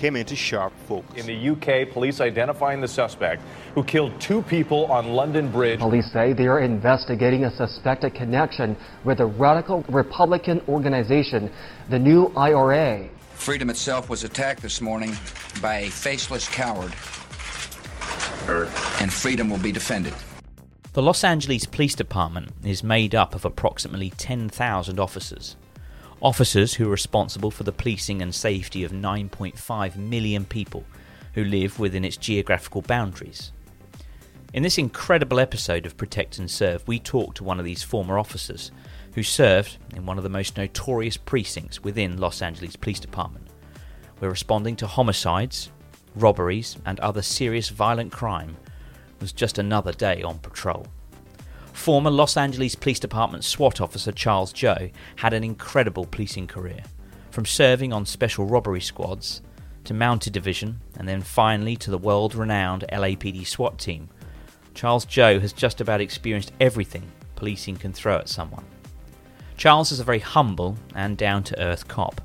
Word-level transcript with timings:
came 0.00 0.16
into 0.16 0.34
sharp 0.34 0.72
focus. 0.88 1.14
In 1.14 1.26
the 1.26 1.50
UK, 1.50 1.92
police 1.92 2.22
identifying 2.22 2.80
the 2.80 2.88
suspect 2.88 3.42
who 3.74 3.84
killed 3.84 4.18
two 4.18 4.40
people 4.40 4.86
on 4.86 5.10
London 5.10 5.52
Bridge. 5.52 5.78
Police 5.78 6.10
say 6.10 6.32
they 6.32 6.46
are 6.46 6.60
investigating 6.60 7.44
a 7.44 7.50
suspected 7.54 8.14
connection 8.14 8.78
with 9.04 9.20
a 9.20 9.26
radical 9.26 9.84
Republican 9.90 10.62
organization, 10.68 11.52
the 11.90 11.98
New 11.98 12.32
IRA. 12.34 13.10
Freedom 13.34 13.68
itself 13.68 14.08
was 14.08 14.24
attacked 14.24 14.62
this 14.62 14.80
morning 14.80 15.14
by 15.60 15.80
a 15.80 15.90
faceless 15.90 16.48
coward. 16.48 16.92
And 19.02 19.12
freedom 19.12 19.50
will 19.50 19.58
be 19.58 19.70
defended. 19.70 20.14
The 20.94 21.02
Los 21.02 21.22
Angeles 21.22 21.66
Police 21.66 21.94
Department 21.94 22.52
is 22.64 22.82
made 22.82 23.14
up 23.14 23.34
of 23.34 23.44
approximately 23.44 24.10
10,000 24.10 24.98
officers. 24.98 25.56
Officers 26.22 26.74
who 26.74 26.86
are 26.86 26.90
responsible 26.90 27.50
for 27.50 27.62
the 27.62 27.72
policing 27.72 28.20
and 28.20 28.34
safety 28.34 28.84
of 28.84 28.92
9.5 28.92 29.96
million 29.96 30.44
people 30.44 30.84
who 31.32 31.42
live 31.42 31.78
within 31.78 32.04
its 32.04 32.18
geographical 32.18 32.82
boundaries. 32.82 33.52
In 34.52 34.62
this 34.62 34.76
incredible 34.76 35.40
episode 35.40 35.86
of 35.86 35.96
Protect 35.96 36.38
and 36.38 36.50
Serve, 36.50 36.86
we 36.86 36.98
talk 36.98 37.34
to 37.36 37.44
one 37.44 37.58
of 37.58 37.64
these 37.64 37.82
former 37.82 38.18
officers 38.18 38.70
who 39.14 39.22
served 39.22 39.78
in 39.96 40.04
one 40.04 40.18
of 40.18 40.22
the 40.22 40.28
most 40.28 40.58
notorious 40.58 41.16
precincts 41.16 41.82
within 41.82 42.18
Los 42.18 42.42
Angeles 42.42 42.76
Police 42.76 43.00
Department. 43.00 43.46
We're 44.20 44.28
responding 44.28 44.76
to 44.76 44.86
homicides, 44.86 45.70
robberies, 46.14 46.76
and 46.84 47.00
other 47.00 47.22
serious 47.22 47.70
violent 47.70 48.12
crime 48.12 48.58
was 49.20 49.32
just 49.32 49.56
another 49.56 49.92
day 49.92 50.22
on 50.22 50.38
patrol. 50.40 50.86
Former 51.80 52.10
Los 52.10 52.36
Angeles 52.36 52.74
Police 52.74 53.00
Department 53.00 53.42
SWAT 53.42 53.80
officer 53.80 54.12
Charles 54.12 54.52
Joh 54.52 54.90
had 55.16 55.32
an 55.32 55.42
incredible 55.42 56.04
policing 56.04 56.46
career, 56.46 56.82
from 57.30 57.46
serving 57.46 57.90
on 57.90 58.04
special 58.04 58.44
robbery 58.44 58.82
squads 58.82 59.40
to 59.84 59.94
Mounted 59.94 60.34
Division 60.34 60.78
and 60.98 61.08
then 61.08 61.22
finally 61.22 61.76
to 61.76 61.90
the 61.90 61.96
world 61.96 62.34
renowned 62.34 62.84
LAPD 62.92 63.46
SWAT 63.46 63.78
team. 63.78 64.10
Charles 64.74 65.06
Joh 65.06 65.40
has 65.40 65.54
just 65.54 65.80
about 65.80 66.02
experienced 66.02 66.52
everything 66.60 67.10
policing 67.34 67.76
can 67.76 67.94
throw 67.94 68.18
at 68.18 68.28
someone. 68.28 68.66
Charles 69.56 69.90
is 69.90 70.00
a 70.00 70.04
very 70.04 70.18
humble 70.18 70.76
and 70.94 71.16
down 71.16 71.42
to 71.44 71.62
earth 71.62 71.88
cop, 71.88 72.20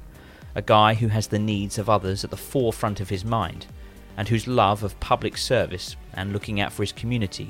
a 0.53 0.61
guy 0.61 0.95
who 0.95 1.07
has 1.07 1.27
the 1.27 1.39
needs 1.39 1.77
of 1.77 1.89
others 1.89 2.25
at 2.25 2.29
the 2.29 2.35
forefront 2.35 2.99
of 2.99 3.07
his 3.07 3.23
mind, 3.23 3.67
and 4.17 4.27
whose 4.27 4.49
love 4.49 4.83
of 4.83 4.99
public 4.99 5.37
service 5.37 5.95
and 6.13 6.33
looking 6.33 6.59
out 6.59 6.73
for 6.73 6.83
his 6.83 6.91
community 6.91 7.49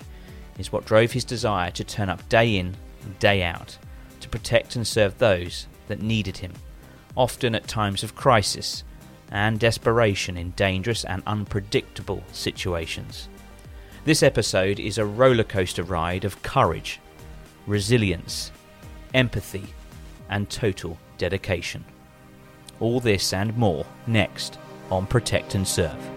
is 0.58 0.72
what 0.72 0.86
drove 0.86 1.12
his 1.12 1.26
desire 1.26 1.72
to 1.72 1.84
turn 1.84 2.10
up 2.10 2.28
day 2.30 2.58
in 2.58 2.76
and 3.04 3.20
day 3.20 3.44
out 3.44 3.78
to 4.22 4.30
protect 4.30 4.76
and 4.76 4.88
serve 4.88 5.18
those 5.18 5.68
that 5.88 6.02
needed 6.02 6.38
him, 6.38 6.54
often 7.16 7.56
at 7.56 7.68
times 7.68 8.04
of 8.04 8.16
crisis 8.16 8.84
and 9.32 9.60
desperation 9.60 10.38
in 10.38 10.52
dangerous 10.52 11.04
and 11.04 11.24
unpredictable 11.28 12.24
situations. 12.32 13.28
This 14.06 14.24
episode 14.24 14.80
is 14.80 14.98
a 14.98 15.04
rollercoaster 15.04 15.88
ride 15.88 16.26
of 16.26 16.42
courage, 16.44 17.00
resilience, 17.66 18.52
empathy, 19.14 19.66
and 20.30 20.50
total 20.50 20.98
dedication. 21.18 21.84
All 22.80 23.00
this 23.00 23.34
and 23.34 23.56
more 23.58 23.86
next 24.06 24.60
on 24.92 25.08
Protect 25.08 25.56
and 25.56 25.68
Serve. 25.68 26.15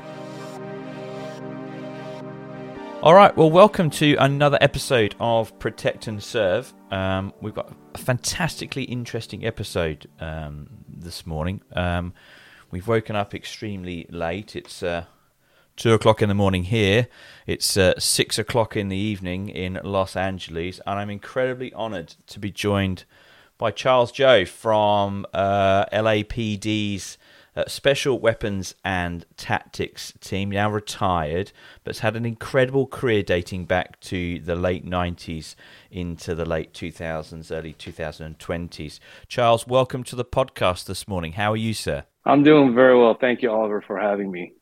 All 3.08 3.14
right, 3.14 3.34
well, 3.34 3.50
welcome 3.50 3.88
to 3.92 4.16
another 4.16 4.58
episode 4.60 5.14
of 5.18 5.58
Protect 5.58 6.08
and 6.08 6.22
Serve. 6.22 6.74
Um, 6.90 7.32
we've 7.40 7.54
got 7.54 7.72
a 7.94 7.98
fantastically 7.98 8.82
interesting 8.82 9.46
episode 9.46 10.06
um, 10.20 10.68
this 10.86 11.26
morning. 11.26 11.62
Um, 11.72 12.12
we've 12.70 12.86
woken 12.86 13.16
up 13.16 13.34
extremely 13.34 14.04
late. 14.10 14.54
It's 14.54 14.82
uh, 14.82 15.06
two 15.74 15.94
o'clock 15.94 16.20
in 16.20 16.28
the 16.28 16.34
morning 16.34 16.64
here. 16.64 17.08
It's 17.46 17.78
uh, 17.78 17.98
six 17.98 18.38
o'clock 18.38 18.76
in 18.76 18.90
the 18.90 18.98
evening 18.98 19.48
in 19.48 19.80
Los 19.82 20.14
Angeles, 20.14 20.78
and 20.86 20.98
I'm 20.98 21.08
incredibly 21.08 21.72
honoured 21.72 22.14
to 22.26 22.38
be 22.38 22.50
joined 22.50 23.06
by 23.56 23.70
Charles 23.70 24.12
Joh 24.12 24.44
from 24.44 25.24
uh, 25.32 25.86
LAPD's 25.86 27.16
uh, 27.58 27.64
Special 27.66 28.20
Weapons 28.20 28.76
and 28.84 29.26
Tactics 29.36 30.12
team, 30.20 30.50
now 30.50 30.70
retired, 30.70 31.50
but 31.82 31.96
has 31.96 32.00
had 32.00 32.14
an 32.14 32.24
incredible 32.24 32.86
career 32.86 33.24
dating 33.24 33.64
back 33.64 33.98
to 34.00 34.38
the 34.38 34.54
late 34.54 34.86
90s 34.86 35.56
into 35.90 36.36
the 36.36 36.44
late 36.44 36.72
2000s, 36.72 37.50
early 37.50 37.74
2020s. 37.74 39.00
Charles, 39.26 39.66
welcome 39.66 40.04
to 40.04 40.14
the 40.14 40.24
podcast 40.24 40.84
this 40.84 41.08
morning. 41.08 41.32
How 41.32 41.52
are 41.52 41.56
you, 41.56 41.74
sir? 41.74 42.04
I'm 42.24 42.44
doing 42.44 42.76
very 42.76 42.96
well. 42.96 43.16
Thank 43.20 43.42
you, 43.42 43.50
Oliver, 43.50 43.82
for 43.84 43.98
having 43.98 44.30
me. 44.30 44.52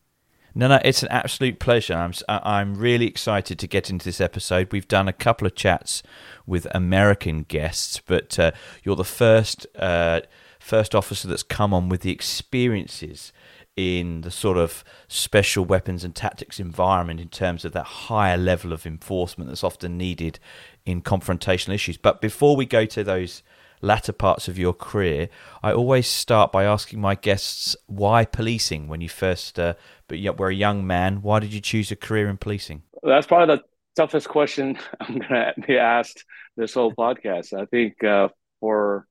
No, 0.55 0.69
no, 0.69 0.81
it's 0.83 1.03
an 1.03 1.11
absolute 1.11 1.59
pleasure. 1.59 1.93
I'm 1.93 2.15
I'm 2.31 2.77
really 2.77 3.07
excited 3.07 3.59
to 3.59 3.67
get 3.67 3.91
into 3.91 4.07
this 4.07 4.23
episode. 4.23 4.73
We've 4.73 4.89
done 4.89 5.07
a 5.07 5.13
couple 5.13 5.47
of 5.47 5.55
chats 5.55 6.03
with 6.47 6.67
American 6.71 7.43
guests, 7.43 8.01
but 8.07 8.39
uh, 8.39 8.53
you're 8.83 8.97
the 8.97 9.05
first 9.05 9.67
uh, 9.77 10.23
first 10.67 10.97
officer 10.97 11.29
that's 11.29 11.45
come 11.45 11.73
on 11.73 11.89
with 11.89 12.01
the 12.01 12.11
experiences 12.11 13.33
in 13.77 14.23
the 14.23 14.33
sort 14.33 14.59
of 14.59 14.83
special 15.07 15.65
weapons 15.65 16.03
and 16.03 16.13
tactics 16.13 16.59
environment 16.59 17.21
in 17.21 17.29
terms 17.29 17.65
of 17.65 17.73
that 17.73 17.85
higher 17.85 18.37
level 18.37 18.73
of 18.73 18.85
enforcement 18.85 19.49
that's 19.49 19.63
often 19.63 19.97
needed 19.97 20.41
in 20.85 21.01
confrontational 21.01 21.73
issues. 21.75 21.97
But 21.97 22.21
before 22.21 22.57
we 22.57 22.67
go 22.67 22.85
to 22.85 23.05
those 23.05 23.45
latter 23.81 24.13
parts 24.13 24.49
of 24.49 24.59
your 24.59 24.73
career, 24.73 25.29
I 25.63 25.73
always 25.73 26.09
start 26.09 26.51
by 26.51 26.65
asking 26.65 27.01
my 27.01 27.15
guests 27.15 27.77
why 27.87 28.25
policing. 28.25 28.89
When 28.89 29.01
you 29.01 29.09
first, 29.09 29.61
uh, 29.61 29.75
but 30.09 30.19
yet 30.19 30.37
were 30.37 30.49
a 30.49 30.55
young 30.55 30.85
man, 30.85 31.23
why 31.23 31.39
did 31.39 31.53
you 31.53 31.61
choose 31.61 31.93
a 31.93 31.97
career 31.97 32.29
in 32.29 32.39
policing? 32.39 32.83
That's 33.05 33.29
probably 33.29 33.55
the 33.55 33.63
toughest 33.95 34.29
question 34.29 34.79
I'm 35.01 35.19
going 35.19 35.31
to 35.31 35.55
be 35.65 35.79
asked 35.79 36.25
this 36.57 36.75
whole 36.75 36.93
podcast. 36.93 37.53
I 37.53 37.67
think 37.67 38.03
uh, 38.03 38.31
for 38.59 39.07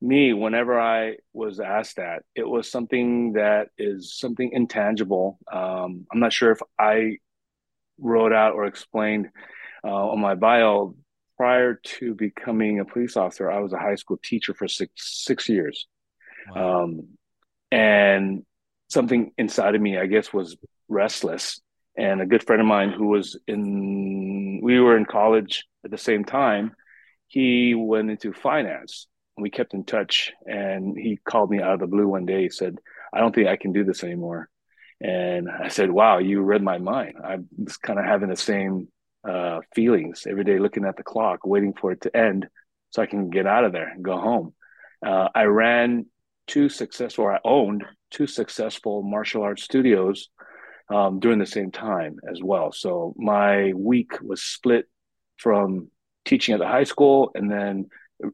me, 0.00 0.32
whenever 0.32 0.80
I 0.80 1.16
was 1.32 1.60
asked 1.60 1.96
that, 1.96 2.22
it 2.34 2.48
was 2.48 2.70
something 2.70 3.32
that 3.32 3.68
is 3.78 4.16
something 4.16 4.50
intangible. 4.52 5.38
Um, 5.52 6.06
I'm 6.12 6.20
not 6.20 6.32
sure 6.32 6.52
if 6.52 6.60
I 6.78 7.16
wrote 7.98 8.32
out 8.32 8.54
or 8.54 8.64
explained 8.66 9.28
uh, 9.84 9.88
on 9.88 10.20
my 10.20 10.34
bio 10.34 10.94
prior 11.36 11.74
to 11.82 12.14
becoming 12.14 12.80
a 12.80 12.84
police 12.84 13.16
officer, 13.16 13.50
I 13.50 13.60
was 13.60 13.72
a 13.72 13.78
high 13.78 13.94
school 13.94 14.18
teacher 14.22 14.54
for 14.54 14.68
six 14.68 14.92
six 15.24 15.48
years, 15.48 15.86
wow. 16.54 16.82
um, 16.84 17.08
and 17.70 18.44
something 18.88 19.32
inside 19.38 19.74
of 19.74 19.80
me, 19.80 19.98
I 19.98 20.06
guess, 20.06 20.32
was 20.32 20.56
restless. 20.88 21.60
And 21.96 22.20
a 22.20 22.26
good 22.26 22.44
friend 22.44 22.60
of 22.60 22.66
mine 22.68 22.90
who 22.90 23.08
was 23.08 23.36
in, 23.48 24.60
we 24.62 24.78
were 24.78 24.96
in 24.96 25.04
college 25.04 25.66
at 25.84 25.90
the 25.90 25.98
same 25.98 26.24
time. 26.24 26.72
He 27.26 27.74
went 27.74 28.10
into 28.10 28.32
finance. 28.32 29.08
We 29.38 29.50
kept 29.50 29.74
in 29.74 29.84
touch, 29.84 30.32
and 30.46 30.96
he 30.96 31.18
called 31.24 31.50
me 31.50 31.60
out 31.60 31.74
of 31.74 31.80
the 31.80 31.86
blue 31.86 32.08
one 32.08 32.26
day. 32.26 32.42
He 32.42 32.50
said, 32.50 32.78
"I 33.12 33.20
don't 33.20 33.34
think 33.34 33.48
I 33.48 33.56
can 33.56 33.72
do 33.72 33.84
this 33.84 34.04
anymore." 34.04 34.48
And 35.00 35.48
I 35.48 35.68
said, 35.68 35.90
"Wow, 35.90 36.18
you 36.18 36.40
read 36.42 36.62
my 36.62 36.78
mind." 36.78 37.16
I 37.22 37.38
was 37.56 37.76
kind 37.76 37.98
of 37.98 38.04
having 38.04 38.30
the 38.30 38.36
same 38.36 38.88
uh, 39.24 39.60
feelings 39.74 40.26
every 40.28 40.44
day, 40.44 40.58
looking 40.58 40.84
at 40.84 40.96
the 40.96 41.02
clock, 41.02 41.46
waiting 41.46 41.72
for 41.72 41.92
it 41.92 42.00
to 42.02 42.16
end 42.16 42.48
so 42.90 43.02
I 43.02 43.06
can 43.06 43.30
get 43.30 43.46
out 43.46 43.64
of 43.64 43.72
there 43.72 43.88
and 43.88 44.02
go 44.02 44.18
home. 44.18 44.54
Uh, 45.04 45.28
I 45.34 45.44
ran 45.44 46.06
two 46.46 46.68
successful, 46.68 47.26
I 47.26 47.38
owned 47.44 47.84
two 48.10 48.26
successful 48.26 49.02
martial 49.02 49.42
arts 49.42 49.62
studios 49.62 50.30
um, 50.88 51.20
during 51.20 51.38
the 51.38 51.46
same 51.46 51.70
time 51.70 52.18
as 52.30 52.42
well. 52.42 52.72
So 52.72 53.14
my 53.16 53.72
week 53.74 54.20
was 54.22 54.42
split 54.42 54.86
from 55.36 55.90
teaching 56.24 56.54
at 56.54 56.60
the 56.60 56.66
high 56.66 56.84
school 56.84 57.30
and 57.34 57.50
then 57.50 57.86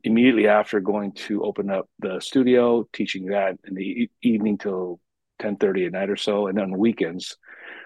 immediately 0.02 0.48
after 0.48 0.80
going 0.80 1.12
to 1.12 1.42
open 1.42 1.70
up 1.70 1.88
the 1.98 2.20
studio, 2.20 2.88
teaching 2.92 3.26
that 3.26 3.58
in 3.66 3.74
the 3.74 3.82
e- 3.82 4.10
evening 4.22 4.58
till 4.58 5.00
10:30 5.40 5.86
at 5.86 5.92
night 5.92 6.10
or 6.10 6.16
so, 6.16 6.46
and 6.46 6.56
then 6.56 6.64
on 6.64 6.78
weekends 6.78 7.36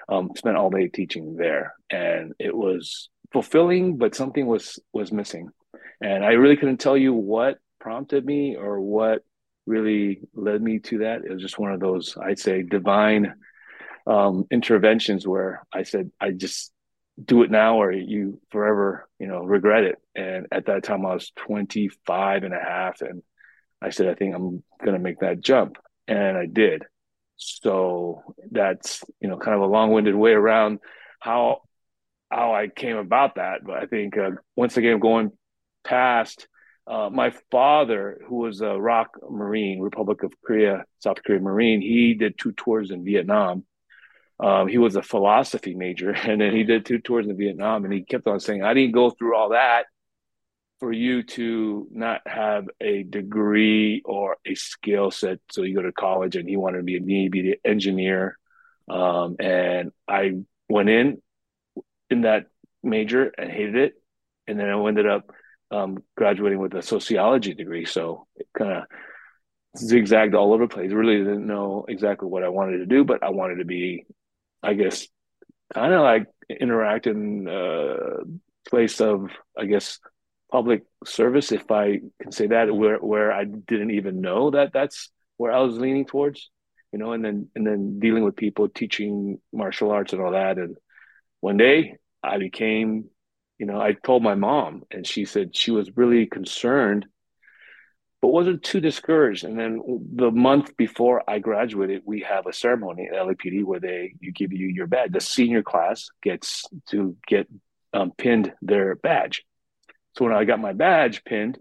um, 0.08 0.30
spent 0.36 0.56
all 0.56 0.70
day 0.70 0.88
teaching 0.88 1.36
there, 1.36 1.74
and 1.90 2.32
it 2.38 2.56
was 2.56 3.10
fulfilling, 3.32 3.96
but 3.96 4.14
something 4.14 4.46
was 4.46 4.78
was 4.92 5.12
missing, 5.12 5.50
and 6.00 6.24
I 6.24 6.32
really 6.32 6.56
couldn't 6.56 6.78
tell 6.78 6.96
you 6.96 7.12
what 7.14 7.58
prompted 7.80 8.24
me 8.24 8.56
or 8.56 8.80
what 8.80 9.22
really 9.66 10.20
led 10.34 10.62
me 10.62 10.78
to 10.78 10.98
that. 10.98 11.24
It 11.24 11.32
was 11.32 11.42
just 11.42 11.58
one 11.58 11.72
of 11.72 11.80
those, 11.80 12.16
I'd 12.16 12.38
say, 12.38 12.62
divine 12.62 13.34
um, 14.06 14.46
interventions 14.50 15.26
where 15.26 15.62
I 15.72 15.82
said, 15.82 16.10
I 16.20 16.30
just 16.30 16.72
do 17.22 17.42
it 17.42 17.50
now 17.50 17.80
or 17.80 17.92
you 17.92 18.40
forever, 18.50 19.08
you 19.18 19.26
know, 19.26 19.40
regret 19.40 19.84
it. 19.84 19.96
And 20.14 20.46
at 20.52 20.66
that 20.66 20.84
time 20.84 21.04
I 21.04 21.14
was 21.14 21.32
25 21.36 22.44
and 22.44 22.54
a 22.54 22.60
half. 22.60 23.00
And 23.00 23.22
I 23.82 23.90
said, 23.90 24.08
I 24.08 24.14
think 24.14 24.34
I'm 24.34 24.62
going 24.84 24.94
to 24.94 25.02
make 25.02 25.20
that 25.20 25.40
jump. 25.40 25.76
And 26.06 26.36
I 26.36 26.46
did. 26.46 26.84
So 27.38 28.34
that's 28.50 29.04
you 29.20 29.28
know 29.28 29.38
kind 29.38 29.54
of 29.54 29.62
a 29.62 29.72
long-winded 29.72 30.14
way 30.14 30.32
around 30.32 30.80
how 31.20 31.62
how 32.30 32.52
I 32.52 32.66
came 32.68 32.96
about 32.96 33.36
that. 33.36 33.64
But 33.64 33.76
I 33.76 33.86
think 33.86 34.18
uh, 34.18 34.32
once 34.56 34.76
again 34.76 34.98
going 34.98 35.30
past 35.84 36.48
uh, 36.86 37.10
my 37.12 37.32
father, 37.50 38.20
who 38.26 38.36
was 38.36 38.60
a 38.60 38.78
ROK 38.78 39.08
Marine, 39.30 39.80
Republic 39.80 40.22
of 40.22 40.32
Korea, 40.44 40.84
South 40.98 41.22
Korea 41.24 41.38
Marine, 41.38 41.80
he 41.80 42.14
did 42.14 42.38
two 42.38 42.52
tours 42.52 42.90
in 42.90 43.04
Vietnam. 43.04 43.64
Um, 44.40 44.68
he 44.68 44.78
was 44.78 44.96
a 44.96 45.02
philosophy 45.02 45.74
major, 45.74 46.10
and 46.12 46.40
then 46.40 46.54
he 46.54 46.64
did 46.64 46.86
two 46.86 46.98
tours 46.98 47.26
in 47.26 47.36
Vietnam, 47.36 47.84
and 47.84 47.92
he 47.92 48.02
kept 48.02 48.26
on 48.26 48.40
saying, 48.40 48.62
"I 48.62 48.74
didn't 48.74 48.94
go 48.94 49.10
through 49.10 49.36
all 49.36 49.50
that 49.50 49.86
for 50.80 50.92
you 50.92 51.22
to 51.22 51.88
not 51.90 52.20
have 52.26 52.66
a 52.80 53.02
degree 53.02 54.02
or 54.04 54.36
a 54.46 54.54
skill 54.54 55.10
set. 55.10 55.40
So 55.50 55.62
you 55.62 55.74
go 55.74 55.82
to 55.82 55.92
college 55.92 56.36
and 56.36 56.48
he 56.48 56.56
wanted 56.56 56.78
to 56.78 56.84
be 56.84 56.96
a 56.96 57.00
Navy 57.00 57.58
engineer. 57.64 58.38
Um, 58.88 59.36
and 59.40 59.90
I 60.06 60.34
went 60.68 60.88
in 60.88 61.20
in 62.10 62.22
that 62.22 62.46
major 62.82 63.32
and 63.36 63.50
hated 63.50 63.76
it. 63.76 63.92
And 64.46 64.58
then 64.58 64.68
I 64.68 64.86
ended 64.86 65.06
up 65.06 65.30
um, 65.70 65.98
graduating 66.16 66.58
with 66.58 66.74
a 66.74 66.82
sociology 66.82 67.54
degree. 67.54 67.84
So 67.84 68.26
it 68.36 68.46
kind 68.56 68.72
of 68.72 68.84
zigzagged 69.76 70.34
all 70.34 70.52
over 70.52 70.66
the 70.66 70.74
place. 70.74 70.92
Really 70.92 71.18
didn't 71.18 71.46
know 71.46 71.84
exactly 71.88 72.28
what 72.28 72.44
I 72.44 72.48
wanted 72.48 72.78
to 72.78 72.86
do, 72.86 73.04
but 73.04 73.22
I 73.22 73.30
wanted 73.30 73.56
to 73.56 73.64
be, 73.64 74.06
I 74.62 74.74
guess, 74.74 75.06
kind 75.74 75.92
of 75.92 76.02
like 76.02 76.26
interact 76.48 77.06
in 77.06 77.48
uh, 77.48 78.24
place 78.68 79.00
of, 79.00 79.30
I 79.56 79.66
guess, 79.66 79.98
public 80.50 80.84
service, 81.04 81.52
if 81.52 81.70
I 81.70 82.00
can 82.22 82.32
say 82.32 82.48
that, 82.48 82.74
where 82.74 82.98
where 82.98 83.32
I 83.32 83.44
didn't 83.44 83.90
even 83.90 84.20
know 84.20 84.50
that 84.50 84.72
that's 84.72 85.10
where 85.36 85.52
I 85.52 85.60
was 85.60 85.78
leaning 85.78 86.06
towards, 86.06 86.50
you 86.92 86.98
know, 86.98 87.12
and 87.12 87.24
then 87.24 87.48
and 87.54 87.66
then 87.66 88.00
dealing 88.00 88.24
with 88.24 88.36
people, 88.36 88.68
teaching 88.68 89.40
martial 89.52 89.90
arts 89.90 90.12
and 90.12 90.22
all 90.22 90.32
that. 90.32 90.58
And 90.58 90.76
one 91.40 91.56
day 91.56 91.96
I 92.22 92.38
became, 92.38 93.04
you 93.58 93.66
know, 93.66 93.80
I 93.80 93.92
told 93.92 94.22
my 94.22 94.34
mom, 94.34 94.84
and 94.90 95.06
she 95.06 95.24
said 95.24 95.54
she 95.54 95.70
was 95.70 95.96
really 95.96 96.26
concerned, 96.26 97.06
but 98.20 98.28
wasn't 98.28 98.62
too 98.62 98.80
discouraged. 98.80 99.44
And 99.44 99.58
then 99.58 99.80
the 100.14 100.30
month 100.30 100.76
before 100.76 101.22
I 101.28 101.38
graduated, 101.38 102.02
we 102.04 102.20
have 102.20 102.46
a 102.46 102.52
ceremony 102.52 103.08
at 103.08 103.14
LAPD 103.14 103.64
where 103.64 103.80
they 103.80 104.14
you 104.20 104.32
give 104.32 104.52
you 104.52 104.66
your 104.66 104.86
badge. 104.86 105.12
The 105.12 105.20
senior 105.20 105.62
class 105.62 106.08
gets 106.22 106.64
to 106.90 107.16
get 107.26 107.46
um, 107.92 108.12
pinned 108.16 108.52
their 108.60 108.96
badge 108.96 109.44
so 110.18 110.24
when 110.24 110.34
I 110.34 110.44
got 110.44 110.60
my 110.60 110.72
badge 110.72 111.22
pinned, 111.24 111.58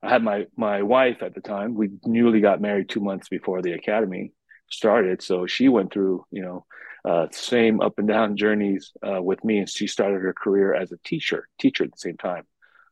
I 0.00 0.10
had 0.10 0.22
my 0.22 0.46
my 0.56 0.82
wife 0.82 1.22
at 1.22 1.34
the 1.34 1.40
time. 1.40 1.74
We 1.74 1.90
newly 2.04 2.40
got 2.40 2.60
married 2.60 2.88
two 2.88 3.00
months 3.00 3.28
before 3.28 3.62
the 3.62 3.72
academy 3.72 4.32
started, 4.70 5.22
so 5.22 5.48
she 5.48 5.68
went 5.68 5.92
through 5.92 6.24
you 6.30 6.42
know 6.42 6.66
uh, 7.04 7.26
same 7.32 7.80
up 7.80 7.98
and 7.98 8.06
down 8.06 8.36
journeys 8.36 8.92
uh, 9.02 9.20
with 9.20 9.42
me, 9.42 9.58
and 9.58 9.68
she 9.68 9.88
started 9.88 10.22
her 10.22 10.32
career 10.32 10.72
as 10.72 10.92
a 10.92 10.98
teacher 10.98 11.48
teacher 11.58 11.82
at 11.82 11.90
the 11.90 11.98
same 11.98 12.16
time. 12.16 12.44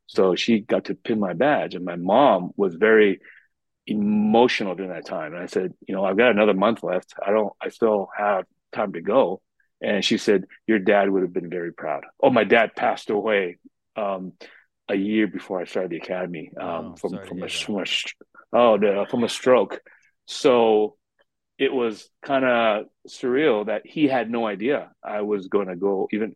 So 0.06 0.35
she 0.35 0.61
got 0.61 0.87
to 0.87 0.95
pin 0.95 1.19
my 1.21 1.33
badge, 1.33 1.75
and 1.75 1.85
my 1.85 1.97
mom 1.97 2.51
was 2.56 2.75
very 2.75 3.21
emotional 3.87 4.75
during 4.75 4.93
that 4.93 5.06
time. 5.06 5.35
And 5.35 5.43
I 5.43 5.47
said, 5.47 5.73
you 5.87 5.95
know, 5.95 6.05
I've 6.05 6.17
got 6.17 6.31
another 6.31 6.55
month 6.55 6.83
left. 6.83 7.15
I 7.25 7.31
don't. 7.31 7.53
I 7.61 7.69
still 7.69 8.09
have 8.17 8.45
time 8.73 8.93
to 8.95 9.01
go. 9.01 9.40
And 9.81 10.05
she 10.05 10.19
said, 10.19 10.45
your 10.67 10.78
dad 10.78 11.11
would 11.11 11.23
have 11.23 11.33
been 11.33 11.50
very 11.50 11.73
proud. 11.73 12.05
Oh, 12.23 12.31
my 12.31 12.45
dad 12.45 12.75
passed 12.75 13.11
away 13.11 13.59
um, 13.97 14.33
a 14.88 14.95
year 14.95 15.26
before 15.26 15.61
I 15.61 15.64
started 15.64 15.90
the 15.90 15.99
academy 15.99 16.52
um, 16.59 16.69
oh, 16.69 16.97
from 16.97 17.11
from 17.26 17.43
a, 17.43 17.49
from 17.49 17.78
a, 17.78 17.85
oh 18.52 19.05
from 19.07 19.25
a 19.25 19.28
stroke. 19.28 19.81
So 20.26 20.97
it 21.59 21.73
was 21.73 22.09
kind 22.23 22.45
of 22.45 22.87
surreal 23.09 23.67
that 23.67 23.83
he 23.85 24.09
had 24.09 24.31
no 24.31 24.47
idea 24.47 24.90
I 25.02 25.21
was 25.21 25.49
going 25.49 25.69
to 25.69 25.76
go 25.76 26.09
even 26.12 26.35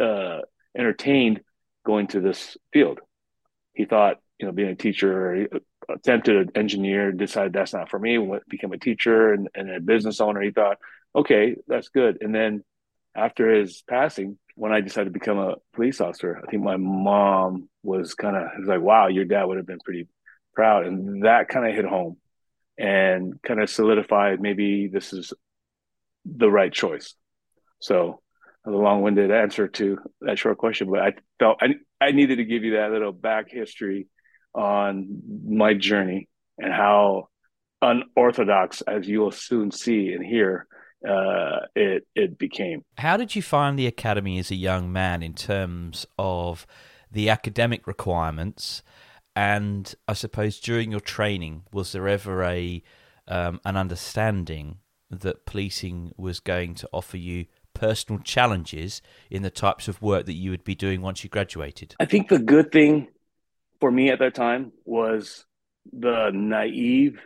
uh, 0.00 0.40
entertained 0.76 1.40
going 1.84 2.08
to 2.08 2.20
this 2.20 2.56
field. 2.72 3.00
He 3.74 3.84
thought 3.84 4.18
you 4.38 4.46
know 4.46 4.52
being 4.52 4.70
a 4.70 4.74
teacher, 4.76 5.48
attempted 5.88 6.36
an 6.36 6.50
engineer, 6.54 7.12
decided 7.12 7.52
that's 7.52 7.72
not 7.72 7.90
for 7.90 7.98
me. 7.98 8.18
Went, 8.18 8.48
became 8.48 8.72
a 8.72 8.78
teacher 8.78 9.32
and, 9.32 9.48
and 9.54 9.70
a 9.70 9.80
business 9.80 10.20
owner. 10.20 10.40
He 10.40 10.50
thought, 10.50 10.78
okay, 11.14 11.56
that's 11.66 11.88
good. 11.88 12.18
And 12.20 12.34
then 12.34 12.64
after 13.14 13.52
his 13.54 13.82
passing, 13.88 14.38
when 14.54 14.72
I 14.72 14.80
decided 14.80 15.06
to 15.06 15.18
become 15.18 15.38
a 15.38 15.56
police 15.74 16.00
officer, 16.00 16.40
I 16.42 16.50
think 16.50 16.62
my 16.62 16.76
mom 16.76 17.68
was 17.82 18.14
kind 18.14 18.36
of 18.36 18.48
was 18.58 18.68
like, 18.68 18.80
"Wow, 18.80 19.08
your 19.08 19.24
dad 19.24 19.44
would 19.44 19.56
have 19.56 19.66
been 19.66 19.80
pretty 19.80 20.06
proud," 20.54 20.86
and 20.86 21.24
that 21.24 21.48
kind 21.48 21.66
of 21.66 21.74
hit 21.74 21.84
home 21.84 22.16
and 22.78 23.40
kind 23.42 23.60
of 23.60 23.68
solidified 23.68 24.40
maybe 24.40 24.88
this 24.88 25.12
is 25.12 25.32
the 26.24 26.50
right 26.50 26.72
choice. 26.72 27.14
So, 27.80 28.20
a 28.66 28.70
long-winded 28.70 29.30
answer 29.30 29.68
to 29.68 29.98
that 30.20 30.38
short 30.38 30.58
question, 30.58 30.90
but 30.90 31.00
I 31.00 31.14
felt 31.38 31.58
I 31.62 31.74
I 32.00 32.12
needed 32.12 32.36
to 32.36 32.44
give 32.44 32.64
you 32.64 32.72
that 32.76 32.90
little 32.90 33.12
back 33.12 33.50
history 33.50 34.06
on 34.54 35.22
my 35.46 35.74
journey 35.74 36.28
and 36.58 36.72
how 36.72 37.28
unorthodox, 37.82 38.82
as 38.82 39.08
you 39.08 39.20
will 39.20 39.30
soon 39.30 39.70
see 39.70 40.12
and 40.12 40.24
hear, 40.24 40.66
uh, 41.08 41.60
it 41.74 42.06
it 42.14 42.38
became. 42.38 42.84
How 42.98 43.16
did 43.16 43.34
you 43.34 43.42
find 43.42 43.78
the 43.78 43.86
academy 43.86 44.38
as 44.38 44.50
a 44.50 44.56
young 44.56 44.92
man 44.92 45.22
in 45.22 45.34
terms 45.34 46.06
of 46.18 46.66
the 47.10 47.30
academic 47.30 47.86
requirements? 47.86 48.82
And 49.34 49.94
I 50.06 50.12
suppose 50.12 50.60
during 50.60 50.90
your 50.90 51.00
training, 51.00 51.62
was 51.72 51.92
there 51.92 52.08
ever 52.08 52.42
a 52.44 52.82
um, 53.28 53.60
an 53.64 53.76
understanding 53.76 54.78
that 55.10 55.46
policing 55.46 56.12
was 56.16 56.40
going 56.40 56.74
to 56.74 56.88
offer 56.92 57.16
you 57.16 57.46
personal 57.80 58.22
challenges 58.22 59.00
in 59.30 59.42
the 59.42 59.50
types 59.50 59.88
of 59.88 60.02
work 60.02 60.26
that 60.26 60.34
you 60.34 60.50
would 60.50 60.64
be 60.64 60.74
doing 60.74 61.00
once 61.00 61.24
you 61.24 61.30
graduated? 61.30 61.94
I 61.98 62.04
think 62.04 62.28
the 62.28 62.38
good 62.38 62.70
thing 62.70 63.08
for 63.80 63.90
me 63.90 64.10
at 64.10 64.18
that 64.18 64.34
time 64.34 64.72
was 64.84 65.46
the 65.90 66.30
naive 66.34 67.18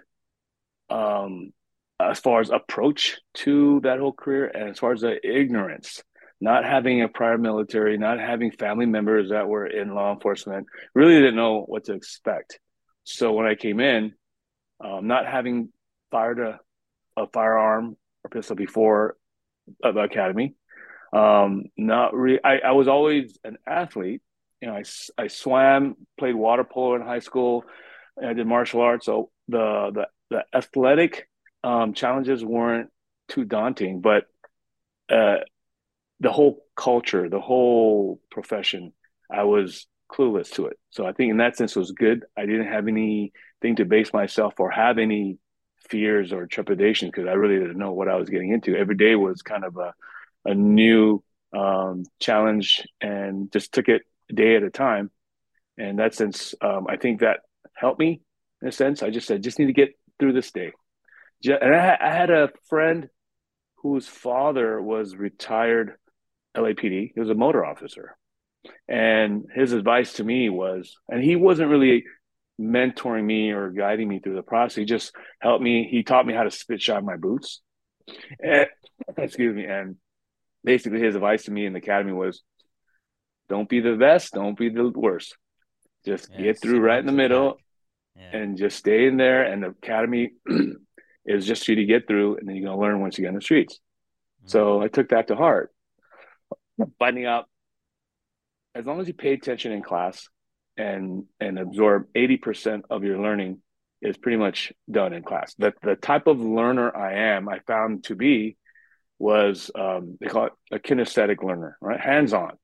um, 0.88 1.52
as 1.98 2.20
far 2.20 2.40
as 2.40 2.50
approach 2.50 3.18
to 3.34 3.80
that 3.82 3.98
whole 3.98 4.12
career 4.12 4.46
and 4.46 4.70
as 4.70 4.78
far 4.78 4.92
as 4.92 5.00
the 5.00 5.18
ignorance 5.26 6.02
not 6.40 6.64
having 6.64 7.02
a 7.02 7.08
prior 7.08 7.38
military 7.38 7.96
not 7.98 8.18
having 8.18 8.50
family 8.50 8.86
members 8.86 9.30
that 9.30 9.48
were 9.48 9.66
in 9.66 9.94
law 9.94 10.12
enforcement 10.12 10.66
really 10.94 11.14
didn't 11.14 11.36
know 11.36 11.60
what 11.62 11.84
to 11.84 11.92
expect 11.92 12.58
so 13.04 13.32
when 13.32 13.46
i 13.46 13.54
came 13.54 13.80
in 13.80 14.12
um, 14.84 15.06
not 15.06 15.26
having 15.26 15.68
fired 16.10 16.40
a, 16.40 16.58
a 17.16 17.26
firearm 17.32 17.96
or 18.24 18.30
pistol 18.30 18.56
before 18.56 19.16
the 19.80 20.00
academy 20.00 20.54
um, 21.12 21.64
not 21.76 22.14
really 22.14 22.40
I, 22.42 22.58
I 22.58 22.72
was 22.72 22.88
always 22.88 23.38
an 23.44 23.58
athlete 23.66 24.22
you 24.60 24.68
know 24.68 24.74
I, 24.74 24.84
I 25.16 25.28
swam 25.28 25.96
played 26.18 26.34
water 26.34 26.64
polo 26.64 26.96
in 26.96 27.02
high 27.02 27.20
school 27.20 27.64
I 28.22 28.32
did 28.32 28.46
martial 28.46 28.80
arts 28.80 29.06
so 29.06 29.30
the 29.48 29.90
the 29.94 30.06
the 30.30 30.44
athletic 30.56 31.28
um, 31.62 31.94
challenges 31.94 32.44
weren't 32.44 32.90
too 33.28 33.44
daunting, 33.44 34.00
but 34.00 34.24
uh, 35.08 35.38
the 36.20 36.30
whole 36.30 36.64
culture, 36.76 37.28
the 37.28 37.40
whole 37.40 38.20
profession, 38.30 38.92
I 39.30 39.44
was 39.44 39.86
clueless 40.10 40.50
to 40.52 40.66
it. 40.66 40.78
So 40.90 41.06
I 41.06 41.12
think 41.12 41.30
in 41.30 41.38
that 41.38 41.56
sense 41.56 41.74
it 41.74 41.78
was 41.78 41.92
good. 41.92 42.24
I 42.36 42.46
didn't 42.46 42.68
have 42.68 42.86
anything 42.86 43.76
to 43.76 43.84
base 43.84 44.12
myself 44.12 44.54
or 44.58 44.70
have 44.70 44.98
any 44.98 45.38
fears 45.94 46.32
or 46.32 46.46
trepidation 46.46 47.08
because 47.08 47.28
I 47.28 47.32
really 47.32 47.60
didn't 47.60 47.78
know 47.78 47.92
what 47.92 48.08
I 48.08 48.16
was 48.16 48.28
getting 48.28 48.50
into. 48.50 48.76
Every 48.76 48.96
day 48.96 49.14
was 49.14 49.42
kind 49.42 49.64
of 49.64 49.76
a 49.76 49.94
a 50.44 50.54
new 50.54 51.22
um, 51.56 52.04
challenge 52.20 52.82
and 53.00 53.50
just 53.52 53.72
took 53.72 53.88
it 53.88 54.02
day 54.32 54.56
at 54.56 54.62
a 54.62 54.70
time. 54.70 55.10
And 55.78 55.98
that 55.98 56.14
sense, 56.14 56.54
um, 56.60 56.86
I 56.88 56.96
think 56.96 57.20
that 57.20 57.40
helped 57.74 58.00
me 58.00 58.20
in 58.60 58.68
a 58.68 58.72
sense. 58.72 59.02
I 59.02 59.10
just 59.10 59.26
said, 59.26 59.42
just 59.42 59.58
need 59.58 59.66
to 59.66 59.72
get 59.72 59.94
through 60.18 60.32
this 60.32 60.50
day 60.50 60.72
and 61.44 61.74
I, 61.74 61.96
I 62.00 62.10
had 62.10 62.30
a 62.30 62.50
friend 62.68 63.08
whose 63.76 64.06
father 64.06 64.80
was 64.80 65.14
retired 65.14 65.94
LAPD. 66.56 67.12
He 67.14 67.20
was 67.20 67.30
a 67.30 67.34
motor 67.34 67.64
officer, 67.64 68.16
and 68.88 69.44
his 69.54 69.72
advice 69.72 70.14
to 70.14 70.24
me 70.24 70.48
was, 70.48 70.96
and 71.08 71.22
he 71.22 71.36
wasn't 71.36 71.70
really 71.70 72.04
mentoring 72.60 73.24
me 73.24 73.50
or 73.50 73.70
guiding 73.70 74.08
me 74.08 74.20
through 74.20 74.36
the 74.36 74.42
process. 74.42 74.76
He 74.76 74.84
just 74.84 75.12
helped 75.40 75.62
me. 75.62 75.88
He 75.90 76.02
taught 76.02 76.26
me 76.26 76.34
how 76.34 76.44
to 76.44 76.50
spit 76.50 76.80
shine 76.80 77.04
my 77.04 77.16
boots. 77.16 77.60
And, 78.40 78.66
excuse 79.16 79.54
me. 79.54 79.64
And 79.64 79.96
basically, 80.62 81.00
his 81.00 81.14
advice 81.14 81.44
to 81.44 81.50
me 81.50 81.66
in 81.66 81.72
the 81.72 81.78
academy 81.78 82.12
was, 82.12 82.42
"Don't 83.48 83.68
be 83.68 83.80
the 83.80 83.96
best. 83.96 84.32
Don't 84.32 84.56
be 84.56 84.68
the 84.68 84.88
worst. 84.88 85.36
Just 86.04 86.30
yeah, 86.32 86.42
get 86.42 86.60
through 86.60 86.80
right 86.80 86.98
in 86.98 87.06
the 87.06 87.12
middle, 87.12 87.58
yeah. 88.16 88.36
and 88.36 88.56
just 88.56 88.78
stay 88.78 89.06
in 89.06 89.16
there." 89.16 89.44
And 89.44 89.62
the 89.62 89.68
academy 89.68 90.32
is 91.26 91.46
just 91.46 91.64
for 91.64 91.72
you 91.72 91.76
to 91.76 91.84
get 91.84 92.06
through, 92.06 92.36
and 92.36 92.48
then 92.48 92.56
you're 92.56 92.66
going 92.66 92.76
to 92.76 92.82
learn 92.82 93.00
once 93.00 93.18
you 93.18 93.22
get 93.22 93.30
in 93.30 93.36
the 93.36 93.42
streets. 93.42 93.80
Mm-hmm. 94.40 94.48
So 94.48 94.82
I 94.82 94.88
took 94.88 95.08
that 95.08 95.28
to 95.28 95.36
heart. 95.36 95.70
Finding 96.98 97.24
out 97.24 97.48
as 98.74 98.84
long 98.84 99.00
as 99.00 99.06
you 99.06 99.14
pay 99.14 99.32
attention 99.32 99.70
in 99.70 99.82
class 99.82 100.28
and 100.76 101.24
and 101.40 101.58
absorb 101.58 102.06
80% 102.14 102.82
of 102.90 103.04
your 103.04 103.20
learning 103.20 103.60
is 104.02 104.16
pretty 104.16 104.36
much 104.36 104.72
done 104.90 105.12
in 105.12 105.22
class. 105.22 105.54
The 105.54 105.72
the 105.82 105.96
type 105.96 106.26
of 106.26 106.40
learner 106.40 106.94
I 106.94 107.34
am, 107.34 107.48
I 107.48 107.60
found 107.60 108.04
to 108.04 108.14
be 108.14 108.56
was 109.18 109.70
um, 109.74 110.18
they 110.20 110.26
call 110.26 110.46
it 110.46 110.52
a 110.72 110.78
kinesthetic 110.78 111.42
learner, 111.42 111.76
right? 111.80 112.00
Hands 112.00 112.32
on. 112.32 112.58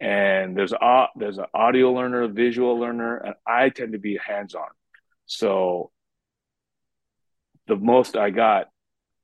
And 0.00 0.56
there's 0.56 0.72
a 0.72 1.06
there's 1.16 1.38
an 1.38 1.46
audio 1.52 1.92
learner, 1.92 2.22
a 2.22 2.28
visual 2.28 2.78
learner, 2.78 3.16
and 3.16 3.34
I 3.46 3.68
tend 3.70 3.92
to 3.92 3.98
be 3.98 4.18
hands 4.24 4.54
on. 4.54 4.68
So 5.26 5.90
the 7.66 7.76
most 7.76 8.16
I 8.16 8.30
got 8.30 8.68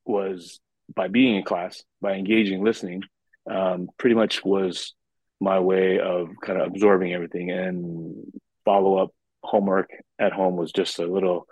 was 0.05 0.61
by 0.95 1.09
being 1.09 1.37
in 1.37 1.45
class, 1.45 1.83
by 2.01 2.15
engaging, 2.15 2.63
listening. 2.63 3.03
Um, 3.51 3.89
pretty 3.99 4.17
much 4.17 4.45
was 4.45 4.95
my 5.41 5.61
way 5.61 5.99
of 5.99 6.29
kind 6.43 6.61
of 6.61 6.69
absorbing 6.69 7.13
everything 7.13 7.51
and 7.51 8.33
follow 8.65 8.97
up 8.99 9.11
homework 9.43 9.91
at 10.19 10.33
home 10.33 10.57
was 10.57 10.73
just 10.73 10.99
a 10.99 11.07
little 11.07 11.47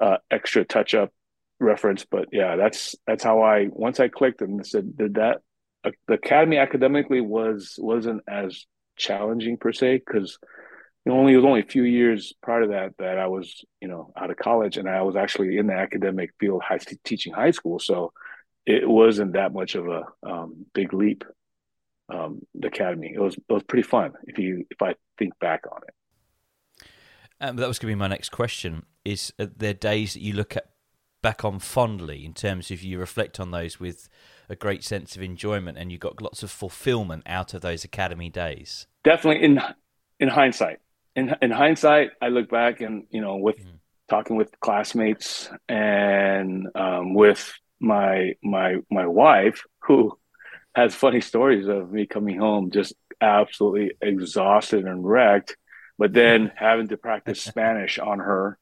uh, 0.00 0.16
extra 0.30 0.64
touch 0.64 0.94
up 0.94 1.12
reference. 1.60 2.04
But 2.10 2.28
yeah, 2.32 2.56
that's 2.56 2.94
that's 3.06 3.24
how 3.24 3.42
I 3.42 3.68
once 3.70 4.00
I 4.00 4.08
clicked 4.08 4.42
and 4.42 4.66
said 4.66 4.96
did 4.96 5.14
that. 5.14 5.40
Uh, 5.84 5.90
the 6.08 6.14
academy 6.14 6.58
academically 6.58 7.20
was 7.20 7.74
wasn't 7.78 8.22
as 8.28 8.66
challenging 8.96 9.58
per 9.58 9.72
se 9.72 10.02
because 10.06 10.38
only 11.08 11.34
it 11.34 11.36
was 11.36 11.44
only 11.44 11.60
a 11.60 11.66
few 11.66 11.84
years 11.84 12.32
prior 12.42 12.62
to 12.62 12.68
that 12.68 12.94
that 12.98 13.18
I 13.18 13.26
was 13.26 13.64
you 13.80 13.88
know 13.88 14.12
out 14.16 14.30
of 14.30 14.36
college 14.36 14.76
and 14.76 14.88
I 14.88 15.02
was 15.02 15.16
actually 15.16 15.58
in 15.58 15.68
the 15.68 15.74
academic 15.74 16.30
field 16.40 16.62
high, 16.62 16.78
teaching 17.04 17.32
high 17.32 17.52
school 17.52 17.78
so 17.78 18.12
it 18.64 18.88
wasn't 18.88 19.34
that 19.34 19.52
much 19.52 19.76
of 19.76 19.86
a 19.86 20.02
um, 20.24 20.66
big 20.74 20.92
leap 20.92 21.24
um, 22.08 22.40
the 22.54 22.68
academy. 22.68 23.12
It 23.14 23.20
was 23.20 23.36
it 23.36 23.52
was 23.52 23.62
pretty 23.62 23.82
fun 23.82 24.12
if 24.24 24.38
you 24.38 24.64
if 24.70 24.80
I 24.82 24.94
think 25.18 25.38
back 25.38 25.64
on 25.70 25.80
it. 25.86 25.94
Um, 27.40 27.56
that 27.56 27.68
was 27.68 27.78
going 27.78 27.92
to 27.92 27.96
be 27.96 27.98
my 27.98 28.08
next 28.08 28.30
question 28.30 28.86
is 29.04 29.32
there 29.38 29.74
days 29.74 30.14
that 30.14 30.22
you 30.22 30.32
look 30.32 30.56
at 30.56 30.70
back 31.22 31.44
on 31.44 31.58
fondly 31.58 32.24
in 32.24 32.32
terms 32.32 32.70
of 32.70 32.82
you 32.82 32.98
reflect 32.98 33.38
on 33.38 33.50
those 33.50 33.78
with 33.78 34.08
a 34.48 34.56
great 34.56 34.84
sense 34.84 35.16
of 35.16 35.22
enjoyment 35.22 35.76
and 35.76 35.90
you 35.90 35.98
got 35.98 36.22
lots 36.22 36.42
of 36.42 36.50
fulfillment 36.50 37.22
out 37.26 37.52
of 37.52 37.60
those 37.60 37.84
academy 37.84 38.30
days? 38.30 38.86
Definitely 39.04 39.44
in 39.44 39.60
in 40.18 40.28
hindsight. 40.28 40.78
In 41.14 41.34
in 41.42 41.50
hindsight, 41.50 42.10
I 42.22 42.28
look 42.28 42.48
back 42.50 42.80
and 42.80 43.06
you 43.10 43.20
know, 43.20 43.36
with 43.36 43.58
mm. 43.58 43.78
talking 44.08 44.36
with 44.36 44.58
classmates 44.60 45.50
and 45.68 46.68
um, 46.74 47.14
with 47.14 47.52
my 47.80 48.34
my 48.42 48.76
my 48.90 49.06
wife, 49.06 49.62
who 49.80 50.18
has 50.76 50.94
funny 50.94 51.22
stories 51.22 51.68
of 51.68 51.90
me 51.90 52.04
coming 52.04 52.38
home 52.38 52.70
just 52.70 52.92
absolutely 53.18 53.92
exhausted 54.02 54.84
and 54.84 55.08
wrecked, 55.08 55.56
but 55.96 56.12
then 56.12 56.52
having 56.54 56.86
to 56.88 56.98
practice 56.98 57.42
Spanish 57.52 57.98
on 57.98 58.18
her 58.18 58.58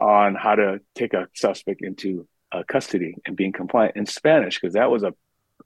on 0.00 0.34
how 0.34 0.54
to 0.54 0.80
take 0.94 1.12
a 1.12 1.28
suspect 1.34 1.82
into 1.82 2.26
uh, 2.50 2.62
custody 2.66 3.16
and 3.26 3.36
being 3.36 3.52
compliant 3.52 3.96
in 3.96 4.06
Spanish 4.06 4.58
because 4.58 4.72
that 4.72 4.90
was 4.90 5.02
a 5.02 5.12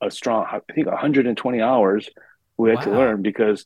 a 0.03 0.11
strong 0.11 0.45
I 0.45 0.61
think 0.75 0.89
120 0.89 1.61
hours 1.63 2.11
we 2.57 2.71
had 2.71 2.81
wow. 2.81 2.85
to 2.85 2.91
learn 2.91 3.23
because 3.23 3.65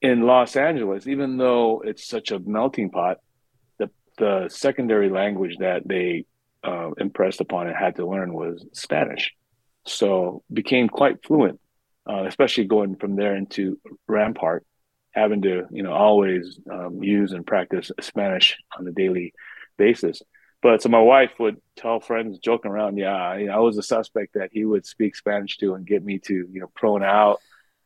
in 0.00 0.22
Los 0.22 0.56
Angeles, 0.56 1.06
even 1.06 1.36
though 1.36 1.80
it's 1.80 2.04
such 2.04 2.32
a 2.32 2.40
melting 2.40 2.90
pot, 2.90 3.18
the 3.78 3.88
the 4.18 4.48
secondary 4.48 5.10
language 5.10 5.58
that 5.58 5.86
they 5.86 6.24
uh, 6.64 6.90
impressed 6.98 7.40
upon 7.40 7.68
and 7.68 7.76
had 7.76 7.94
to 7.96 8.06
learn 8.06 8.34
was 8.34 8.66
Spanish. 8.72 9.32
So 9.84 10.42
became 10.52 10.88
quite 10.88 11.24
fluent, 11.24 11.60
uh, 12.08 12.24
especially 12.24 12.64
going 12.64 12.96
from 12.96 13.16
there 13.16 13.34
into 13.36 13.80
Rampart, 14.06 14.64
having 15.10 15.42
to 15.42 15.66
you 15.70 15.82
know 15.82 15.92
always 15.92 16.58
um, 16.70 17.02
use 17.02 17.32
and 17.32 17.46
practice 17.46 17.90
Spanish 18.00 18.56
on 18.78 18.86
a 18.86 18.92
daily 18.92 19.32
basis. 19.76 20.22
But 20.62 20.80
so 20.80 20.88
my 20.88 21.00
wife 21.00 21.32
would 21.40 21.60
tell 21.76 21.98
friends, 21.98 22.38
joking 22.38 22.70
around, 22.70 22.96
yeah, 22.96 23.16
I 23.16 23.58
was 23.58 23.76
a 23.78 23.82
suspect 23.82 24.34
that 24.34 24.50
he 24.52 24.64
would 24.64 24.86
speak 24.86 25.16
Spanish 25.16 25.56
to 25.58 25.74
and 25.74 25.84
get 25.84 26.04
me 26.04 26.18
to 26.20 26.34
you 26.34 26.60
know 26.60 26.70
prone 26.74 27.02
out 27.02 27.40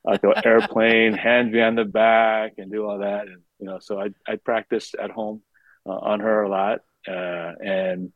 like 0.07 0.23
an 0.23 0.35
airplane, 0.45 1.13
hands 1.29 1.53
behind 1.53 1.77
the 1.77 1.85
back, 1.85 2.55
and 2.59 2.71
do 2.71 2.87
all 2.87 2.99
that. 2.99 3.27
And 3.27 3.43
you 3.59 3.67
know, 3.67 3.79
so 3.81 4.01
I 4.01 4.11
I 4.27 4.37
practiced 4.37 4.95
at 4.95 5.11
home 5.11 5.43
uh, 5.85 5.93
on 5.93 6.21
her 6.21 6.43
a 6.43 6.49
lot, 6.49 6.81
uh, 7.09 7.53
and 7.61 8.13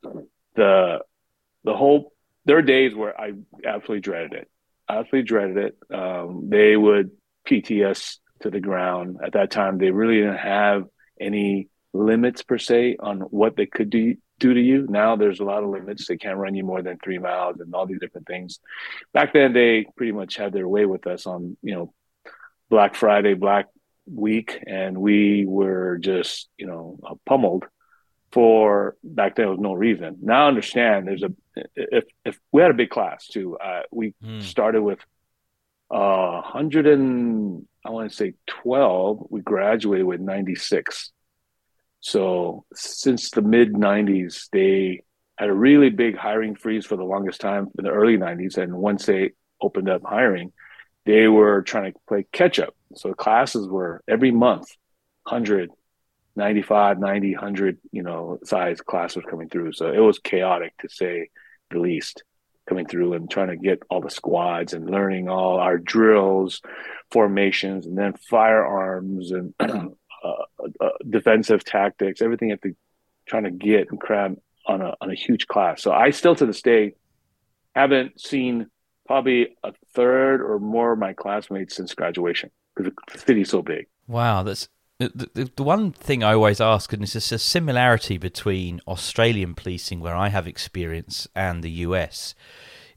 the 0.55 1.01
the 1.65 1.75
whole 1.75 2.13
there 2.45 2.59
are 2.59 2.63
days 2.63 2.95
where 2.95 3.19
I 3.19 3.33
absolutely 3.65 4.01
dreaded 4.01 4.33
it. 4.33 4.51
Absolutely 4.89 5.23
dreaded 5.23 5.57
it. 5.57 5.95
Um, 5.95 6.49
they 6.49 6.77
would 6.77 7.11
PTS 7.49 8.19
to 8.41 8.51
the 8.51 8.61
ground. 8.61 9.19
At 9.25 9.33
that 9.33 9.51
time, 9.51 9.79
they 9.79 9.91
really 9.91 10.17
didn't 10.17 10.39
have 10.39 10.85
any 11.21 11.69
limits 11.93 12.43
per 12.43 12.59
se 12.59 12.97
on 13.01 13.21
what 13.21 13.57
they 13.57 13.67
could 13.67 13.91
do 13.91 14.17
do 14.39 14.55
to 14.55 14.61
you. 14.61 14.87
Now 14.89 15.17
there's 15.17 15.41
a 15.41 15.45
lot 15.45 15.63
of 15.63 15.69
limits. 15.69 16.07
They 16.07 16.17
can't 16.17 16.39
run 16.39 16.55
you 16.55 16.65
more 16.65 16.83
than 16.83 16.99
three 16.99 17.19
miles 17.19 17.61
and 17.61 17.75
all 17.75 17.87
these 17.87 18.01
different 18.01 18.27
things. 18.27 18.59
Back 19.13 19.35
then, 19.35 19.53
they 19.53 19.87
pretty 19.97 20.13
much 20.13 20.37
had 20.37 20.53
their 20.53 20.67
way 20.67 20.87
with 20.87 21.07
us 21.07 21.27
on, 21.27 21.59
you 21.63 21.75
know, 21.75 21.93
Black 22.71 22.95
Friday, 22.95 23.35
Black 23.35 23.67
Week, 24.07 24.59
and 24.67 24.97
we 24.97 25.45
were 25.47 25.99
just, 25.99 26.49
you 26.57 26.67
know, 26.67 26.99
pummeled 27.27 27.67
for 28.33 28.97
back 29.03 29.37
then 29.37 29.49
was 29.49 29.59
no 29.59 29.73
reason. 29.73 30.19
Now 30.23 30.45
I 30.45 30.49
understand 30.49 31.09
there's 31.09 31.23
a 31.23 31.33
if 31.75 32.05
if 32.25 32.39
we 32.53 32.63
had 32.63 32.71
a 32.71 32.75
big 32.75 32.91
class 32.91 33.27
too. 33.27 33.57
Uh, 33.59 33.83
we 33.91 34.15
mm. 34.23 34.43
started 34.43 34.83
with 34.83 35.01
uh, 35.91 36.41
hundred 36.43 36.87
and 36.87 37.67
I 37.85 37.91
want 37.91 38.11
to 38.11 38.17
say 38.17 38.35
twelve. 38.47 39.27
We 39.31 39.41
graduated 39.41 40.07
with 40.07 40.21
ninety 40.21 40.55
six. 40.55 41.13
So 42.01 42.65
since 42.75 43.31
the 43.31 43.43
mid 43.43 43.75
90s, 43.75 44.49
they 44.53 45.03
had 45.39 45.49
a 45.49 45.55
really 45.55 45.91
big 45.91 46.17
hiring 46.17 46.57
freeze 46.57 46.87
for 46.87 46.97
the 46.97 47.05
longest 47.05 47.41
time 47.41 47.69
in 47.79 47.85
the 47.85 47.91
early 47.91 48.17
90s. 48.17 48.57
And 48.57 48.75
once 48.75 49.07
they 49.07 49.33
opened 49.61 49.89
up 49.89 50.03
hiring, 50.05 50.53
they 51.07 51.29
were 51.29 51.63
trying 51.63 51.93
to 51.93 51.99
play 52.09 52.27
catch 52.33 52.59
up. 52.59 52.75
So 52.95 53.13
classes 53.15 53.69
were 53.69 54.03
every 54.09 54.31
month, 54.31 54.69
100, 55.25 55.71
95, 56.41 56.99
90, 56.99 57.35
100, 57.35 57.79
you 57.93 58.03
know, 58.03 58.39
size 58.45 58.81
class 58.81 59.15
was 59.15 59.27
coming 59.27 59.49
through. 59.49 59.73
So 59.73 59.93
it 59.93 59.99
was 59.99 60.19
chaotic 60.19 60.73
to 60.79 60.89
say 60.89 61.29
the 61.71 61.79
least 61.79 62.25
coming 62.67 62.87
through 62.87 63.13
and 63.13 63.31
trying 63.31 63.49
to 63.49 63.57
get 63.57 63.83
all 63.91 64.01
the 64.01 64.11
squads 64.11 64.73
and 64.73 64.89
learning 64.89 65.29
all 65.29 65.59
our 65.59 65.77
drills, 65.77 66.63
formations, 67.11 67.87
and 67.87 67.99
then 67.99 68.15
firearms 68.15 69.33
and 69.33 69.55
uh, 69.61 69.87
uh, 70.81 70.89
defensive 71.09 71.63
tactics, 71.63 72.23
everything 72.23 72.53
at 72.53 72.63
the 72.63 72.75
trying 73.27 73.45
to 73.45 73.51
get 73.51 73.91
and 73.91 74.01
cram 74.01 74.37
on 74.67 74.81
a 74.81 74.95
on 75.01 75.11
a 75.11 75.15
huge 75.15 75.47
class. 75.47 75.83
So 75.83 75.93
I 75.93 76.11
still 76.11 76.35
to 76.37 76.47
this 76.47 76.63
day 76.63 76.95
haven't 77.75 78.19
seen 78.21 78.67
probably 79.07 79.57
a 79.63 79.73
third 79.95 80.41
or 80.41 80.59
more 80.59 80.93
of 80.93 80.99
my 80.99 81.13
classmates 81.13 81.77
since 81.77 81.95
graduation 81.95 82.51
because 82.75 82.93
the 83.13 83.19
city's 83.19 83.51
so 83.51 83.61
big. 83.63 83.87
Wow, 84.07 84.43
that's 84.43 84.69
the, 85.01 85.31
the, 85.33 85.51
the, 85.57 85.63
one 85.63 85.93
thing 85.93 86.23
I 86.23 86.35
always 86.35 86.61
ask, 86.61 86.93
and 86.93 87.03
it's 87.03 87.15
a 87.15 87.39
similarity 87.39 88.19
between 88.19 88.83
Australian 88.87 89.55
policing, 89.55 90.01
where 90.01 90.15
I 90.15 90.29
have 90.29 90.47
experience, 90.47 91.27
and 91.35 91.63
the 91.63 91.71
US, 91.71 92.35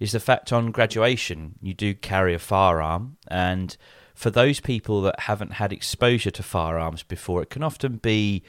is 0.01 0.11
the 0.11 0.19
fact 0.19 0.51
on 0.51 0.71
graduation 0.71 1.55
you 1.61 1.73
do 1.73 1.93
carry 1.93 2.33
a 2.33 2.39
firearm, 2.39 3.15
and 3.29 3.77
for 4.13 4.29
those 4.29 4.59
people 4.59 5.01
that 5.03 5.21
haven't 5.21 5.53
had 5.53 5.71
exposure 5.71 6.31
to 6.31 6.43
firearms 6.43 7.03
before, 7.03 7.41
it 7.41 7.49
can 7.49 7.63
often 7.63 7.97
be 7.97 8.43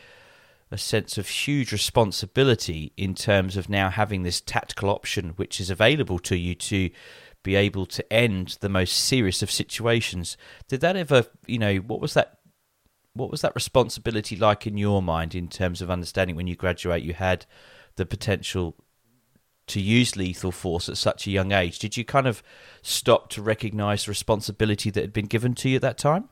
a 0.72 0.78
sense 0.78 1.16
of 1.16 1.28
huge 1.28 1.70
responsibility 1.70 2.92
in 2.96 3.14
terms 3.14 3.56
of 3.56 3.68
now 3.68 3.88
having 3.88 4.24
this 4.24 4.40
tactical 4.40 4.90
option 4.90 5.30
which 5.36 5.60
is 5.60 5.70
available 5.70 6.18
to 6.18 6.36
you 6.36 6.56
to 6.56 6.90
be 7.44 7.54
able 7.54 7.86
to 7.86 8.12
end 8.12 8.56
the 8.60 8.68
most 8.68 8.96
serious 8.96 9.42
of 9.42 9.50
situations. 9.50 10.36
Did 10.66 10.80
that 10.80 10.96
ever, 10.96 11.26
you 11.46 11.58
know, 11.58 11.76
what 11.76 12.00
was 12.00 12.14
that 12.14 12.38
what 13.14 13.30
was 13.30 13.40
that 13.42 13.54
responsibility 13.54 14.36
like 14.36 14.66
in 14.66 14.76
your 14.76 15.02
mind 15.02 15.34
in 15.34 15.48
terms 15.48 15.80
of 15.80 15.90
understanding 15.90 16.36
when 16.36 16.46
you 16.46 16.56
graduate 16.56 17.02
you 17.02 17.14
had 17.14 17.46
the 17.96 18.04
potential 18.04 18.74
to 19.66 19.80
use 19.80 20.16
lethal 20.16 20.52
force 20.52 20.88
at 20.88 20.96
such 20.96 21.26
a 21.26 21.30
young 21.30 21.52
age? 21.52 21.78
Did 21.78 21.96
you 21.96 22.04
kind 22.04 22.26
of 22.26 22.42
stop 22.82 23.30
to 23.30 23.42
recognize 23.42 24.04
the 24.04 24.10
responsibility 24.10 24.90
that 24.90 25.00
had 25.00 25.12
been 25.12 25.26
given 25.26 25.54
to 25.54 25.68
you 25.68 25.76
at 25.76 25.82
that 25.82 25.96
time? 25.96 26.28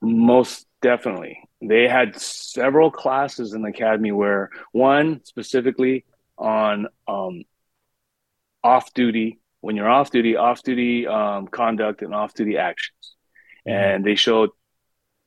Most 0.00 0.66
definitely. 0.82 1.38
They 1.60 1.88
had 1.88 2.20
several 2.20 2.90
classes 2.90 3.54
in 3.54 3.62
the 3.62 3.68
academy 3.68 4.12
where 4.12 4.50
one 4.72 5.24
specifically 5.24 6.04
on 6.36 6.88
um, 7.08 7.44
off 8.62 8.92
duty 8.94 9.38
when 9.60 9.76
you're 9.76 9.88
off 9.88 10.10
duty 10.10 10.36
off 10.36 10.62
duty 10.62 11.06
um, 11.06 11.46
conduct 11.46 12.02
and 12.02 12.14
off 12.14 12.34
duty 12.34 12.58
actions. 12.58 13.14
Mm-hmm. 13.66 13.78
and 13.78 14.04
they 14.04 14.16
showed 14.16 14.50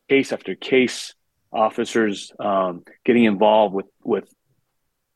case 0.09 0.31
after 0.31 0.55
case, 0.55 1.13
officers 1.51 2.31
um, 2.39 2.83
getting 3.05 3.23
involved 3.23 3.73
with 3.73 3.87
with 4.03 4.27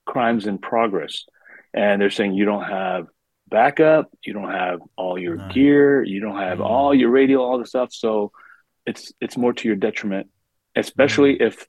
crimes 0.06 0.48
in 0.48 0.58
progress, 0.58 1.26
and 1.74 2.02
they're 2.02 2.10
saying 2.10 2.34
you 2.34 2.46
don't 2.46 2.64
have 2.64 3.08
backup, 3.48 4.10
you 4.24 4.34
don't 4.34 4.52
have 4.52 4.80
all 4.96 5.18
your 5.18 5.38
right. 5.38 5.54
gear, 5.54 6.04
you 6.04 6.20
don't 6.20 6.38
have 6.38 6.60
mm. 6.60 6.66
all 6.66 6.94
your 6.94 7.10
radio, 7.10 7.42
all 7.42 7.60
the 7.60 7.66
stuff. 7.66 7.94
So 7.94 8.32
it's 8.86 9.14
it's 9.20 9.38
more 9.38 9.54
to 9.54 9.68
your 9.68 9.78
detriment, 9.78 10.28
especially 10.76 11.36
mm. 11.36 11.48
if 11.48 11.68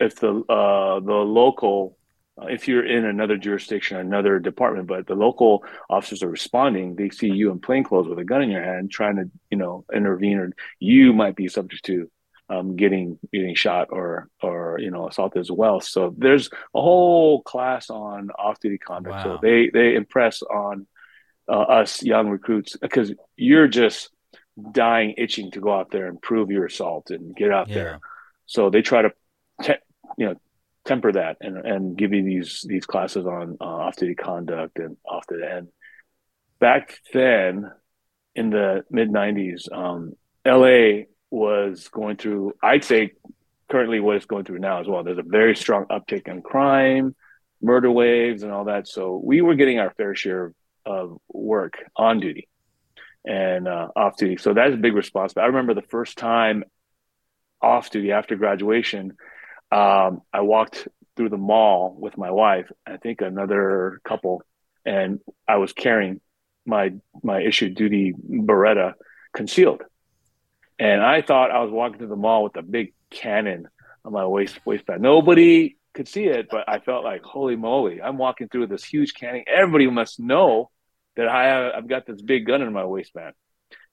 if 0.00 0.16
the 0.16 0.30
uh, 0.48 1.00
the 1.00 1.12
local 1.12 1.96
uh, 2.40 2.46
if 2.46 2.66
you're 2.66 2.84
in 2.84 3.04
another 3.04 3.36
jurisdiction, 3.36 3.96
another 3.96 4.38
department, 4.40 4.88
but 4.88 5.06
the 5.06 5.14
local 5.14 5.64
officers 5.88 6.22
are 6.22 6.28
responding, 6.30 6.96
they 6.96 7.10
see 7.10 7.28
you 7.28 7.50
in 7.52 7.60
plainclothes 7.60 8.08
with 8.08 8.18
a 8.18 8.24
gun 8.24 8.42
in 8.42 8.50
your 8.50 8.62
hand, 8.62 8.90
trying 8.90 9.16
to, 9.16 9.30
you 9.50 9.56
know, 9.56 9.84
intervene, 9.94 10.38
or 10.38 10.52
you 10.80 11.12
might 11.12 11.36
be 11.36 11.46
subject 11.46 11.84
to 11.84 12.10
um, 12.54 12.76
getting 12.76 13.18
getting 13.32 13.54
shot 13.54 13.88
or 13.90 14.28
or 14.42 14.78
you 14.80 14.90
know 14.90 15.08
assaulted 15.08 15.40
as 15.40 15.50
well. 15.50 15.80
So 15.80 16.14
there's 16.16 16.48
a 16.74 16.80
whole 16.80 17.42
class 17.42 17.90
on 17.90 18.30
off 18.30 18.60
duty 18.60 18.78
conduct. 18.78 19.16
Wow. 19.16 19.22
So 19.24 19.38
they 19.42 19.70
they 19.72 19.94
impress 19.94 20.42
on 20.42 20.86
uh, 21.48 21.60
us 21.60 22.02
young 22.02 22.28
recruits 22.28 22.76
because 22.76 23.12
you're 23.36 23.68
just 23.68 24.10
dying 24.72 25.14
itching 25.18 25.50
to 25.52 25.60
go 25.60 25.72
out 25.72 25.90
there 25.90 26.06
and 26.06 26.20
prove 26.20 26.50
your 26.50 26.66
assault 26.66 27.10
and 27.10 27.34
get 27.34 27.50
out 27.50 27.68
yeah. 27.68 27.74
there. 27.74 28.00
So 28.46 28.70
they 28.70 28.82
try 28.82 29.02
to 29.02 29.12
te- 29.62 29.74
you 30.16 30.26
know 30.26 30.34
temper 30.84 31.12
that 31.12 31.38
and 31.40 31.56
and 31.58 31.96
give 31.96 32.12
you 32.12 32.22
these 32.22 32.64
these 32.66 32.86
classes 32.86 33.26
on 33.26 33.56
uh, 33.60 33.64
off 33.64 33.96
duty 33.96 34.14
conduct 34.14 34.78
and 34.78 34.96
off 35.04 35.26
the 35.26 35.48
end. 35.48 35.68
Back 36.60 36.98
then, 37.12 37.70
in 38.34 38.50
the 38.50 38.84
mid 38.90 39.10
'90s, 39.10 39.70
um, 39.72 40.14
LA 40.46 41.04
was 41.34 41.88
going 41.88 42.16
through, 42.16 42.54
I'd 42.62 42.84
say 42.84 43.12
currently 43.68 43.98
what 43.98 44.16
it's 44.16 44.26
going 44.26 44.44
through 44.44 44.60
now 44.60 44.80
as 44.80 44.86
well. 44.86 45.02
There's 45.02 45.18
a 45.18 45.22
very 45.22 45.56
strong 45.56 45.86
uptick 45.86 46.28
in 46.28 46.42
crime, 46.42 47.14
murder 47.60 47.90
waves, 47.90 48.42
and 48.42 48.52
all 48.52 48.66
that. 48.66 48.86
So 48.86 49.20
we 49.22 49.40
were 49.40 49.56
getting 49.56 49.80
our 49.80 49.92
fair 49.96 50.14
share 50.14 50.52
of 50.86 51.18
work 51.28 51.74
on 51.96 52.20
duty 52.20 52.48
and 53.24 53.66
uh, 53.66 53.88
off 53.96 54.16
duty. 54.16 54.36
So 54.36 54.54
that's 54.54 54.74
a 54.74 54.78
big 54.78 54.94
responsibility. 54.94 55.44
I 55.44 55.48
remember 55.48 55.74
the 55.74 55.88
first 55.88 56.18
time 56.18 56.62
off 57.60 57.90
duty 57.90 58.12
after 58.12 58.36
graduation, 58.36 59.16
um, 59.72 60.20
I 60.32 60.42
walked 60.42 60.86
through 61.16 61.30
the 61.30 61.36
mall 61.36 61.96
with 61.98 62.16
my 62.16 62.30
wife, 62.30 62.70
I 62.86 62.96
think 62.98 63.22
another 63.22 64.00
couple, 64.04 64.42
and 64.84 65.20
I 65.48 65.56
was 65.56 65.72
carrying 65.72 66.20
my 66.66 66.94
my 67.22 67.40
issued 67.40 67.74
duty 67.74 68.12
Beretta 68.12 68.94
concealed. 69.34 69.82
And 70.78 71.02
I 71.02 71.22
thought 71.22 71.50
I 71.50 71.62
was 71.62 71.70
walking 71.70 71.98
through 71.98 72.08
the 72.08 72.16
mall 72.16 72.44
with 72.44 72.56
a 72.56 72.62
big 72.62 72.94
cannon 73.10 73.68
on 74.04 74.12
my 74.12 74.26
waist 74.26 74.58
waistband. 74.64 75.02
Nobody 75.02 75.76
could 75.94 76.08
see 76.08 76.24
it, 76.24 76.48
but 76.50 76.68
I 76.68 76.80
felt 76.80 77.04
like, 77.04 77.22
holy 77.22 77.56
moly, 77.56 78.02
I'm 78.02 78.18
walking 78.18 78.48
through 78.48 78.66
this 78.66 78.84
huge 78.84 79.14
cannon. 79.14 79.44
Everybody 79.46 79.88
must 79.88 80.18
know 80.20 80.70
that 81.16 81.28
I 81.28 81.44
have, 81.44 81.72
I've 81.76 81.88
got 81.88 82.06
this 82.06 82.20
big 82.20 82.46
gun 82.46 82.60
in 82.60 82.72
my 82.72 82.84
waistband, 82.84 83.34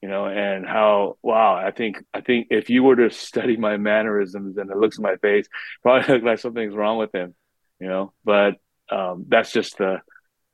you 0.01 0.09
know, 0.09 0.25
and 0.25 0.65
how, 0.65 1.17
wow, 1.21 1.55
I 1.55 1.71
think, 1.71 2.03
I 2.13 2.21
think 2.21 2.47
if 2.49 2.69
you 2.69 2.83
were 2.83 2.95
to 2.95 3.11
study 3.11 3.55
my 3.55 3.77
mannerisms 3.77 4.57
and 4.57 4.69
the 4.69 4.75
looks 4.75 4.97
of 4.97 5.03
my 5.03 5.17
face, 5.17 5.47
probably 5.83 6.13
look 6.13 6.23
like 6.23 6.39
something's 6.39 6.75
wrong 6.75 6.97
with 6.97 7.13
him, 7.13 7.35
you 7.79 7.87
know, 7.87 8.13
but 8.25 8.55
um, 8.89 9.25
that's 9.27 9.51
just 9.51 9.77
the, 9.77 10.01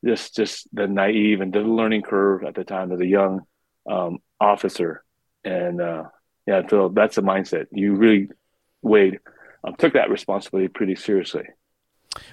just, 0.05 0.35
just 0.35 0.67
the 0.73 0.87
naive 0.87 1.39
and 1.39 1.53
the 1.53 1.61
learning 1.61 2.01
curve 2.01 2.43
at 2.43 2.55
the 2.55 2.65
time 2.65 2.91
as 2.91 2.99
a 2.99 3.05
young 3.05 3.41
um, 3.89 4.19
officer. 4.39 5.03
And, 5.45 5.81
uh, 5.81 6.03
yeah, 6.47 6.61
so 6.67 6.89
that's 6.89 7.17
the 7.17 7.21
mindset. 7.21 7.67
You 7.71 7.93
really, 7.93 8.29
Wade, 8.81 9.19
um, 9.63 9.75
took 9.75 9.93
that 9.93 10.09
responsibility 10.09 10.69
pretty 10.69 10.95
seriously. 10.95 11.43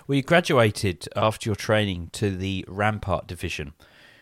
Well, 0.06 0.16
you 0.16 0.22
graduated 0.22 1.08
after 1.16 1.48
your 1.48 1.56
training 1.56 2.10
to 2.12 2.34
the 2.34 2.64
Rampart 2.68 3.26
Division, 3.26 3.74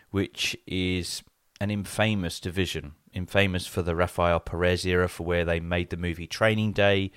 which 0.09 0.57
is 0.67 1.23
an 1.61 1.69
infamous 1.69 2.39
division, 2.39 2.93
infamous 3.13 3.67
for 3.67 3.81
the 3.81 3.95
Rafael 3.95 4.39
Perez 4.39 4.85
era, 4.85 5.07
for 5.07 5.23
where 5.23 5.45
they 5.45 5.59
made 5.59 5.91
the 5.91 5.97
movie 5.97 6.27
Training 6.27 6.73
Day. 6.73 7.11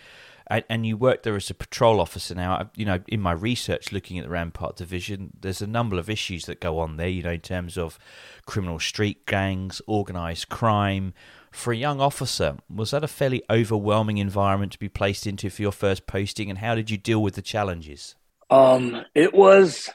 And, 0.49 0.63
and 0.69 0.87
you 0.87 0.97
worked 0.97 1.25
there 1.25 1.35
as 1.35 1.51
a 1.51 1.55
patrol 1.55 1.99
officer. 1.99 2.35
Now, 2.35 2.71
you 2.77 2.85
know, 2.85 3.01
in 3.09 3.21
my 3.21 3.33
research 3.33 3.91
looking 3.91 4.19
at 4.19 4.27
the 4.27 4.31
Rampart 4.31 4.77
Division, 4.77 5.33
there's 5.41 5.63
a 5.63 5.67
number 5.67 5.99
of 5.99 6.11
issues 6.11 6.45
that 6.45 6.61
go 6.61 6.79
on 6.79 6.99
there, 6.99 7.09
you 7.09 7.23
know, 7.23 7.33
in 7.33 7.41
terms 7.41 7.77
of 7.77 7.99
criminal 8.45 8.79
street 8.79 9.27
gangs, 9.27 9.83
organized 9.89 10.49
crime, 10.49 11.15
for 11.57 11.73
a 11.73 11.77
young 11.77 12.01
officer, 12.01 12.57
was 12.73 12.91
that 12.91 13.03
a 13.03 13.09
fairly 13.09 13.43
overwhelming 13.49 14.19
environment 14.19 14.73
to 14.73 14.79
be 14.79 14.89
placed 14.89 15.27
into 15.27 15.51
for 15.51 15.63
your 15.63 15.73
first 15.73 16.07
posting? 16.07 16.51
And 16.51 16.59
how 16.59 16.75
did 16.75 16.91
you 16.91 16.97
deal 16.97 17.23
with 17.23 17.35
the 17.35 17.43
challenges? 17.43 18.15
Um, 18.51 19.05
it 19.15 19.35
was, 19.35 19.91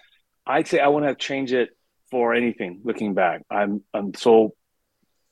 I'd 0.46 0.68
say 0.68 0.80
I 0.80 0.88
wouldn't 0.88 1.08
have 1.08 1.18
changed 1.18 1.54
it 1.54 1.70
for 2.10 2.34
anything 2.34 2.82
looking 2.84 3.14
back. 3.14 3.44
I'm, 3.50 3.84
I'm 3.94 4.14
so 4.14 4.56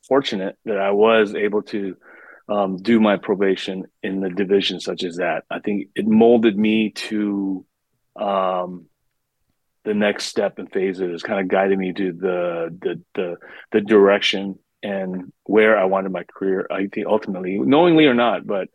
fortunate 0.08 0.58
that 0.66 0.78
I 0.78 0.92
was 0.92 1.36
able 1.36 1.64
to 1.64 1.98
um, 2.48 2.78
do 2.78 3.00
my 3.00 3.18
probation 3.18 3.86
in 4.02 4.22
the 4.22 4.30
division 4.30 4.80
such 4.80 5.04
as 5.04 5.18
that. 5.18 5.44
I 5.50 5.60
think 5.60 5.90
it 5.96 6.08
molded 6.08 6.58
me 6.58 6.92
to 6.92 7.66
um, 8.16 8.86
the 9.84 9.94
next 9.94 10.26
step 10.26 10.60
and 10.60 10.72
phases, 10.72 11.24
kind 11.24 11.40
of 11.40 11.48
guided 11.48 11.80
me 11.80 11.94
to 11.94 12.12
the 12.12 12.78
the 12.82 13.02
the, 13.16 13.36
the 13.72 13.82
direction 13.82 14.60
and 14.82 15.32
where 15.44 15.78
I 15.78 15.86
wanted 15.86 16.12
my 16.12 16.24
career. 16.24 16.68
I 16.72 16.88
think 16.88 17.08
ultimately, 17.08 17.58
knowingly 17.60 18.06
or 18.06 18.14
not, 18.14 18.46
but 18.46 18.70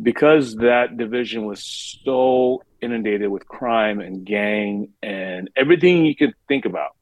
because 0.00 0.54
that 0.56 0.96
division 0.96 1.46
was 1.46 1.64
so 2.04 2.62
inundated 2.80 3.28
with 3.28 3.46
crime 3.46 4.00
and 4.00 4.24
gang 4.24 4.90
and 5.02 5.50
everything 5.56 6.06
you 6.06 6.14
could 6.14 6.34
think 6.46 6.64
about 6.64 6.96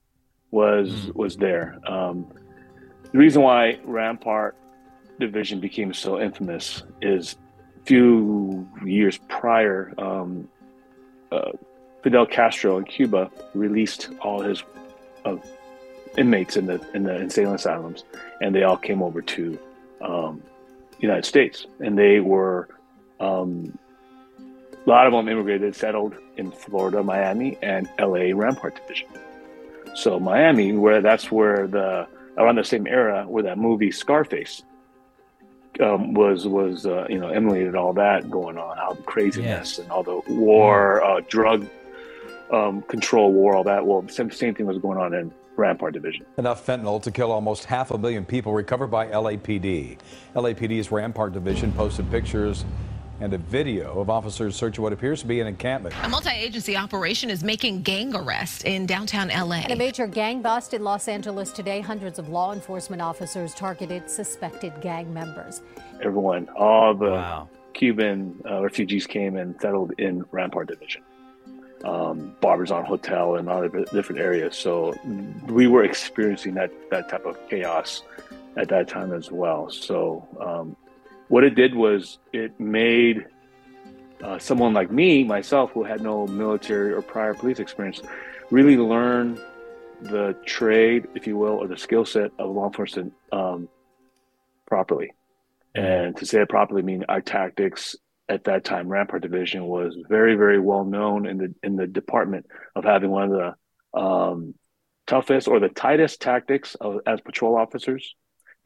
was 0.50 0.90
mm. 0.90 1.14
was 1.14 1.37
there. 1.37 1.78
Um, 1.87 2.32
the 3.12 3.18
reason 3.18 3.42
why 3.42 3.78
Rampart 3.85 4.56
division 5.18 5.61
became 5.61 5.92
so 5.92 6.20
infamous 6.20 6.82
is 7.00 7.37
a 7.82 7.85
few 7.85 8.68
years 8.85 9.18
prior, 9.28 9.92
um, 9.98 10.48
uh, 11.32 11.52
Fidel 12.02 12.26
Castro 12.26 12.78
in 12.78 12.85
Cuba 12.85 13.30
released 13.54 14.11
all 14.20 14.40
his 14.40 14.62
uh, 15.24 15.37
inmates 16.16 16.57
in 16.57 16.66
the 16.66 16.81
in 16.94 17.05
the 17.05 17.14
insane 17.16 17.48
asylums, 17.48 18.05
and 18.40 18.55
they 18.55 18.62
all 18.62 18.76
came 18.76 19.02
over 19.02 19.22
to 19.22 19.59
um, 20.00 20.42
United 20.98 21.24
States, 21.24 21.66
and 21.81 21.98
they 21.98 22.20
were 22.20 22.68
um, 23.20 23.79
a 24.87 24.90
lot 24.90 25.07
of 25.07 25.12
them 25.12 25.29
immigrated, 25.29 25.74
settled 25.74 26.14
in 26.37 26.50
Florida, 26.50 27.02
Miami, 27.02 27.59
and 27.62 27.88
LA 27.98 28.31
Rampart 28.35 28.76
Division. 28.76 29.09
So 29.94 30.20
Miami, 30.20 30.72
where 30.72 31.00
that's 31.00 31.31
where 31.31 31.66
the 31.66 32.07
around 32.37 32.57
the 32.57 32.64
same 32.64 32.87
era 32.87 33.24
where 33.26 33.42
that 33.44 33.59
movie 33.59 33.90
Scarface 33.90 34.62
um, 35.81 36.14
was 36.14 36.46
was 36.46 36.87
uh, 36.87 37.07
you 37.09 37.18
know 37.18 37.29
emulated 37.29 37.74
all 37.74 37.92
that 37.94 38.31
going 38.31 38.59
on, 38.59 38.79
all 38.79 38.94
the 38.94 39.02
craziness 39.02 39.46
yes. 39.46 39.79
and 39.79 39.90
all 39.90 40.02
the 40.02 40.20
war, 40.29 41.02
uh, 41.02 41.20
drug 41.29 41.66
um, 42.52 42.83
control 42.83 43.33
war, 43.33 43.57
all 43.57 43.64
that. 43.64 43.87
Well, 43.87 44.07
same 44.09 44.31
same 44.31 44.55
thing 44.55 44.66
was 44.66 44.79
going 44.79 44.98
on 44.98 45.14
in 45.14 45.33
Rampart 45.57 45.95
Division. 45.95 46.27
Enough 46.38 46.66
fentanyl 46.66 47.03
to 47.03 47.11
kill 47.11 47.33
almost 47.33 47.64
half 47.64 47.90
a 47.90 47.99
million 47.99 48.25
people 48.25 48.53
recovered 48.53 48.88
by 48.88 49.07
LAPD. 49.09 49.99
LAPD's 50.35 50.90
Rampart 50.90 51.33
Division 51.33 51.73
posted 51.73 52.11
pictures 52.11 52.64
and 53.21 53.33
a 53.33 53.38
video 53.38 53.99
of 53.99 54.11
officers 54.11 54.57
searching 54.57 54.83
what 54.83 54.92
appears 54.92 55.21
to 55.21 55.27
be 55.27 55.40
an 55.40 55.47
encampment. 55.47 55.95
A 56.03 56.09
multi-agency 56.09 56.77
operation 56.77 57.31
is 57.31 57.42
making 57.42 57.83
gang 57.83 58.14
arrests 58.14 58.64
in 58.64 58.87
downtown 58.87 59.29
LA. 59.29 59.57
And 59.57 59.73
a 59.73 59.77
major 59.77 60.07
gang 60.07 60.42
bust 60.42 60.75
in 60.75 60.85
Los 60.85 61.09
Angeles 61.09 61.51
today. 61.53 61.81
Hundreds 61.81 62.19
of 62.19 62.29
law 62.29 62.53
enforcement 62.53 63.01
officers 63.01 63.55
targeted 63.55 64.11
suspected 64.11 64.73
gang 64.81 65.12
members. 65.12 65.62
Everyone, 66.03 66.49
all 66.57 66.95
the 66.95 67.12
wow. 67.12 67.49
Cuban 67.73 68.40
uh, 68.49 68.62
refugees 68.62 69.07
came 69.07 69.37
and 69.37 69.55
settled 69.61 69.92
in 69.99 70.25
Rampart 70.31 70.69
Division. 70.69 71.03
Um, 71.85 72.35
Barbizon 72.41 72.85
Hotel 72.85 73.37
and 73.37 73.49
other 73.49 73.69
different 73.93 74.21
areas. 74.21 74.57
So 74.57 74.95
we 75.47 75.67
were 75.67 75.85
experiencing 75.85 76.55
that, 76.55 76.71
that 76.91 77.09
type 77.09 77.27
of 77.27 77.37
chaos 77.49 78.03
at 78.57 78.69
that 78.69 78.89
time 78.89 79.12
as 79.12 79.31
well. 79.31 79.69
So 79.71 80.27
um, 80.41 80.77
what 81.29 81.45
it 81.45 81.55
did 81.55 81.75
was 81.75 82.19
it 82.33 82.59
made 82.59 83.27
uh, 84.23 84.39
someone 84.39 84.73
like 84.73 84.91
me, 84.91 85.23
myself, 85.23 85.71
who 85.73 85.85
had 85.85 86.01
no 86.01 86.27
military 86.27 86.93
or 86.93 87.03
prior 87.03 87.35
police 87.35 87.59
experience, 87.59 88.01
really 88.51 88.77
learn 88.77 89.39
the 90.01 90.35
trade, 90.47 91.07
if 91.15 91.27
you 91.27 91.37
will, 91.37 91.55
or 91.55 91.67
the 91.67 91.77
skill 91.77 92.05
set 92.05 92.31
of 92.39 92.51
law 92.51 92.67
enforcement 92.67 93.12
um, 93.33 93.69
properly. 94.67 95.12
And 95.75 96.17
to 96.17 96.25
say 96.25 96.41
it 96.41 96.49
properly, 96.49 96.83
mean 96.83 97.05
our 97.09 97.21
tactics 97.21 97.97
at 98.29 98.45
that 98.45 98.65
time, 98.65 98.89
Rampart 98.89 99.23
Division 99.23 99.65
was 99.65 99.97
very, 100.09 100.35
very 100.35 100.59
well 100.59 100.85
known 100.85 101.27
in 101.27 101.39
the 101.39 101.55
in 101.62 101.77
the 101.77 101.87
department 101.87 102.47
of 102.75 102.85
having 102.85 103.11
one 103.11 103.33
of 103.33 103.55
the 103.95 104.01
um, 104.01 104.55
toughest 105.07 105.49
or 105.49 105.61
the 105.61 105.69
tightest 105.69 106.21
tactics 106.21 106.75
of, 106.77 107.01
as 107.07 107.21
patrol 107.21 107.57
officers 107.57 108.15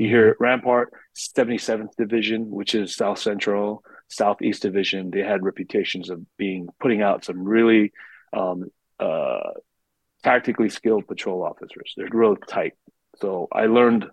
you 0.00 0.08
hear 0.08 0.34
Rampart, 0.40 0.94
77th 1.14 1.94
Division, 1.98 2.50
which 2.50 2.74
is 2.74 2.96
South 2.96 3.18
Central, 3.18 3.84
Southeast 4.08 4.62
Division. 4.62 5.10
They 5.10 5.20
had 5.20 5.44
reputations 5.44 6.08
of 6.08 6.24
being 6.38 6.70
putting 6.80 7.02
out 7.02 7.22
some 7.22 7.44
really 7.44 7.92
um, 8.32 8.70
uh, 8.98 9.50
tactically 10.24 10.70
skilled 10.70 11.06
patrol 11.06 11.44
officers. 11.44 11.92
They're 11.98 12.08
real 12.10 12.34
tight. 12.34 12.72
So 13.16 13.46
I 13.52 13.66
learned. 13.66 14.06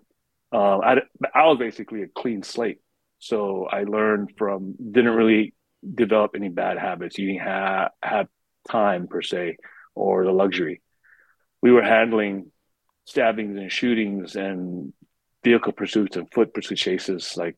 Uh, 0.52 0.78
I, 0.78 0.96
I 1.34 1.46
was 1.46 1.56
basically 1.58 2.02
a 2.02 2.08
clean 2.08 2.42
slate. 2.42 2.80
So 3.18 3.66
I 3.66 3.82
learned 3.84 4.32
from 4.36 4.74
didn't 4.74 5.14
really 5.14 5.54
develop 5.94 6.32
any 6.34 6.48
bad 6.48 6.78
habits. 6.78 7.18
You 7.18 7.28
didn't 7.28 7.46
have 7.46 7.90
have 8.02 8.28
time 8.68 9.08
per 9.08 9.22
se 9.22 9.56
or 9.94 10.24
the 10.24 10.32
luxury. 10.32 10.80
We 11.62 11.72
were 11.72 11.82
handling 11.82 12.52
stabbings 13.04 13.56
and 13.56 13.72
shootings 13.72 14.36
and 14.36 14.92
vehicle 15.42 15.72
pursuits 15.72 16.16
and 16.16 16.30
foot 16.32 16.52
pursuit 16.52 16.78
chases 16.78 17.36
like 17.36 17.56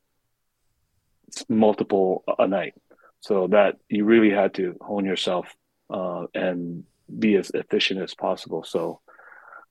multiple 1.48 2.24
a 2.38 2.46
night. 2.46 2.74
So 3.20 3.48
that 3.48 3.76
you 3.88 4.04
really 4.04 4.30
had 4.30 4.54
to 4.54 4.76
hone 4.80 5.04
yourself 5.04 5.54
uh, 5.92 6.26
and 6.34 6.84
be 7.18 7.36
as 7.36 7.50
efficient 7.50 8.00
as 8.00 8.14
possible. 8.14 8.64
So 8.64 9.00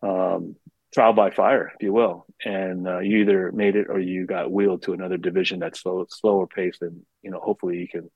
um, 0.04 0.56
trial 0.94 1.14
by 1.14 1.30
fire, 1.30 1.72
if 1.76 1.84
you 1.84 1.94
will, 1.94 2.26
and 2.44 2.88
uh, 2.88 3.00
you 3.00 3.18
either 3.18 3.52
made 3.52 3.76
it 3.76 3.88
or 3.90 4.00
you 4.00 4.26
got 4.26 4.52
wheeled 4.52 4.84
to 4.84 4.94
another 4.94 5.18
division 5.18 5.60
that's 5.60 5.82
slow, 5.82 6.06
slower 6.10 6.48
paced, 6.48 6.82
and 6.82 7.02
you 7.22 7.32
know 7.32 7.40
hopefully 7.40 7.78
you 7.78 7.88
can 7.88 8.10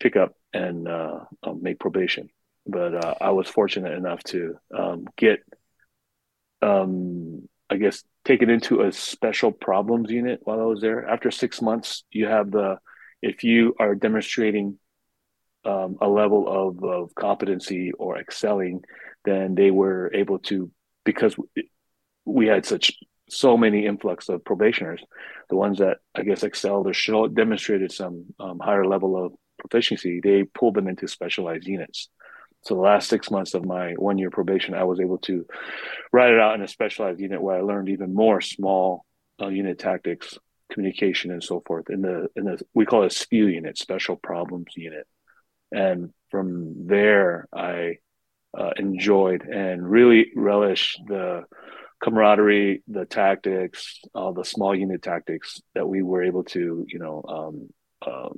pick 0.00 0.16
up 0.16 0.34
and 0.52 0.88
uh, 0.88 1.20
um, 1.42 1.62
make 1.62 1.78
probation. 1.78 2.28
But 2.66 3.04
uh, 3.04 3.14
I 3.20 3.30
was 3.30 3.48
fortunate 3.48 3.94
enough 3.94 4.22
to 4.24 4.56
um, 4.76 5.06
get, 5.16 5.40
um, 6.60 7.48
I 7.70 7.76
guess, 7.76 8.04
taken 8.24 8.50
into 8.50 8.82
a 8.82 8.92
special 8.92 9.50
problems 9.50 10.10
unit 10.10 10.40
while 10.42 10.60
I 10.60 10.64
was 10.64 10.80
there. 10.80 11.08
After 11.08 11.30
six 11.30 11.62
months, 11.62 12.04
you 12.10 12.26
have 12.26 12.50
the 12.50 12.78
if 13.22 13.42
you 13.42 13.74
are 13.80 13.94
demonstrating 13.94 14.78
um, 15.64 15.96
a 16.00 16.08
level 16.08 16.46
of, 16.48 16.84
of 16.84 17.14
competency 17.14 17.90
or 17.92 18.18
excelling, 18.18 18.82
then 19.24 19.54
they 19.54 19.70
were 19.70 20.10
able 20.14 20.38
to 20.38 20.70
because 21.04 21.34
we 22.28 22.46
had 22.46 22.66
such 22.66 22.92
so 23.30 23.56
many 23.56 23.86
influx 23.86 24.28
of 24.28 24.44
probationers, 24.44 25.02
the 25.50 25.56
ones 25.56 25.78
that 25.78 25.98
I 26.14 26.22
guess 26.22 26.42
excelled 26.42 26.86
or 26.86 27.28
demonstrated 27.28 27.92
some 27.92 28.26
um, 28.40 28.58
higher 28.58 28.86
level 28.86 29.22
of 29.22 29.32
proficiency, 29.58 30.20
they 30.22 30.44
pulled 30.44 30.74
them 30.74 30.88
into 30.88 31.08
specialized 31.08 31.66
units. 31.66 32.08
So 32.62 32.74
the 32.74 32.80
last 32.80 33.08
six 33.08 33.30
months 33.30 33.54
of 33.54 33.64
my 33.64 33.92
one 33.92 34.18
year 34.18 34.30
probation, 34.30 34.74
I 34.74 34.84
was 34.84 35.00
able 35.00 35.18
to 35.18 35.46
write 36.12 36.32
it 36.32 36.40
out 36.40 36.54
in 36.54 36.62
a 36.62 36.68
specialized 36.68 37.20
unit 37.20 37.42
where 37.42 37.56
I 37.56 37.60
learned 37.60 37.88
even 37.88 38.14
more 38.14 38.40
small 38.40 39.04
uh, 39.40 39.48
unit 39.48 39.78
tactics, 39.78 40.38
communication, 40.72 41.30
and 41.30 41.42
so 41.42 41.62
forth. 41.66 41.88
In 41.88 42.02
the 42.02 42.28
in 42.34 42.44
the 42.44 42.60
we 42.74 42.84
call 42.84 43.04
it 43.04 43.12
a 43.12 43.14
SPU 43.14 43.52
unit, 43.52 43.78
Special 43.78 44.16
Problems 44.16 44.72
Unit, 44.76 45.06
and 45.70 46.12
from 46.30 46.86
there 46.86 47.48
I 47.54 47.98
uh, 48.56 48.70
enjoyed 48.76 49.42
and 49.42 49.88
really 49.88 50.32
relished 50.34 51.00
the 51.06 51.44
camaraderie, 52.02 52.82
the 52.86 53.04
tactics, 53.04 54.00
all 54.14 54.32
the 54.32 54.44
small 54.44 54.74
unit 54.74 55.02
tactics 55.02 55.60
that 55.74 55.88
we 55.88 56.02
were 56.02 56.22
able 56.22 56.44
to, 56.44 56.84
you 56.88 56.98
know, 56.98 57.24
um, 57.28 57.68
uh, 58.06 58.30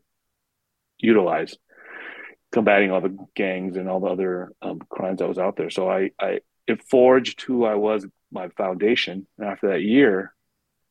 utilize 0.99 1.57
combating 2.53 2.91
all 2.91 3.01
the 3.01 3.17
gangs 3.37 3.77
and 3.77 3.89
all 3.89 4.01
the 4.01 4.09
other 4.09 4.53
um, 4.61 4.81
crimes 4.89 5.19
that 5.19 5.29
was 5.29 5.39
out 5.39 5.57
there. 5.57 5.71
So 5.71 5.89
I, 5.89 6.11
I 6.21 6.41
it 6.67 6.83
forged 6.89 7.43
who 7.43 7.65
I 7.65 7.75
was, 7.75 8.07
my 8.33 8.49
foundation. 8.49 9.27
And 9.39 9.49
after 9.49 9.69
that 9.69 9.83
year, 9.83 10.35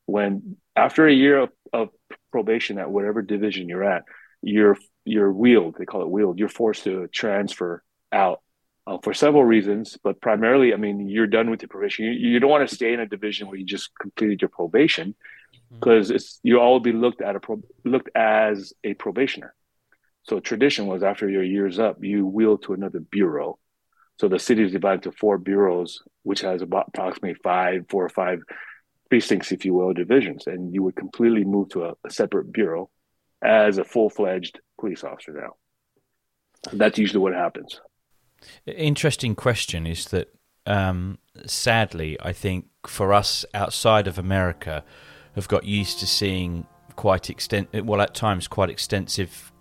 when 0.05 0.57
after 0.75 1.07
a 1.07 1.13
year 1.13 1.39
of, 1.39 1.49
of 1.73 1.89
probation 2.31 2.77
at 2.77 2.91
whatever 2.91 3.21
division 3.21 3.69
you're 3.69 3.83
at, 3.83 4.03
you're 4.41 4.77
you're 5.05 5.31
wheeled. 5.31 5.75
They 5.77 5.85
call 5.85 6.01
it 6.01 6.09
wheeled. 6.09 6.39
You're 6.39 6.49
forced 6.49 6.83
to 6.85 7.07
transfer 7.07 7.83
out 8.11 8.41
uh, 8.87 8.97
for 9.03 9.13
several 9.13 9.43
reasons, 9.43 9.97
but 10.03 10.21
primarily, 10.21 10.73
I 10.73 10.77
mean, 10.77 11.07
you're 11.07 11.27
done 11.27 11.49
with 11.49 11.61
your 11.61 11.69
probation. 11.69 12.05
You, 12.05 12.11
you 12.11 12.39
don't 12.39 12.49
want 12.49 12.67
to 12.67 12.75
stay 12.75 12.93
in 12.93 12.99
a 12.99 13.07
division 13.07 13.47
where 13.47 13.57
you 13.57 13.65
just 13.65 13.91
completed 13.99 14.41
your 14.41 14.49
probation 14.49 15.15
because 15.71 16.07
mm-hmm. 16.07 16.15
it's 16.15 16.39
you 16.43 16.59
all 16.59 16.79
be 16.79 16.91
looked 16.91 17.21
at 17.21 17.35
a 17.35 17.39
pro, 17.39 17.61
looked 17.83 18.09
as 18.15 18.73
a 18.83 18.93
probationer. 18.95 19.53
So 20.23 20.39
tradition 20.39 20.87
was 20.87 21.03
after 21.03 21.29
your 21.29 21.43
year's 21.43 21.79
up, 21.79 22.03
you 22.03 22.25
wheel 22.25 22.57
to 22.59 22.73
another 22.73 22.99
bureau. 22.99 23.57
So 24.19 24.27
the 24.27 24.39
city 24.39 24.63
is 24.63 24.71
divided 24.71 25.03
to 25.03 25.11
four 25.11 25.37
bureaus, 25.37 26.03
which 26.23 26.41
has 26.41 26.61
about 26.61 26.89
approximately 26.89 27.35
five, 27.41 27.85
four 27.89 28.03
or 28.03 28.09
five 28.09 28.41
precincts, 29.09 29.51
if 29.51 29.65
you 29.65 29.73
will, 29.73 29.93
divisions, 29.93 30.45
and 30.45 30.73
you 30.73 30.83
would 30.83 30.95
completely 30.95 31.43
move 31.43 31.69
to 31.69 31.85
a, 31.85 31.93
a 32.05 32.11
separate 32.11 32.51
bureau 32.51 32.89
as 33.41 33.77
a 33.77 33.83
full-fledged 33.83 34.59
police 34.79 35.03
officer 35.03 35.31
now. 35.31 35.55
That's 36.73 36.99
usually 36.99 37.21
what 37.21 37.33
happens. 37.33 37.79
Interesting 38.65 39.35
question 39.35 39.85
is 39.85 40.05
that 40.05 40.29
um, 40.65 41.17
sadly, 41.45 42.17
I 42.21 42.33
think 42.33 42.67
for 42.87 43.13
us 43.13 43.45
outside 43.53 44.07
of 44.07 44.17
America, 44.17 44.83
have 45.35 45.47
got 45.47 45.65
used 45.65 45.99
to 45.99 46.07
seeing 46.07 46.65
quite 46.95 47.29
extent 47.29 47.69
well 47.85 48.01
at 48.01 48.13
times 48.13 48.47
quite 48.47 48.69
extensive 48.69 49.51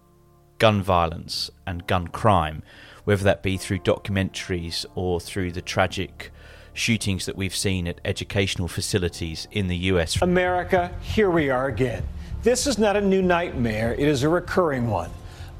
gun 0.59 0.83
violence 0.83 1.51
and 1.67 1.87
gun 1.87 2.09
crime, 2.09 2.63
whether 3.05 3.23
that 3.25 3.43
be 3.43 3.57
through 3.57 3.79
documentaries 3.79 4.85
or 4.95 5.21
through 5.21 5.53
the 5.53 5.63
tragic 5.63 6.33
shootings 6.73 7.27
that 7.27 7.37
we've 7.37 7.55
seen 7.55 7.87
at 7.87 8.01
educational 8.05 8.69
facilities 8.69 9.49
in 9.51 9.69
the 9.69 9.77
US. 9.77 10.21
America, 10.21 10.93
here 11.01 11.31
we 11.31 11.51
are 11.51 11.69
again. 11.69 12.03
This 12.43 12.67
is 12.67 12.79
not 12.79 12.97
a 12.97 13.01
new 13.01 13.23
nightmare, 13.23 13.95
it 13.95 14.07
is 14.07 14.23
a 14.23 14.29
recurring 14.29 14.89
one. 14.89 15.11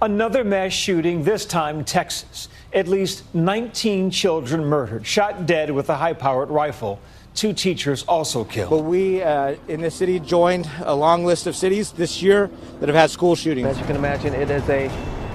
Another 0.01 0.45
mass 0.45 0.73
shooting, 0.73 1.25
this 1.25 1.45
time 1.45 1.85
Texas. 1.85 2.49
At 2.73 2.87
least 2.87 3.25
19 3.35 4.13
children 4.13 4.65
murdered, 4.65 5.05
shot 5.05 5.45
dead 5.45 5.73
with 5.73 5.91
a 5.91 5.97
high 5.97 6.13
powered 6.13 6.51
rifle. 6.51 7.01
Two 7.35 7.53
teachers 7.53 8.05
also 8.05 8.45
killed. 8.45 8.71
But 8.71 8.85
we 8.85 9.23
uh, 9.23 9.57
in 9.67 9.81
the 9.81 9.91
city 9.91 10.21
joined 10.21 10.71
a 10.83 10.95
long 10.95 11.25
list 11.25 11.49
of 11.49 11.57
cities 11.57 11.91
this 11.91 12.23
year 12.23 12.49
that 12.79 12.89
have 12.89 12.95
had 12.95 13.11
school 13.11 13.35
shootings. 13.35 13.67
As 13.67 13.79
you 13.79 13.85
can 13.87 13.97
imagine, 13.97 14.35
it 14.35 14.51
is 14.51 14.69
a 14.69 14.89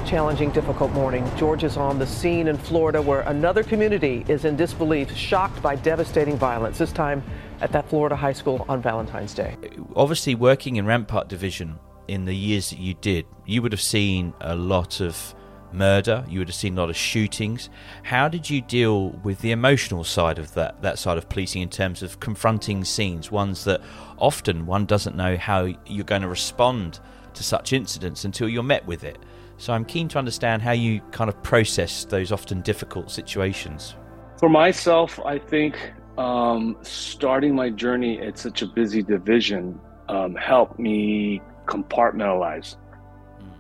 challenging, 0.06 0.50
difficult 0.52 0.92
morning. 0.92 1.30
George 1.36 1.66
is 1.66 1.76
on 1.76 2.00
the 2.00 2.08
scene 2.08 2.48
in 2.48 2.58
Florida 2.58 3.02
where 3.02 3.22
another 3.22 3.64
community 3.64 4.24
is 4.30 4.46
in 4.46 4.56
disbelief, 4.56 5.14
shocked 5.14 5.62
by 5.62 5.76
devastating 5.76 6.38
violence, 6.38 6.78
this 6.78 6.94
time 6.94 7.22
at 7.60 7.74
that 7.74 7.90
Florida 7.90 8.16
high 8.16 8.34
school 8.34 8.66
on 8.70 8.82
Valentine's 8.82 9.34
Day. 9.34 9.58
Obviously, 9.94 10.36
working 10.36 10.78
in 10.78 10.86
Rampart 10.86 11.28
Division 11.28 11.80
in 12.08 12.26
the 12.26 12.36
years 12.36 12.70
that 12.70 12.80
you 12.80 12.94
did, 12.96 13.26
you 13.46 13.62
would 13.62 13.72
have 13.72 13.82
seen 13.82 14.34
a 14.42 14.56
lot 14.56 15.00
of 15.00 15.36
murder. 15.74 16.24
You 16.30 16.40
would 16.40 16.48
have 16.48 16.56
seen 16.56 16.78
a 16.78 16.82
lot 16.82 16.90
of 16.90 16.96
shootings. 16.96 17.70
How 18.04 18.28
did 18.28 18.50
you 18.50 18.62
deal 18.62 19.10
with 19.24 19.40
the 19.40 19.52
emotional 19.52 20.04
side 20.04 20.40
of 20.40 20.54
that 20.54 20.82
that 20.82 21.00
side 21.00 21.18
of 21.18 21.30
policing 21.30 21.62
in 21.62 21.70
terms 21.70 22.04
of 22.04 22.20
confronting 22.20 22.84
scenes, 22.84 23.32
ones 23.32 23.64
that 23.66 23.82
often 24.18 24.66
one 24.66 24.86
doesn't 24.86 25.16
know 25.16 25.38
how 25.38 25.74
you're 25.86 26.06
going 26.06 26.22
to 26.22 26.28
respond 26.28 27.00
to 27.34 27.44
such 27.44 27.74
incidents 27.74 28.26
until 28.26 28.48
you're 28.48 28.64
met 28.64 28.86
with 28.86 29.04
it. 29.04 29.18
So 29.58 29.74
I'm 29.74 29.86
keen 29.86 30.08
to 30.10 30.20
understand 30.20 30.62
how 30.62 30.72
you 30.72 31.02
kind 31.12 31.30
of 31.30 31.42
process 31.44 32.06
those 32.06 32.32
often 32.32 32.62
difficult 32.62 33.12
situations. 33.12 33.96
For 34.40 34.50
myself, 34.50 35.20
I 35.26 35.40
think 35.40 35.94
um, 36.18 36.76
starting 36.82 37.56
my 37.56 37.70
journey 37.70 38.20
at 38.22 38.38
such 38.38 38.62
a 38.62 38.68
busy 38.68 39.02
division 39.02 39.80
um, 40.10 40.36
helped 40.36 40.80
me 40.80 41.42
compartmentalize 41.66 42.76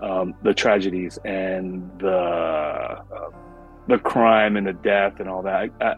um, 0.01 0.35
the 0.43 0.53
tragedies 0.53 1.17
and 1.23 1.89
the 1.99 2.09
uh, 2.09 3.29
the 3.87 3.97
crime 3.97 4.55
and 4.57 4.67
the 4.67 4.73
death 4.73 5.19
and 5.19 5.29
all 5.29 5.43
that. 5.43 5.69
I, 5.81 5.85
I, 5.85 5.95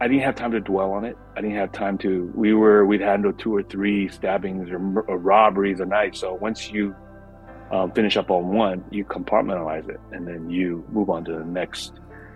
I, 0.00 0.08
didn't 0.08 0.22
have 0.22 0.34
time 0.34 0.52
to 0.52 0.60
dwell 0.60 0.92
on 0.92 1.04
it. 1.04 1.16
I 1.36 1.40
didn't 1.40 1.56
have 1.56 1.72
time 1.72 1.98
to. 1.98 2.30
We 2.34 2.54
were 2.54 2.84
we'd 2.84 3.00
handled 3.00 3.38
two 3.38 3.54
or 3.54 3.62
three 3.62 4.08
stabbings 4.08 4.70
or, 4.70 5.00
or 5.08 5.18
robberies 5.18 5.80
a 5.80 5.86
night. 5.86 6.16
So 6.16 6.34
once 6.34 6.70
you 6.70 6.94
um, 7.70 7.92
finish 7.92 8.16
up 8.16 8.30
on 8.30 8.48
one, 8.48 8.84
you 8.90 9.04
compartmentalize 9.04 9.88
it, 9.88 10.00
and 10.12 10.26
then 10.26 10.50
you 10.50 10.84
move 10.90 11.08
on 11.08 11.24
to 11.24 11.32
the 11.32 11.44
next, 11.44 11.94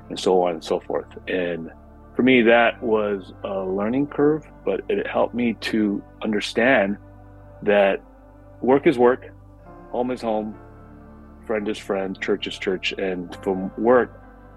and 0.09 0.19
so 0.19 0.43
on 0.43 0.55
and 0.55 0.65
so 0.65 0.81
forth. 0.81 1.09
And 1.29 1.71
for 2.15 2.23
me, 2.23 2.43
that 2.43 2.83
was 2.83 3.35
a 3.45 3.61
learning 3.61 4.07
curve, 4.07 4.47
but 4.65 4.81
it 4.89 5.07
helped 5.07 5.35
me 5.35 5.55
to 5.61 6.03
understand 6.23 6.97
that 7.63 8.03
work 8.67 8.89
is 8.89 8.99
work, 8.99 9.33
home 9.93 10.11
is 10.11 10.21
home, 10.21 10.59
friend 11.47 11.69
is 11.69 11.79
friend, 11.79 12.21
church 12.21 12.49
is 12.49 12.59
church, 12.59 12.93
and 12.93 13.39
from 13.43 13.71
work, 13.79 14.11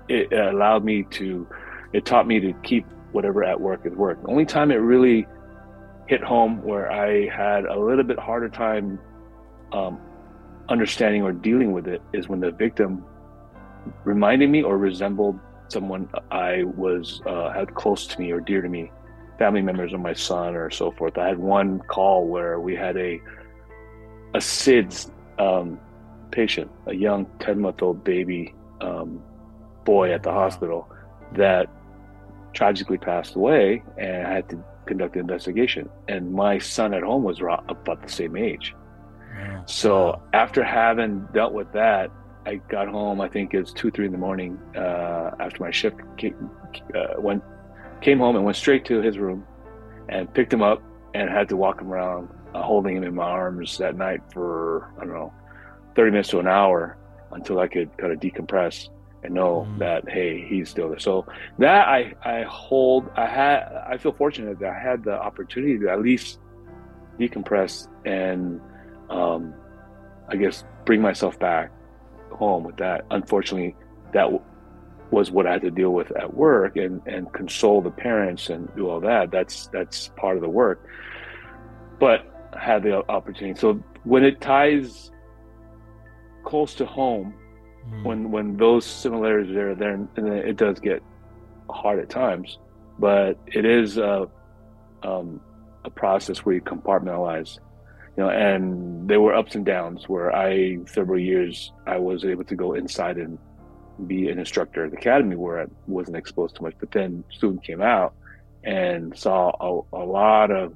it 0.10 0.34
allowed 0.34 0.84
me 0.84 1.04
to, 1.12 1.48
it 1.94 2.06
taught 2.06 2.26
me 2.26 2.40
to 2.40 2.52
keep 2.64 2.86
whatever 3.12 3.44
at 3.44 3.62
work 3.62 3.82
is 3.86 3.94
work. 3.94 4.20
The 4.24 4.30
only 4.30 4.46
time 4.46 4.72
it 4.72 4.78
really 4.78 5.28
hit 6.08 6.24
home 6.24 6.64
where 6.64 6.92
I 6.92 7.28
had 7.28 7.66
a 7.66 7.80
little 7.80 8.04
bit 8.04 8.18
harder 8.18 8.50
time 8.50 9.00
um, 9.72 10.00
understanding 10.70 11.22
or 11.22 11.32
dealing 11.32 11.72
with 11.72 11.88
it 11.88 12.02
is 12.12 12.28
when 12.28 12.40
the 12.40 12.50
victim 12.50 13.06
reminded 14.04 14.50
me 14.50 14.64
or 14.64 14.80
resembled 14.80 15.40
someone 15.68 16.10
I 16.32 16.64
was 16.64 17.22
uh, 17.28 17.52
had 17.52 17.76
close 17.76 18.08
to 18.08 18.20
me 18.20 18.32
or 18.32 18.40
dear 18.40 18.64
to 18.64 18.70
me, 18.70 18.92
family 19.38 19.62
members 19.62 19.94
of 19.94 20.00
my 20.00 20.14
son 20.14 20.56
or 20.56 20.72
so 20.72 20.90
forth. 20.90 21.16
I 21.20 21.28
had 21.28 21.38
one 21.38 21.78
call 21.88 22.28
where 22.28 22.60
we 22.60 22.76
had 22.76 22.98
a 22.98 23.22
a 24.34 24.40
SIDS 24.40 25.12
um, 25.38 25.80
patient, 26.32 26.70
a 26.86 26.94
young 26.94 27.26
10 27.40 27.60
month 27.60 27.82
old 27.82 28.04
baby 28.04 28.54
um, 28.82 29.22
boy 29.86 30.12
at 30.12 30.24
the 30.24 30.32
hospital 30.32 30.90
that 31.36 31.68
tragically 32.54 32.98
passed 32.98 33.36
away 33.36 33.84
and 33.98 34.28
I 34.28 34.34
had 34.34 34.50
to 34.50 34.64
conduct 34.86 35.16
an 35.16 35.22
investigation. 35.22 35.90
And 36.08 36.34
my 36.34 36.58
son 36.58 36.94
at 36.94 37.04
home 37.04 37.24
was 37.24 37.40
about 37.40 38.02
the 38.02 38.10
same 38.10 38.36
age. 38.36 38.76
So 39.66 40.22
after 40.34 40.64
having 40.64 41.28
dealt 41.34 41.54
with 41.54 41.72
that, 41.74 42.12
I 42.46 42.56
got 42.56 42.88
home. 42.88 43.22
I 43.22 43.30
think 43.30 43.54
it's 43.54 43.72
two, 43.72 43.92
three 43.92 44.06
in 44.06 44.12
the 44.12 44.18
morning 44.18 44.60
uh, 44.76 45.32
after 45.40 45.62
my 45.62 45.72
shift. 45.72 45.98
Came, 46.18 46.50
uh, 46.96 47.20
went, 47.20 47.44
came 48.02 48.20
home 48.20 48.36
and 48.36 48.44
went 48.44 48.58
straight 48.58 48.86
to 48.86 49.02
his 49.02 49.18
room, 49.20 49.46
and 50.10 50.34
picked 50.34 50.52
him 50.52 50.64
up 50.64 50.82
and 51.14 51.30
had 51.30 51.50
to 51.50 51.58
walk 51.58 51.82
him 51.82 51.92
around, 51.92 52.30
holding 52.56 52.98
him 52.98 53.04
in 53.04 53.16
my 53.16 53.24
arms 53.24 53.78
that 53.78 53.96
night 53.96 54.22
for 54.32 54.92
I 54.98 55.06
don't 55.06 55.14
know 55.14 55.34
30 55.96 56.12
minutes 56.12 56.30
to 56.30 56.40
an 56.40 56.48
hour 56.48 56.98
until 57.32 57.60
I 57.60 57.68
could 57.68 57.96
kind 57.98 58.12
of 58.12 58.20
decompress 58.20 58.90
and 59.24 59.34
know 59.34 59.68
mm. 59.70 59.80
that 59.80 60.08
hey 60.10 60.46
he's 60.48 60.70
still 60.70 60.90
there. 60.90 61.00
So 61.00 61.26
that 61.58 61.88
I 61.88 62.14
I 62.24 62.44
hold 62.44 63.10
I 63.16 63.28
had 63.28 63.64
I 63.88 63.98
feel 63.98 64.14
fortunate 64.14 64.60
that 64.60 64.70
I 64.70 64.80
had 64.80 65.04
the 65.04 65.14
opportunity 65.14 65.78
to 65.80 65.90
at 65.90 66.02
least 66.02 66.40
decompress 67.20 67.88
and 68.06 68.62
um, 69.10 69.54
I 70.30 70.36
guess 70.36 70.64
bring 70.86 71.02
myself 71.02 71.38
back 71.40 71.72
home 72.32 72.64
with 72.64 72.78
that. 72.78 73.06
Unfortunately 73.12 73.76
that 74.14 74.24
w- 74.24 74.42
was 75.12 75.32
what 75.32 75.48
I 75.48 75.54
had 75.54 75.62
to 75.62 75.72
deal 75.72 75.92
with 75.92 76.12
at 76.16 76.34
work 76.34 76.78
and 76.78 77.02
and 77.06 77.32
console 77.34 77.82
the 77.82 77.92
parents 77.92 78.50
and 78.50 78.74
do 78.76 78.90
all 78.90 79.00
that. 79.02 79.32
That's 79.32 79.68
that's 79.68 80.10
part 80.16 80.36
of 80.36 80.42
the 80.42 80.50
work. 80.50 80.88
But 82.00 82.39
had 82.60 82.84
the 82.84 83.10
opportunity 83.10 83.60
so 83.60 83.82
when 84.04 84.24
it 84.24 84.40
ties 84.42 85.12
close 86.44 86.74
to 86.76 86.86
home 86.86 87.34
mm. 87.88 88.04
when 88.04 88.32
when 88.32 88.58
those 88.58 88.86
similarities 88.86 89.56
are 89.56 89.76
there 89.76 89.76
then 89.76 90.10
it 90.18 90.58
does 90.58 90.80
get 90.80 91.02
hard 91.70 92.00
at 92.00 92.10
times 92.10 92.58
but 92.98 93.40
it 93.48 93.66
is 93.66 93.98
a, 93.98 94.28
um, 95.04 95.40
a 95.86 95.90
process 95.90 96.40
where 96.40 96.56
you 96.56 96.62
compartmentalize 96.62 97.60
you 98.18 98.24
know 98.24 98.30
and 98.30 99.08
there 99.10 99.22
were 99.22 99.34
ups 99.34 99.56
and 99.56 99.66
downs 99.66 100.10
where 100.10 100.36
i 100.36 100.78
several 100.86 101.20
years 101.20 101.72
i 101.88 101.98
was 101.98 102.26
able 102.26 102.44
to 102.44 102.56
go 102.56 102.74
inside 102.74 103.18
and 103.18 103.38
be 104.08 104.30
an 104.30 104.40
instructor 104.40 104.86
at 104.86 104.92
the 104.92 104.98
academy 104.98 105.36
where 105.36 105.62
i 105.62 105.66
wasn't 105.88 106.16
exposed 106.16 106.56
to 106.56 106.64
much 106.64 106.74
but 106.80 106.92
then 106.92 107.24
student 107.32 107.64
came 107.64 107.82
out 107.82 108.14
and 108.64 109.18
saw 109.18 109.52
a, 109.62 109.98
a 109.98 110.06
lot 110.06 110.52
of 110.52 110.74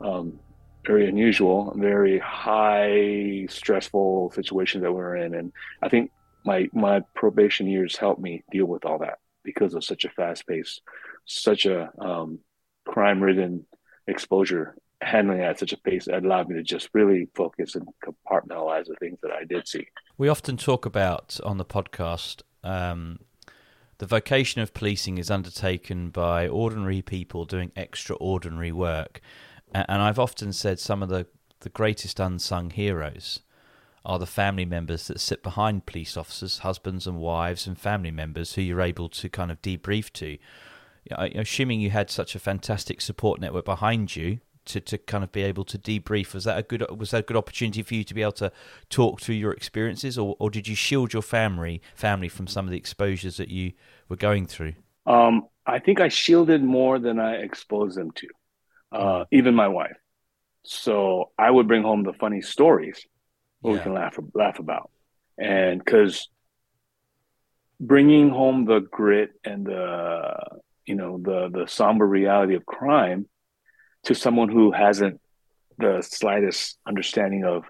um, 0.00 0.38
very 0.84 1.08
unusual, 1.08 1.74
very 1.76 2.18
high 2.18 3.46
stressful 3.48 4.32
situations 4.34 4.82
that 4.82 4.92
we 4.92 4.98
were 4.98 5.16
in. 5.16 5.34
And 5.34 5.52
I 5.82 5.88
think 5.88 6.10
my 6.44 6.68
my 6.72 7.00
probation 7.14 7.66
years 7.66 7.96
helped 7.96 8.20
me 8.20 8.42
deal 8.50 8.66
with 8.66 8.84
all 8.84 8.98
that 8.98 9.18
because 9.44 9.74
of 9.74 9.84
such 9.84 10.04
a 10.04 10.10
fast 10.10 10.46
pace, 10.46 10.80
such 11.24 11.66
a 11.66 11.90
um, 11.98 12.38
crime 12.86 13.22
ridden 13.22 13.66
exposure. 14.06 14.76
Handling 15.00 15.40
at 15.40 15.58
such 15.58 15.72
a 15.72 15.76
pace 15.78 16.04
that 16.04 16.24
allowed 16.24 16.48
me 16.48 16.54
to 16.54 16.62
just 16.62 16.88
really 16.94 17.28
focus 17.34 17.74
and 17.74 17.88
compartmentalize 18.04 18.86
the 18.86 18.94
things 19.00 19.18
that 19.24 19.32
I 19.32 19.42
did 19.42 19.66
see. 19.66 19.84
We 20.16 20.28
often 20.28 20.56
talk 20.56 20.86
about 20.86 21.40
on 21.42 21.58
the 21.58 21.64
podcast 21.64 22.42
um, 22.62 23.18
the 23.98 24.06
vocation 24.06 24.60
of 24.60 24.74
policing 24.74 25.18
is 25.18 25.30
undertaken 25.30 26.10
by 26.10 26.48
ordinary 26.48 27.02
people 27.02 27.44
doing 27.44 27.70
extraordinary 27.76 28.72
work. 28.72 29.20
And 29.74 30.02
I've 30.02 30.18
often 30.18 30.52
said 30.52 30.78
some 30.78 31.02
of 31.02 31.08
the, 31.08 31.26
the 31.60 31.70
greatest 31.70 32.20
unsung 32.20 32.70
heroes 32.70 33.40
are 34.04 34.18
the 34.18 34.26
family 34.26 34.64
members 34.64 35.06
that 35.06 35.20
sit 35.20 35.42
behind 35.42 35.86
police 35.86 36.16
officers, 36.16 36.58
husbands 36.58 37.06
and 37.06 37.18
wives, 37.18 37.66
and 37.66 37.78
family 37.78 38.10
members 38.10 38.54
who 38.54 38.62
you're 38.62 38.80
able 38.80 39.08
to 39.08 39.28
kind 39.28 39.50
of 39.50 39.62
debrief 39.62 40.12
to. 40.12 40.38
Assuming 41.10 41.80
you 41.80 41.90
had 41.90 42.10
such 42.10 42.34
a 42.34 42.38
fantastic 42.38 43.00
support 43.00 43.40
network 43.40 43.64
behind 43.64 44.14
you 44.14 44.40
to, 44.64 44.80
to 44.80 44.98
kind 44.98 45.24
of 45.24 45.32
be 45.32 45.42
able 45.42 45.64
to 45.64 45.78
debrief, 45.78 46.34
was 46.34 46.44
that 46.44 46.58
a 46.58 46.62
good 46.62 46.84
was 46.96 47.10
that 47.10 47.18
a 47.18 47.22
good 47.22 47.36
opportunity 47.36 47.82
for 47.82 47.94
you 47.94 48.04
to 48.04 48.14
be 48.14 48.22
able 48.22 48.32
to 48.32 48.52
talk 48.88 49.20
through 49.20 49.34
your 49.34 49.52
experiences, 49.52 50.16
or, 50.16 50.36
or 50.38 50.50
did 50.50 50.68
you 50.68 50.76
shield 50.76 51.12
your 51.12 51.22
family 51.22 51.82
family 51.94 52.28
from 52.28 52.46
some 52.46 52.66
of 52.66 52.70
the 52.70 52.76
exposures 52.76 53.36
that 53.36 53.48
you 53.48 53.72
were 54.08 54.16
going 54.16 54.46
through? 54.46 54.74
Um, 55.06 55.48
I 55.66 55.78
think 55.78 56.00
I 56.00 56.08
shielded 56.08 56.62
more 56.62 56.98
than 56.98 57.18
I 57.18 57.34
exposed 57.36 57.96
them 57.96 58.12
to 58.12 58.28
uh, 58.92 59.24
even 59.30 59.54
my 59.54 59.68
wife. 59.68 59.96
So 60.64 61.30
I 61.38 61.50
would 61.50 61.66
bring 61.66 61.82
home 61.82 62.04
the 62.04 62.12
funny 62.12 62.40
stories 62.42 63.04
yeah. 63.62 63.72
we 63.72 63.78
can 63.80 63.94
laugh 63.94 64.18
laugh 64.34 64.58
about, 64.58 64.90
and 65.38 65.82
because 65.84 66.28
bringing 67.80 68.30
home 68.30 68.64
the 68.64 68.80
grit 68.80 69.30
and 69.44 69.66
the 69.66 70.34
you 70.86 70.94
know 70.94 71.18
the 71.18 71.50
the 71.52 71.66
somber 71.66 72.06
reality 72.06 72.54
of 72.54 72.64
crime 72.64 73.26
to 74.04 74.14
someone 74.14 74.48
who 74.48 74.70
hasn't 74.70 75.20
the 75.78 76.02
slightest 76.02 76.78
understanding 76.86 77.44
of 77.44 77.64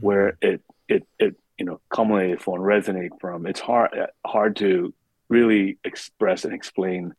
where 0.00 0.32
mm-hmm. 0.42 0.54
it 0.54 0.62
it 0.88 1.06
it 1.18 1.36
you 1.58 1.64
know 1.64 1.80
culminated 1.90 2.40
from 2.40 2.54
resonate 2.54 3.10
from 3.20 3.46
it's 3.46 3.60
hard 3.60 3.90
hard 4.26 4.56
to 4.56 4.92
really 5.28 5.78
express 5.84 6.44
and 6.44 6.54
explain 6.54 7.12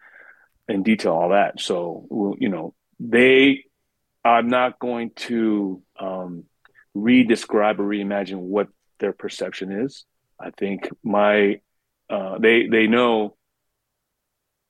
in 0.68 0.84
detail 0.84 1.14
all 1.14 1.30
that 1.30 1.60
so 1.60 2.36
you 2.40 2.50
know 2.50 2.74
they 3.00 3.66
I'm 4.24 4.48
not 4.48 4.80
going 4.80 5.12
to 5.16 5.82
um, 6.00 6.44
re-describe 6.94 7.80
or 7.80 7.84
reimagine 7.84 8.38
what 8.38 8.68
their 9.00 9.14
perception 9.14 9.72
is. 9.72 10.06
I 10.40 10.52
think 10.52 10.90
my 11.04 11.62
uh, 12.10 12.38
they 12.40 12.68
they 12.68 12.88
know 12.88 13.38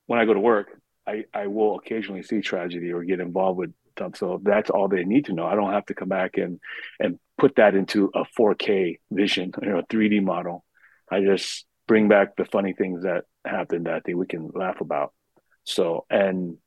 when 0.07 0.19
I 0.19 0.25
go 0.25 0.33
to 0.33 0.39
work, 0.39 0.67
I, 1.07 1.25
I 1.33 1.47
will 1.47 1.77
occasionally 1.77 2.23
see 2.23 2.41
tragedy 2.41 2.91
or 2.91 3.03
get 3.03 3.19
involved 3.19 3.59
with 3.59 3.73
stuff. 3.91 4.17
So 4.17 4.41
that's 4.43 4.69
all 4.69 4.87
they 4.87 5.03
need 5.03 5.25
to 5.25 5.33
know. 5.33 5.45
I 5.45 5.55
don't 5.55 5.73
have 5.73 5.85
to 5.87 5.93
come 5.93 6.09
back 6.09 6.37
and 6.37 6.59
and 6.99 7.19
put 7.37 7.55
that 7.55 7.75
into 7.75 8.11
a 8.13 8.25
4K 8.37 8.99
vision, 9.11 9.51
know, 9.61 9.79
a 9.79 9.83
3D 9.83 10.23
model. 10.23 10.65
I 11.11 11.21
just 11.21 11.65
bring 11.87 12.07
back 12.07 12.35
the 12.35 12.45
funny 12.45 12.73
things 12.73 13.03
that 13.03 13.25
happened 13.45 13.85
that 13.85 13.95
I 13.95 13.99
think 13.99 14.17
we 14.17 14.27
can 14.27 14.49
laugh 14.53 14.81
about. 14.81 15.13
So 15.63 16.05
and 16.09 16.57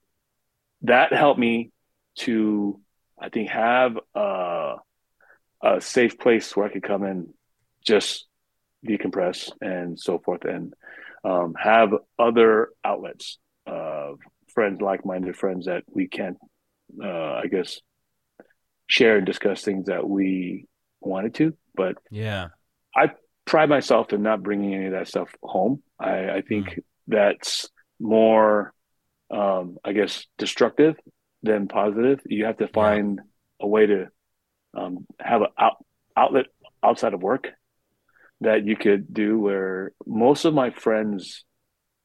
that 0.82 1.12
helped 1.12 1.40
me 1.40 1.70
to, 2.16 2.80
I 3.18 3.28
think, 3.28 3.48
have 3.50 3.98
a, 4.14 4.74
a 5.62 5.80
safe 5.80 6.18
place 6.18 6.54
where 6.54 6.66
I 6.66 6.72
could 6.72 6.82
come 6.82 7.02
and 7.02 7.28
just 7.84 8.26
decompress 8.86 9.50
and 9.60 9.98
so 9.98 10.18
forth, 10.18 10.44
and 10.44 10.74
um, 11.24 11.54
have 11.60 11.94
other 12.18 12.70
outlets 12.84 13.38
of 13.66 14.18
friends, 14.54 14.80
like-minded 14.80 15.36
friends 15.36 15.66
that 15.66 15.84
we 15.88 16.08
can, 16.08 16.36
uh, 17.02 17.34
I 17.34 17.46
guess, 17.46 17.80
share 18.88 19.16
and 19.16 19.26
discuss 19.26 19.62
things 19.62 19.86
that 19.86 20.08
we 20.08 20.66
wanted 21.00 21.34
to. 21.36 21.56
But 21.74 21.96
yeah, 22.10 22.48
I 22.94 23.12
pride 23.44 23.68
myself 23.68 24.12
in 24.12 24.22
not 24.22 24.42
bringing 24.42 24.74
any 24.74 24.86
of 24.86 24.92
that 24.92 25.08
stuff 25.08 25.32
home. 25.42 25.82
I, 25.98 26.28
I 26.30 26.42
think 26.42 26.66
mm. 26.66 26.78
that's 27.06 27.68
more, 28.00 28.74
um, 29.32 29.78
I 29.84 29.92
guess, 29.92 30.26
destructive 30.38 30.96
than 31.42 31.66
positive. 31.66 32.20
You 32.26 32.44
have 32.44 32.58
to 32.58 32.68
find 32.68 33.16
yeah. 33.16 33.66
a 33.66 33.66
way 33.66 33.86
to 33.86 34.08
um, 34.76 35.06
have 35.18 35.42
an 35.42 35.48
out, 35.58 35.76
outlet 36.16 36.46
outside 36.82 37.14
of 37.14 37.22
work 37.22 37.48
that 38.42 38.66
you 38.66 38.76
could 38.76 39.12
do 39.12 39.38
where 39.38 39.92
most 40.06 40.44
of 40.44 40.54
my 40.54 40.70
friends 40.70 41.44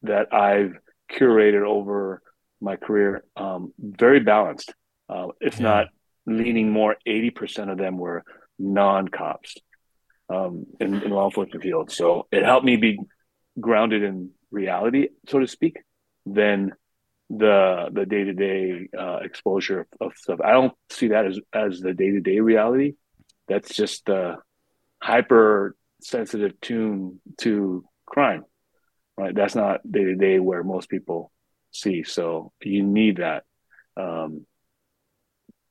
that 0.03 0.33
I've 0.33 0.73
curated 1.11 1.65
over 1.65 2.21
my 2.61 2.75
career, 2.75 3.23
um, 3.35 3.73
very 3.79 4.19
balanced, 4.19 4.73
uh, 5.09 5.27
if 5.41 5.59
yeah. 5.59 5.63
not 5.63 5.87
leaning 6.25 6.71
more, 6.71 6.95
80% 7.07 7.71
of 7.71 7.77
them 7.77 7.97
were 7.97 8.23
non 8.59 9.07
cops 9.07 9.55
um, 10.29 10.65
in, 10.79 11.01
in 11.01 11.11
law 11.11 11.25
enforcement 11.25 11.63
field. 11.63 11.91
So 11.91 12.27
it 12.31 12.43
helped 12.43 12.65
me 12.65 12.77
be 12.77 12.99
grounded 13.59 14.03
in 14.03 14.31
reality, 14.51 15.09
so 15.27 15.39
to 15.39 15.47
speak, 15.47 15.77
than 16.25 16.73
the 17.29 17.89
the 17.91 18.05
day 18.05 18.23
to 18.23 18.33
day 18.33 18.87
exposure 19.21 19.81
of, 19.81 19.87
of, 20.07 20.13
stuff. 20.15 20.39
I 20.43 20.51
don't 20.51 20.73
see 20.89 21.09
that 21.09 21.25
as 21.25 21.39
as 21.53 21.79
the 21.79 21.93
day 21.93 22.11
to 22.11 22.21
day 22.21 22.39
reality. 22.39 22.93
That's 23.47 23.73
just 23.73 24.05
the 24.05 24.37
hyper 25.01 25.75
sensitive 26.01 26.59
tune 26.61 27.19
to 27.39 27.83
crime, 28.05 28.43
right? 29.17 29.33
That's 29.33 29.55
not 29.55 29.89
day 29.89 30.03
to 30.03 30.15
day 30.15 30.39
where 30.39 30.63
most 30.63 30.89
people 30.89 31.31
see. 31.71 32.03
So 32.03 32.51
you 32.61 32.83
need 32.83 33.17
that 33.17 33.43
um, 33.95 34.45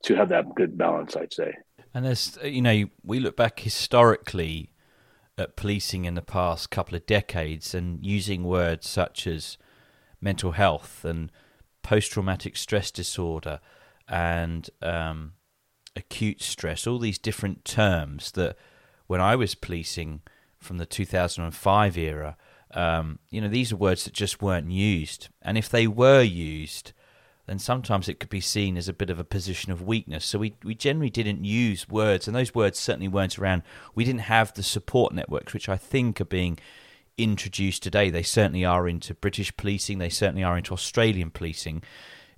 to 0.05 0.15
have 0.15 0.31
that 0.31 0.55
good 0.55 0.77
balance, 0.77 1.17
I'd 1.17 1.33
say. 1.33 1.55
And 1.95 2.05
there's, 2.05 2.39
you 2.43 2.63
know, 2.63 2.85
we 3.03 3.21
look 3.21 3.37
back 3.37 3.61
historically 3.61 4.73
at 5.39 5.57
policing 5.57 6.05
in 6.05 6.15
the 6.15 6.23
past 6.23 6.71
couple 6.71 6.95
of 6.95 7.07
decades 7.07 7.75
and 7.75 8.05
using 8.05 8.45
words 8.45 8.89
such 8.89 9.27
as 9.27 9.59
mental 10.21 10.53
health 10.53 11.05
and 11.05 11.31
post 11.87 12.11
traumatic 12.11 12.57
stress 12.57 12.91
disorder 12.91 13.61
and 14.09 14.69
um, 14.83 15.35
acute 15.95 16.43
stress, 16.43 16.85
all 16.85 16.99
these 16.99 17.17
different 17.17 17.65
terms 17.65 18.33
that 18.33 18.57
when 19.07 19.21
I 19.21 19.37
was 19.37 19.55
policing 19.55 20.23
from 20.59 20.79
the 20.79 20.85
2005 20.85 21.97
era, 21.97 22.37
um, 22.73 23.21
you 23.31 23.41
know, 23.41 23.47
these 23.47 23.73
are 23.73 23.77
words 23.77 24.03
that 24.03 24.15
just 24.15 24.43
weren't 24.43 24.73
used. 24.73 25.29
And 25.43 25.57
if 25.57 25.69
they 25.69 25.87
were 25.87 26.23
used, 26.23 26.93
then 27.47 27.61
sometimes 27.61 28.09
it 28.09 28.19
could 28.19 28.31
be 28.31 28.41
seen 28.41 28.77
as 28.77 28.89
a 28.89 28.93
bit 28.93 29.09
of 29.09 29.21
a 29.21 29.25
position 29.25 29.71
of 29.71 29.81
weakness. 29.81 30.25
So 30.25 30.41
we, 30.41 30.57
we 30.65 30.75
generally 30.75 31.09
didn't 31.09 31.45
use 31.45 31.89
words, 31.89 32.27
and 32.27 32.35
those 32.35 32.53
words 32.53 32.81
certainly 32.81 33.07
weren't 33.07 33.39
around. 33.39 33.63
We 33.95 34.05
didn't 34.05 34.23
have 34.23 34.53
the 34.53 34.65
support 34.65 35.15
networks, 35.15 35.55
which 35.55 35.69
I 35.69 35.77
think 35.77 36.21
are 36.21 36.25
being 36.25 36.59
introduced 37.19 37.83
today. 37.83 38.11
They 38.11 38.23
certainly 38.23 38.65
are 38.65 38.89
into 38.89 39.15
British 39.15 39.57
policing. 39.57 39.99
They 39.99 40.09
certainly 40.09 40.45
are 40.45 40.57
into 40.57 40.73
Australian 40.73 41.31
policing. 41.31 41.83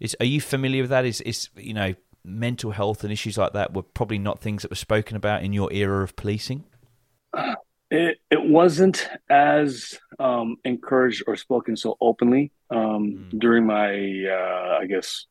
Is 0.00 0.16
are 0.20 0.26
you 0.26 0.40
familiar 0.40 0.82
with 0.82 0.90
that? 0.90 1.04
Is 1.04 1.20
is 1.22 1.48
you 1.56 1.74
know 1.74 1.94
mental 2.24 2.72
health 2.72 3.04
and 3.04 3.12
issues 3.12 3.38
like 3.38 3.52
that 3.52 3.72
were 3.72 3.82
probably 3.82 4.18
not 4.18 4.40
things 4.40 4.62
that 4.62 4.70
were 4.70 4.76
spoken 4.76 5.16
about 5.16 5.42
in 5.42 5.52
your 5.52 5.72
era 5.72 6.02
of 6.02 6.16
policing? 6.16 6.64
It 7.90 8.18
it 8.30 8.42
wasn't 8.44 9.08
as 9.30 9.98
um, 10.18 10.56
encouraged 10.64 11.24
or 11.26 11.36
spoken 11.36 11.76
so 11.76 11.96
openly 12.00 12.52
um, 12.70 13.30
mm. 13.32 13.38
during 13.38 13.66
my 13.66 13.94
uh, 14.30 14.78
I 14.80 14.86
guess 14.86 15.26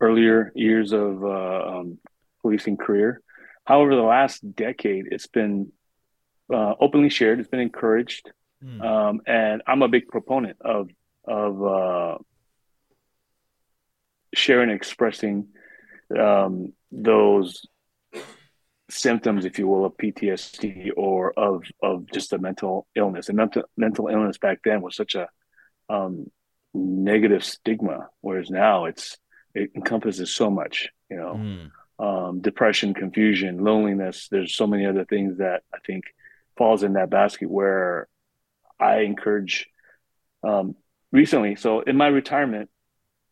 earlier 0.00 0.52
years 0.54 0.92
of 0.92 1.24
uh, 1.24 1.78
um, 1.78 1.98
policing 2.42 2.76
career. 2.76 3.22
However, 3.64 3.94
the 3.94 4.02
last 4.02 4.54
decade, 4.54 5.06
it's 5.10 5.28
been 5.28 5.72
uh, 6.52 6.74
openly 6.80 7.08
shared. 7.08 7.38
It's 7.38 7.48
been 7.48 7.60
encouraged, 7.60 8.30
mm. 8.64 9.18
and 9.26 9.62
I'm 9.66 9.82
a 9.82 9.88
big 9.88 10.08
proponent 10.08 10.58
of 10.60 10.88
of 11.24 11.64
uh, 11.64 12.18
sharing, 14.34 14.70
and 14.70 14.76
expressing 14.76 15.48
um, 16.18 16.72
those 16.90 17.66
symptoms, 18.90 19.44
if 19.44 19.58
you 19.58 19.66
will, 19.66 19.84
of 19.84 19.96
PTSD 19.96 20.90
or 20.96 21.32
of 21.38 21.64
of 21.82 22.10
just 22.12 22.32
a 22.32 22.38
mental 22.38 22.86
illness. 22.94 23.28
And 23.28 23.36
mental 23.36 23.62
mental 23.76 24.08
illness 24.08 24.38
back 24.38 24.60
then 24.64 24.82
was 24.82 24.96
such 24.96 25.14
a 25.14 25.28
um, 25.88 26.30
negative 26.74 27.44
stigma, 27.44 28.08
whereas 28.20 28.50
now 28.50 28.86
it's 28.86 29.16
it 29.54 29.70
encompasses 29.74 30.34
so 30.34 30.50
much. 30.50 30.88
You 31.10 31.16
know, 31.16 31.34
mm. 31.34 31.70
um, 31.98 32.40
depression, 32.40 32.94
confusion, 32.94 33.64
loneliness. 33.64 34.28
There's 34.30 34.54
so 34.54 34.66
many 34.66 34.86
other 34.86 35.04
things 35.04 35.38
that 35.38 35.62
I 35.74 35.78
think 35.86 36.04
falls 36.56 36.82
in 36.82 36.94
that 36.94 37.10
basket 37.10 37.50
where 37.50 38.08
I 38.82 39.00
encourage. 39.00 39.68
Um, 40.42 40.74
recently, 41.12 41.56
so 41.56 41.80
in 41.80 41.96
my 41.96 42.08
retirement, 42.08 42.68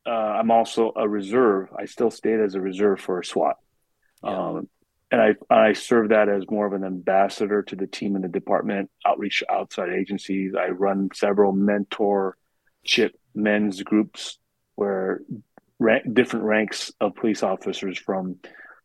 uh, 0.07 0.11
I'm 0.11 0.51
also 0.51 0.93
a 0.97 1.09
reserve. 1.09 1.69
I 1.77 1.87
still 1.87 2.11
stayed 2.11 2.41
as 2.41 2.55
a 2.55 2.61
reserve 2.61 3.01
for 3.01 3.23
SWAT. 3.23 3.57
Yeah. 4.23 4.31
Um, 4.31 4.69
and 5.11 5.21
I, 5.21 5.35
I 5.55 5.73
serve 5.73 6.11
that 6.11 6.29
as 6.29 6.45
more 6.49 6.67
of 6.67 6.73
an 6.73 6.85
ambassador 6.85 7.63
to 7.65 7.77
the 7.77 7.89
team 7.89 8.15
in 8.15 8.23
the 8.23 8.29
department, 8.29 8.91
outreach 9.05 9.43
outside 9.51 9.91
agencies. 9.91 10.55
I 10.57 10.69
run 10.69 11.09
several 11.15 11.53
mentorship 11.53 13.11
men's 13.35 13.83
groups 13.83 14.39
where 14.77 15.23
rank, 15.81 16.05
different 16.15 16.45
ranks 16.45 16.93
of 17.01 17.17
police 17.17 17.43
officers 17.43 17.99
from 17.99 18.37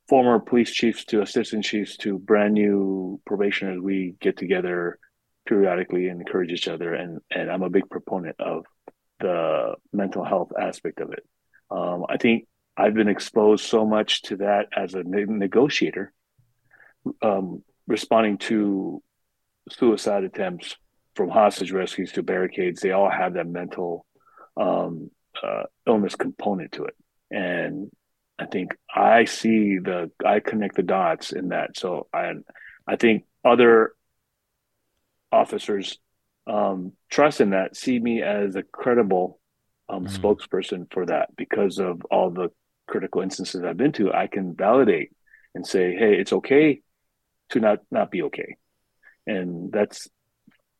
former 0.09 0.39
police 0.39 0.71
chiefs 0.71 1.05
to 1.05 1.21
assistant 1.21 1.63
chiefs 1.63 1.97
to 1.97 2.17
brand 2.17 2.53
new 2.53 3.19
probationers, 3.25 3.79
we 3.79 4.15
get 4.19 4.37
together 4.37 4.99
periodically 5.45 6.07
and 6.07 6.21
encourage 6.21 6.51
each 6.51 6.67
other. 6.67 6.93
And, 6.93 7.19
and 7.31 7.51
I'm 7.51 7.63
a 7.63 7.69
big 7.69 7.89
proponent 7.89 8.39
of 8.39 8.65
the 9.19 9.75
mental 9.93 10.23
health 10.23 10.51
aspect 10.59 10.99
of 10.99 11.11
it. 11.11 11.25
Um, 11.71 12.05
I 12.09 12.17
think 12.17 12.47
I've 12.77 12.93
been 12.93 13.07
exposed 13.07 13.65
so 13.65 13.85
much 13.85 14.23
to 14.23 14.37
that 14.37 14.67
as 14.75 14.93
a 14.93 15.03
negotiator, 15.03 16.11
um, 17.21 17.63
responding 17.87 18.37
to 18.39 19.01
suicide 19.69 20.23
attempts 20.23 20.75
from 21.15 21.29
hostage 21.29 21.71
rescues 21.71 22.11
to 22.13 22.23
barricades. 22.23 22.81
They 22.81 22.91
all 22.91 23.09
have 23.09 23.33
that 23.33 23.47
mental 23.47 24.05
um, 24.57 25.09
uh, 25.41 25.63
illness 25.87 26.15
component 26.15 26.73
to 26.73 26.85
it, 26.85 26.95
and 27.31 27.89
I 28.37 28.45
think 28.45 28.75
I 28.93 29.25
see 29.25 29.79
the 29.79 30.11
I 30.25 30.39
connect 30.39 30.75
the 30.75 30.83
dots 30.83 31.31
in 31.31 31.49
that. 31.49 31.77
So 31.77 32.07
I 32.13 32.33
I 32.87 32.97
think 32.97 33.23
other 33.43 33.93
officers 35.35 35.99
um, 36.47 36.93
trust 37.09 37.41
in 37.41 37.51
that 37.51 37.75
see 37.75 37.99
me 37.99 38.21
as 38.21 38.55
a 38.55 38.63
credible 38.63 39.39
um, 39.89 40.05
mm-hmm. 40.05 40.15
spokesperson 40.15 40.91
for 40.91 41.05
that 41.05 41.35
because 41.35 41.79
of 41.79 42.01
all 42.11 42.29
the 42.29 42.49
critical 42.87 43.21
instances 43.21 43.63
I've 43.63 43.77
been 43.77 43.91
to. 43.93 44.13
I 44.13 44.27
can 44.27 44.55
validate 44.55 45.11
and 45.53 45.65
say, 45.65 45.95
"Hey, 45.95 46.15
it's 46.15 46.33
okay 46.33 46.81
to 47.49 47.59
not 47.59 47.79
not 47.91 48.11
be 48.11 48.23
okay," 48.23 48.57
and 49.25 49.71
that's 49.71 50.07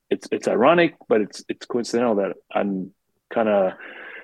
it's 0.10 0.28
it's 0.32 0.48
ironic, 0.48 0.96
but 1.08 1.22
it's 1.22 1.44
it's 1.50 1.66
coincidental 1.66 2.16
that 2.16 2.34
I'm 2.52 2.94
kind 3.34 3.50
of 3.50 3.74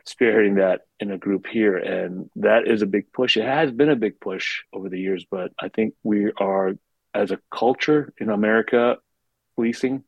spearheading 0.08 0.58
that 0.58 0.82
in 1.00 1.12
a 1.12 1.17
group 1.17 1.48
here, 1.48 1.78
and 1.78 2.30
that 2.36 2.67
is 2.67 2.82
a 2.82 2.88
big 2.88 3.12
push. 3.13 3.38
It 3.38 3.46
has 3.46 3.72
been 3.72 3.89
a 3.89 3.96
big 3.96 4.20
push 4.20 4.62
over 4.74 4.89
the 4.89 5.00
years, 5.00 5.26
but 5.30 5.52
I 5.60 5.70
think 5.70 5.96
we 6.04 6.32
are 6.38 6.74
as 7.13 7.32
a 7.32 7.39
culture 7.54 8.13
in 8.17 8.30
America 8.30 8.98
policing 9.56 10.04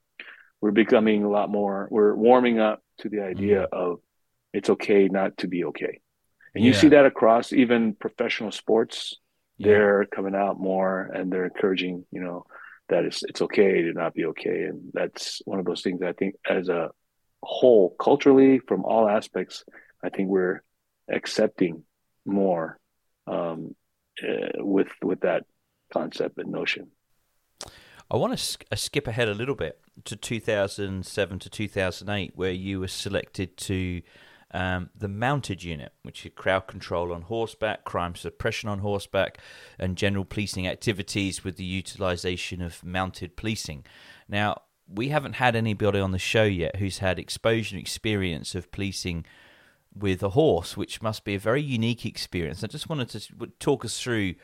we're 0.63 0.71
becoming 0.71 1.25
a 1.25 1.29
lot 1.29 1.49
more 1.49 1.89
we're 1.91 2.15
warming 2.15 2.57
up 2.57 2.81
to 2.97 3.09
the 3.09 3.19
idea 3.19 3.67
mm. 3.67 3.77
of 3.77 3.99
it's 4.53 4.69
okay 4.69 5.09
not 5.09 5.35
to 5.37 5.49
be 5.49 5.65
okay 5.65 5.99
and 6.55 6.63
yeah. 6.63 6.69
you 6.69 6.73
see 6.73 6.87
that 6.87 7.05
across 7.05 7.51
even 7.51 7.93
professional 7.93 8.49
sports 8.49 9.17
yeah. 9.57 9.67
they're 9.67 10.05
coming 10.05 10.33
out 10.33 10.57
more 10.57 11.01
and 11.13 11.29
they're 11.29 11.47
encouraging 11.47 12.05
you 12.11 12.21
know 12.21 12.45
that 12.87 13.03
it's 13.03 13.23
it's 13.23 13.41
okay 13.41 13.81
to 13.81 13.91
not 13.91 14.13
be 14.13 14.23
okay 14.23 14.63
and 14.69 14.89
that's 14.93 15.41
one 15.43 15.59
of 15.59 15.65
those 15.65 15.81
things 15.81 16.01
i 16.01 16.13
think 16.13 16.33
as 16.49 16.69
a 16.69 16.89
whole 17.41 17.93
culturally 17.99 18.59
from 18.59 18.85
all 18.85 19.09
aspects 19.09 19.65
i 20.01 20.07
think 20.07 20.29
we're 20.29 20.63
accepting 21.11 21.83
more 22.25 22.79
um, 23.27 23.75
uh, 24.23 24.63
with 24.63 24.87
with 25.01 25.19
that 25.21 25.43
concept 25.91 26.37
and 26.37 26.49
notion 26.49 26.87
I 28.11 28.17
want 28.17 28.37
to 28.37 28.57
uh, 28.71 28.75
skip 28.75 29.07
ahead 29.07 29.27
a 29.27 29.33
little 29.33 29.55
bit 29.55 29.79
to 30.05 30.15
2007 30.15 31.39
to 31.39 31.49
2008, 31.49 32.33
where 32.35 32.51
you 32.51 32.79
were 32.79 32.87
selected 32.87 33.57
to 33.57 34.01
um, 34.51 34.89
the 34.95 35.07
mounted 35.07 35.63
unit, 35.63 35.93
which 36.03 36.25
is 36.25 36.31
crowd 36.35 36.67
control 36.67 37.11
on 37.11 37.23
horseback, 37.23 37.83
crime 37.83 38.15
suppression 38.15 38.69
on 38.69 38.79
horseback, 38.79 39.39
and 39.79 39.97
general 39.97 40.25
policing 40.25 40.67
activities 40.67 41.43
with 41.43 41.57
the 41.57 41.63
utilization 41.63 42.61
of 42.61 42.83
mounted 42.83 43.35
policing. 43.35 43.85
Now, 44.29 44.61
we 44.87 45.09
haven't 45.09 45.33
had 45.33 45.55
anybody 45.55 45.99
on 45.99 46.11
the 46.11 46.19
show 46.19 46.43
yet 46.43 46.75
who's 46.75 46.99
had 46.99 47.17
exposure 47.17 47.75
and 47.75 47.81
experience 47.81 48.53
of 48.53 48.71
policing 48.71 49.25
with 49.95 50.21
a 50.21 50.29
horse, 50.29 50.75
which 50.75 51.01
must 51.01 51.23
be 51.23 51.35
a 51.35 51.39
very 51.39 51.61
unique 51.61 52.05
experience. 52.05 52.63
I 52.63 52.67
just 52.67 52.89
wanted 52.89 53.09
to 53.09 53.47
talk 53.59 53.85
us 53.85 53.99
through 53.99 54.35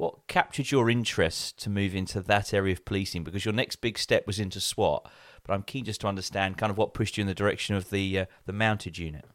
what 0.00 0.26
captured 0.28 0.70
your 0.70 0.88
interest 0.88 1.58
to 1.58 1.68
move 1.68 1.94
into 1.94 2.20
that 2.22 2.54
area 2.54 2.72
of 2.72 2.86
policing 2.86 3.22
because 3.22 3.44
your 3.44 3.52
next 3.52 3.76
big 3.76 3.98
step 3.98 4.26
was 4.26 4.40
into 4.40 4.58
SWAT. 4.58 5.06
But 5.44 5.52
I'm 5.52 5.62
keen 5.62 5.84
just 5.84 6.00
to 6.00 6.06
understand 6.06 6.56
kind 6.56 6.70
of 6.70 6.78
what 6.78 6.94
pushed 6.94 7.18
you 7.18 7.20
in 7.20 7.26
the 7.26 7.34
direction 7.34 7.74
of 7.74 7.90
the 7.90 8.20
uh, 8.20 8.24
the 8.46 8.54
mounted 8.54 8.96
unit. 8.96 9.26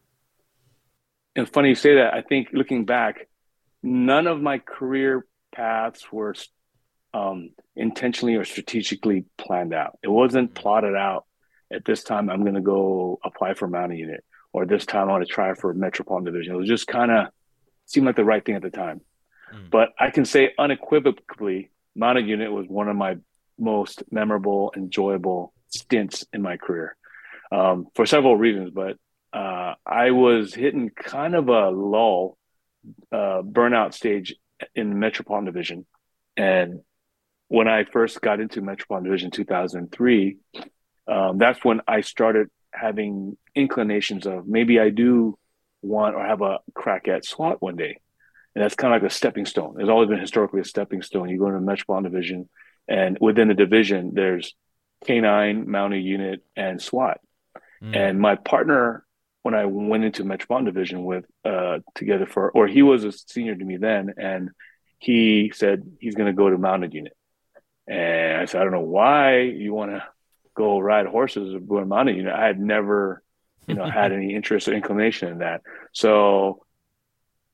And 1.35 1.47
funny 1.47 1.69
you 1.69 1.75
say 1.75 1.95
that. 1.95 2.13
I 2.13 2.21
think 2.21 2.49
looking 2.51 2.85
back, 2.85 3.27
none 3.83 4.25
of 4.25 4.41
my 4.41 4.57
career 4.57 5.27
paths 5.53 6.11
were 6.11 6.33
um, 7.13 7.51
intentionally 7.75 8.35
or 8.35 8.43
strategically 8.43 9.25
planned 9.37 9.73
out. 9.73 9.99
It 10.01 10.09
wasn't 10.09 10.55
plotted 10.55 10.95
out. 10.95 11.25
At 11.71 11.85
this 11.85 12.03
time, 12.03 12.29
I'm 12.29 12.41
going 12.41 12.55
to 12.55 12.61
go 12.61 13.19
apply 13.23 13.55
for 13.55 13.67
mounted 13.67 13.97
unit, 13.97 14.23
or 14.53 14.65
this 14.65 14.85
time 14.85 15.09
I 15.09 15.13
want 15.13 15.27
to 15.27 15.31
try 15.31 15.53
for 15.53 15.71
a 15.71 15.75
Metropolitan 15.75 16.31
Division. 16.31 16.55
It 16.55 16.57
was 16.57 16.67
just 16.67 16.87
kind 16.87 17.11
of 17.11 17.27
seemed 17.85 18.05
like 18.05 18.15
the 18.15 18.23
right 18.23 18.43
thing 18.43 18.55
at 18.55 18.61
the 18.61 18.69
time. 18.69 19.01
Mm. 19.55 19.69
But 19.69 19.89
I 19.99 20.09
can 20.11 20.25
say 20.25 20.53
unequivocally, 20.57 21.71
mounted 21.95 22.27
unit 22.27 22.51
was 22.51 22.67
one 22.67 22.89
of 22.89 22.95
my 22.95 23.17
most 23.57 24.03
memorable, 24.11 24.73
enjoyable 24.75 25.53
stints 25.67 26.25
in 26.33 26.41
my 26.41 26.57
career 26.57 26.95
um, 27.51 27.87
for 27.95 28.05
several 28.05 28.37
reasons. 28.37 28.71
But 28.71 28.97
uh, 29.33 29.75
I 29.85 30.11
was 30.11 30.53
hitting 30.53 30.89
kind 30.89 31.35
of 31.35 31.49
a 31.49 31.69
lull, 31.69 32.37
uh, 33.11 33.41
burnout 33.41 33.93
stage 33.93 34.35
in 34.73 34.89
the 34.89 34.95
Metropolitan 34.95 35.45
Division, 35.45 35.85
and 36.37 36.81
when 37.47 37.67
I 37.67 37.83
first 37.83 38.21
got 38.21 38.39
into 38.39 38.61
Metropolitan 38.61 39.05
Division 39.05 39.31
2003, 39.31 40.37
um, 41.07 41.37
that's 41.37 41.63
when 41.63 41.81
I 41.87 42.01
started 42.01 42.49
having 42.73 43.37
inclinations 43.53 44.25
of 44.25 44.47
maybe 44.47 44.79
I 44.79 44.89
do 44.89 45.37
want 45.81 46.15
or 46.15 46.25
have 46.25 46.41
a 46.41 46.59
crack 46.73 47.07
at 47.07 47.25
SWAT 47.25 47.61
one 47.61 47.75
day. 47.75 47.99
And 48.55 48.63
that's 48.63 48.75
kind 48.75 48.93
of 48.93 49.01
like 49.01 49.11
a 49.11 49.13
stepping 49.13 49.45
stone. 49.45 49.75
It's 49.79 49.89
always 49.89 50.09
been 50.09 50.19
historically 50.19 50.61
a 50.61 50.65
stepping 50.65 51.01
stone. 51.01 51.29
You 51.29 51.37
go 51.37 51.47
into 51.47 51.59
the 51.59 51.65
Metropolitan 51.65 52.11
Division, 52.11 52.49
and 52.87 53.17
within 53.19 53.49
the 53.49 53.53
division, 53.53 54.11
there's 54.13 54.55
K9, 55.05 55.65
Mounted 55.65 56.03
Unit, 56.03 56.43
and 56.55 56.81
SWAT. 56.81 57.19
Mm. 57.83 57.95
And 57.95 58.19
my 58.19 58.35
partner, 58.35 59.05
when 59.43 59.53
I 59.53 59.65
went 59.65 60.05
into 60.05 60.23
Metropolitan 60.23 60.73
Division 60.73 61.03
with 61.03 61.25
uh, 61.43 61.79
together 61.95 62.25
for, 62.25 62.49
or 62.51 62.67
he 62.67 62.81
was 62.81 63.03
a 63.03 63.11
senior 63.11 63.55
to 63.55 63.65
me 63.65 63.77
then, 63.77 64.13
and 64.17 64.51
he 64.99 65.51
said 65.53 65.83
he's 65.99 66.15
going 66.15 66.27
to 66.27 66.33
go 66.33 66.49
to 66.49 66.57
Mounted 66.57 66.93
Unit. 66.93 67.13
And 67.87 68.41
I 68.41 68.45
said, 68.45 68.61
I 68.61 68.63
don't 68.63 68.73
know 68.73 68.79
why 68.79 69.41
you 69.41 69.73
want 69.73 69.91
to 69.91 70.03
go 70.55 70.79
ride 70.79 71.05
horses 71.05 71.53
or 71.53 71.59
go 71.59 71.79
to 71.79 71.85
mounted. 71.85 72.15
You 72.15 72.23
know, 72.23 72.33
I 72.33 72.45
had 72.45 72.59
never, 72.59 73.21
you 73.67 73.75
know, 73.75 73.85
had 73.85 74.11
any 74.13 74.33
interest 74.33 74.67
or 74.67 74.73
inclination 74.73 75.29
in 75.29 75.37
that. 75.39 75.61
So 75.91 76.64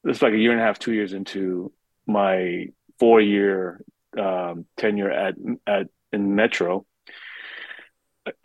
this 0.04 0.18
is 0.18 0.22
like 0.24 0.34
a 0.34 0.38
year 0.38 0.52
and 0.52 0.62
a 0.62 0.64
half, 0.64 0.80
two 0.80 0.94
years 0.94 1.14
into 1.14 1.72
my 2.08 2.68
four 3.00 3.22
year 3.22 3.84
um, 4.18 4.66
tenure 4.78 5.12
at 5.12 5.36
at 5.68 5.88
in 6.12 6.36
Metro. 6.36 6.86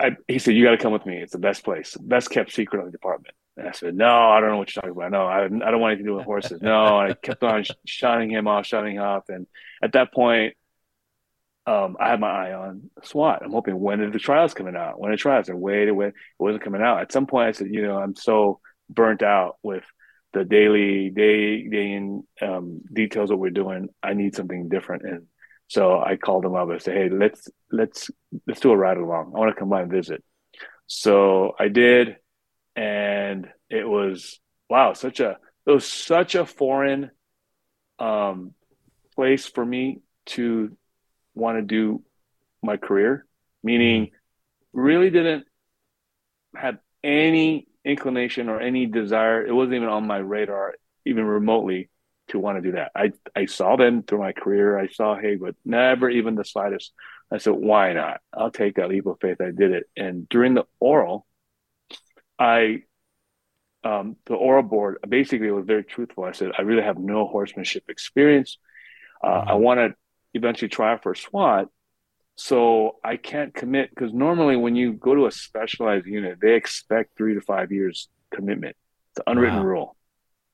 I, 0.01 0.17
he 0.27 0.39
said, 0.39 0.55
"You 0.55 0.65
got 0.65 0.71
to 0.71 0.79
come 0.79 0.93
with 0.93 1.07
me. 1.07 1.19
It's 1.19 1.33
the 1.33 1.39
best 1.39 1.65
place, 1.65 1.97
best 2.01 2.31
kept 2.31 2.53
secret 2.53 2.81
in 2.81 2.87
the 2.87 2.93
department." 2.93 3.35
And 3.57 3.69
I 3.69 3.73
said, 3.73 3.95
"No, 3.95 4.07
I 4.07 4.41
don't 4.41 4.51
know 4.51 4.59
what 4.59 4.75
you're 4.75 4.83
talking 4.83 4.97
about. 4.97 5.11
No, 5.11 5.27
I, 5.27 5.45
I 5.45 5.49
don't 5.49 5.81
want 5.81 5.93
anything 5.93 6.07
to 6.07 6.13
do 6.13 6.17
with 6.17 6.25
horses. 6.25 6.61
No." 6.63 6.99
I 6.99 7.15
kept 7.15 7.43
on 7.43 7.65
sh- 7.65 8.03
him 8.03 8.49
off, 8.49 8.67
shutting 8.67 8.97
him 8.97 9.03
off, 9.03 9.25
and 9.29 9.47
at 9.83 9.93
that 9.93 10.13
point, 10.13 10.55
um, 11.67 11.97
I 11.99 12.11
had 12.11 12.21
my 12.21 12.29
eye 12.29 12.53
on 12.55 12.91
SWAT. 13.03 13.43
I'm 13.45 13.53
hoping 13.53 13.79
when 13.81 14.01
are 14.01 14.11
the 14.11 14.19
trials 14.19 14.55
coming 14.55 14.77
out? 14.77 15.01
When 15.01 15.11
are 15.11 15.15
the 15.15 15.21
trials? 15.21 15.49
And 15.49 15.61
wait, 15.61 15.91
wait, 15.91 16.09
it 16.09 16.15
wasn't 16.39 16.65
coming 16.65 16.81
out. 16.81 17.01
At 17.01 17.13
some 17.13 17.27
point, 17.27 17.49
I 17.49 17.53
said, 17.53 17.69
you 17.71 17.83
know, 17.83 17.99
I'm 17.99 18.15
so 18.15 18.61
burnt 18.89 19.23
out 19.23 19.57
with 19.63 19.85
the 20.37 20.45
daily, 20.45 21.09
day, 21.09 21.67
day 21.67 21.93
in 21.93 22.23
um, 22.43 22.83
details 22.93 23.31
of 23.31 23.39
what 23.39 23.45
we're 23.45 23.51
doing. 23.51 23.89
I 24.03 24.13
need 24.13 24.37
something 24.37 24.69
different. 24.69 25.03
And 25.05 25.27
so 25.67 25.99
I 25.99 26.17
called 26.17 26.45
them 26.45 26.55
up 26.55 26.69
and 26.69 26.83
said, 26.83 26.95
hey, 26.95 27.09
let's 27.09 27.49
let's 27.73 28.11
let's 28.47 28.61
do 28.61 28.71
a 28.71 28.77
ride 28.77 28.99
along. 28.99 29.33
I 29.35 29.39
want 29.39 29.55
to 29.55 29.59
come 29.59 29.71
by 29.71 29.81
and 29.81 29.91
visit. 29.91 30.23
So 30.87 31.55
I 31.59 31.69
did, 31.69 32.17
and 32.77 33.49
it 33.71 33.89
was 33.89 34.39
wow, 34.69 34.93
such 34.93 35.21
a 35.21 35.39
it 35.67 35.71
was 35.71 35.87
such 35.87 36.35
a 36.35 36.45
foreign 36.45 37.11
um, 37.99 38.53
place 39.15 39.47
for 39.47 39.65
me 39.65 40.01
to 40.27 40.77
want 41.35 41.57
to 41.57 41.63
do 41.63 42.03
my 42.63 42.77
career, 42.77 43.25
meaning 43.65 44.07
mm-hmm. 44.07 44.81
really 44.81 45.09
didn't 45.09 45.47
have 46.55 46.77
any 47.03 47.69
inclination 47.87 48.49
or 48.49 48.61
any 48.61 48.87
desire. 48.87 49.47
It 49.47 49.53
wasn't 49.53 49.77
even 49.77 49.89
on 49.89 50.07
my 50.07 50.19
radar, 50.19 50.75
even 51.07 51.25
remotely, 51.25 51.89
to 52.29 52.39
want 52.39 52.59
to 52.59 52.63
do 52.63 52.73
that. 52.73 52.91
I 52.95 53.13
I 53.35 53.47
saw 53.47 53.77
them 53.77 54.03
through 54.03 54.19
my 54.19 54.33
career. 54.33 54.79
I 54.79 54.89
saw 54.89 55.17
hey, 55.17 55.37
but 55.37 55.55
never 55.65 56.11
even 56.11 56.35
the 56.35 56.45
slightest. 56.45 56.93
I 57.31 57.39
said, 57.39 57.55
why 57.55 57.93
not? 57.93 58.21
I'll 58.33 58.51
take 58.51 58.77
that 58.77 58.89
leap 58.89 59.07
of 59.07 59.19
faith. 59.21 59.41
I 59.41 59.51
did 59.51 59.73
it. 59.73 59.89
And 59.97 60.29
during 60.29 60.55
the 60.55 60.65
oral, 60.79 61.27
I 62.39 62.83
um, 63.85 64.17
the 64.27 64.35
oral 64.35 64.63
board 64.63 64.99
basically 65.09 65.51
was 65.51 65.65
very 65.65 65.85
truthful. 65.85 66.25
I 66.25 66.33
said, 66.33 66.53
I 66.59 66.63
really 66.63 66.83
have 66.83 66.99
no 66.99 67.27
horsemanship 67.27 67.85
experience. 67.89 68.59
Uh, 69.23 69.29
mm-hmm. 69.29 69.51
I 69.51 69.55
want 69.55 69.79
to 69.81 69.95
eventually 70.35 70.69
try 70.69 70.99
for 70.99 71.15
SWAT. 71.15 71.69
So 72.37 72.97
I 73.03 73.17
can't 73.17 73.55
commit 73.55 73.91
because 73.91 74.13
normally 74.13 74.57
when 74.57 74.77
you 74.77 74.93
go 74.93 75.15
to 75.15 75.27
a 75.27 75.33
specialized 75.33 76.07
unit, 76.07 76.39
they 76.41 76.55
expect 76.55 77.17
three 77.17 77.35
to 77.35 77.41
five 77.41 77.73
years 77.73 78.09
commitment. 78.35 78.77
It's 79.11 79.19
an 79.27 79.33
unwritten 79.33 79.61
wow. 79.61 79.65
rule. 79.65 79.97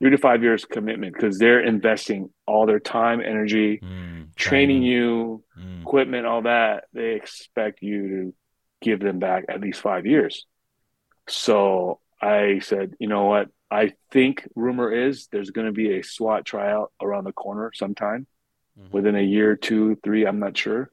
Three 0.00 0.10
to 0.10 0.18
five 0.18 0.42
years 0.42 0.64
commitment 0.64 1.14
because 1.14 1.38
they're 1.38 1.60
investing 1.60 2.30
all 2.46 2.66
their 2.66 2.80
time, 2.80 3.20
energy, 3.20 3.78
mm, 3.78 4.34
training 4.34 4.82
you, 4.82 5.44
mm. 5.58 5.82
equipment, 5.82 6.26
all 6.26 6.42
that. 6.42 6.84
They 6.92 7.14
expect 7.14 7.82
you 7.82 8.08
to 8.08 8.34
give 8.80 9.00
them 9.00 9.18
back 9.18 9.44
at 9.48 9.60
least 9.60 9.80
five 9.80 10.06
years. 10.06 10.46
So 11.28 12.00
I 12.20 12.60
said, 12.60 12.94
you 12.98 13.08
know 13.08 13.24
what? 13.24 13.48
I 13.70 13.94
think 14.10 14.46
rumor 14.54 14.92
is 14.92 15.28
there's 15.32 15.50
going 15.50 15.66
to 15.66 15.72
be 15.72 15.98
a 15.98 16.02
SWAT 16.02 16.44
tryout 16.44 16.92
around 17.00 17.24
the 17.24 17.32
corner 17.32 17.70
sometime 17.74 18.26
mm-hmm. 18.78 18.94
within 18.94 19.16
a 19.16 19.22
year, 19.22 19.56
two, 19.56 19.96
three. 20.04 20.26
I'm 20.26 20.38
not 20.38 20.56
sure, 20.56 20.90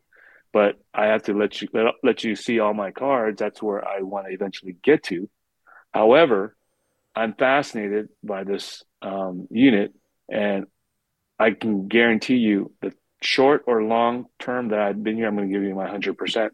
but 0.52 0.76
I 0.94 1.08
have 1.08 1.24
to 1.24 1.34
let 1.34 1.62
you 1.62 1.68
let, 1.74 1.86
let 2.04 2.24
you 2.24 2.36
see 2.36 2.60
all 2.60 2.74
my 2.74 2.92
cards. 2.92 3.40
That's 3.40 3.62
where 3.62 3.88
I 3.88 4.02
want 4.02 4.28
to 4.28 4.34
eventually 4.34 4.76
get 4.84 5.04
to. 5.04 5.30
However, 5.92 6.56
I'm 7.16 7.34
fascinated 7.34 8.10
by 8.24 8.44
this 8.44 8.84
um, 9.02 9.48
unit, 9.52 9.94
and 10.32 10.66
I 11.38 11.52
can 11.52 11.88
guarantee 11.88 12.38
you 12.38 12.74
the 12.82 12.94
short 13.22 13.64
or 13.68 13.84
long 13.84 14.26
term 14.40 14.70
that 14.70 14.80
I've 14.80 15.04
been 15.04 15.16
here, 15.16 15.28
I'm 15.28 15.36
going 15.36 15.50
to 15.50 15.54
give 15.54 15.64
you 15.64 15.76
my 15.76 15.90
hundred 15.90 16.18
percent. 16.18 16.54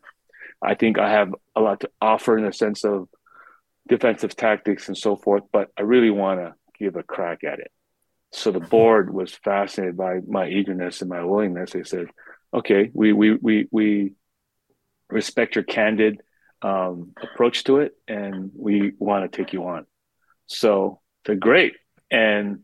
I 0.62 0.76
think 0.76 0.98
I 0.98 1.12
have 1.12 1.34
a 1.56 1.62
lot 1.62 1.82
to 1.82 1.90
offer 2.02 2.38
in 2.38 2.46
the 2.46 2.54
sense 2.54 2.84
of 2.84 3.08
defensive 3.88 4.36
tactics 4.36 4.88
and 4.88 4.98
so 4.98 5.16
forth, 5.16 5.44
but 5.52 5.70
I 5.78 5.84
really 5.84 6.10
want 6.10 6.40
to 6.40 6.56
give 6.80 6.96
a 6.96 7.04
crack 7.04 7.44
at 7.44 7.60
it. 7.60 7.72
So 8.32 8.52
the 8.52 8.60
board 8.60 9.14
was 9.14 9.34
fascinated 9.34 9.96
by 9.96 10.20
my 10.28 10.48
eagerness 10.48 11.02
and 11.02 11.10
my 11.10 11.24
willingness. 11.24 11.72
They 11.72 11.84
said, 11.84 12.08
"Okay, 12.54 12.90
we 12.94 13.14
we 13.14 13.34
we 13.36 13.68
we 13.72 14.14
respect 15.10 15.56
your 15.56 15.64
candid 15.64 16.22
um, 16.62 17.14
approach 17.22 17.64
to 17.66 17.80
it, 17.80 17.94
and 18.08 18.52
we 18.56 18.94
want 19.00 19.30
to 19.30 19.38
take 19.38 19.54
you 19.54 19.68
on." 19.68 19.86
So 20.48 21.02
they're 21.26 21.36
great. 21.36 21.74
And 22.12 22.62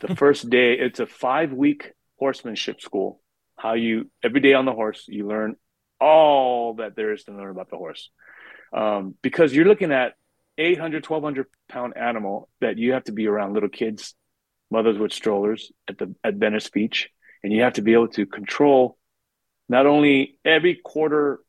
the 0.00 0.14
first 0.22 0.48
day, 0.50 0.74
it's 0.74 1.00
a 1.00 1.06
five 1.06 1.52
week 1.52 1.92
horsemanship 2.18 2.80
school. 2.80 3.20
How 3.56 3.74
you 3.74 4.10
every 4.22 4.40
day 4.40 4.54
on 4.54 4.66
the 4.66 4.72
horse, 4.72 5.04
you 5.08 5.26
learn 5.26 5.56
all 5.98 6.74
that 6.74 6.94
there 6.94 7.12
is 7.12 7.24
to 7.24 7.32
learn 7.32 7.50
about 7.50 7.70
the 7.70 7.76
horse, 7.76 8.10
um, 8.72 9.14
because 9.22 9.54
you're 9.54 9.64
looking 9.64 9.92
at 9.92 10.14
800, 10.58 11.06
1200 11.08 11.46
pound 11.68 11.96
animal 11.96 12.48
that 12.60 12.78
you 12.78 12.92
have 12.92 13.04
to 13.04 13.12
be 13.12 13.26
around 13.26 13.54
little 13.54 13.68
kids 13.68 14.14
mothers 14.70 14.98
with 14.98 15.12
strollers 15.12 15.72
at 15.88 15.98
the 15.98 16.14
at 16.24 16.34
Venice 16.34 16.68
Beach, 16.70 17.10
and 17.42 17.52
you 17.52 17.62
have 17.62 17.74
to 17.74 17.82
be 17.82 17.92
able 17.92 18.08
to 18.08 18.26
control 18.26 18.98
not 19.68 19.86
only 19.86 20.38
every 20.44 20.74
quarter 20.76 21.40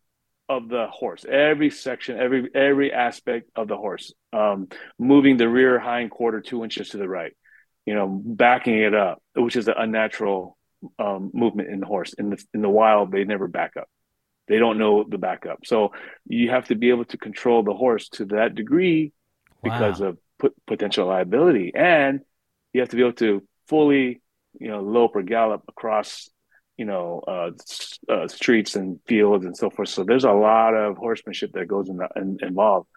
of 0.50 0.70
the 0.70 0.88
horse, 0.88 1.26
every 1.30 1.70
section, 1.70 2.18
every 2.18 2.50
every 2.56 2.94
aspect 2.94 3.50
of 3.56 3.68
the 3.68 3.78
horse, 3.78 4.14
um, 4.34 4.68
moving 4.98 5.38
the 5.38 5.50
rear 5.50 5.80
hind 5.80 6.10
quarter 6.10 6.42
two 6.42 6.64
inches 6.64 6.90
to 6.90 6.98
the 6.98 7.08
right, 7.08 7.34
you 7.86 7.94
know, 7.94 8.08
backing 8.08 8.78
it 8.78 8.94
up, 8.94 9.22
which 9.36 9.56
is 9.56 9.68
an 9.68 9.76
unnatural 9.78 10.58
um, 11.00 11.32
movement 11.34 11.70
in 11.70 11.80
the 11.80 11.86
horse. 11.86 12.14
In 12.14 12.30
the 12.30 12.44
in 12.54 12.62
the 12.62 12.70
wild, 12.70 13.12
they 13.12 13.24
never 13.24 13.48
back 13.48 13.76
up. 13.78 13.90
They 14.48 14.60
don't 14.60 14.78
know 14.78 15.04
the 15.04 15.18
backup. 15.18 15.66
So 15.66 15.92
you 16.26 16.50
have 16.50 16.68
to 16.68 16.76
be 16.76 16.90
able 16.90 17.06
to 17.06 17.18
control 17.18 17.64
the 17.64 17.74
horse 17.74 18.08
to 18.10 18.26
that 18.26 18.56
degree 18.56 19.12
because 19.62 20.00
wow. 20.00 20.16
of 20.40 20.52
potential 20.66 21.08
liability 21.08 21.74
and 21.76 22.22
you 22.72 22.82
have 22.82 22.90
to 22.90 22.96
be 22.96 23.02
able 23.02 23.14
to 23.14 23.44
fully, 23.68 24.22
you 24.60 24.70
know, 24.70 24.82
lope 24.82 25.16
or 25.16 25.24
gallop 25.24 25.64
across 25.68 26.30
you 26.78 26.86
know, 26.86 27.24
uh, 27.28 27.52
uh, 28.12 28.28
streets 28.28 28.76
and 28.76 29.00
fields 29.08 29.46
and 29.46 29.58
so 29.58 29.70
forth. 29.70 29.90
So 29.90 30.04
there's 30.04 30.24
a 30.24 30.32
lot 30.32 30.76
of 30.76 30.98
horsemanship 30.98 31.54
that 31.54 31.68
goes 31.68 31.90
in, 31.90 31.98
the, 31.98 32.08
in, 32.16 32.38
involved. 32.42 32.88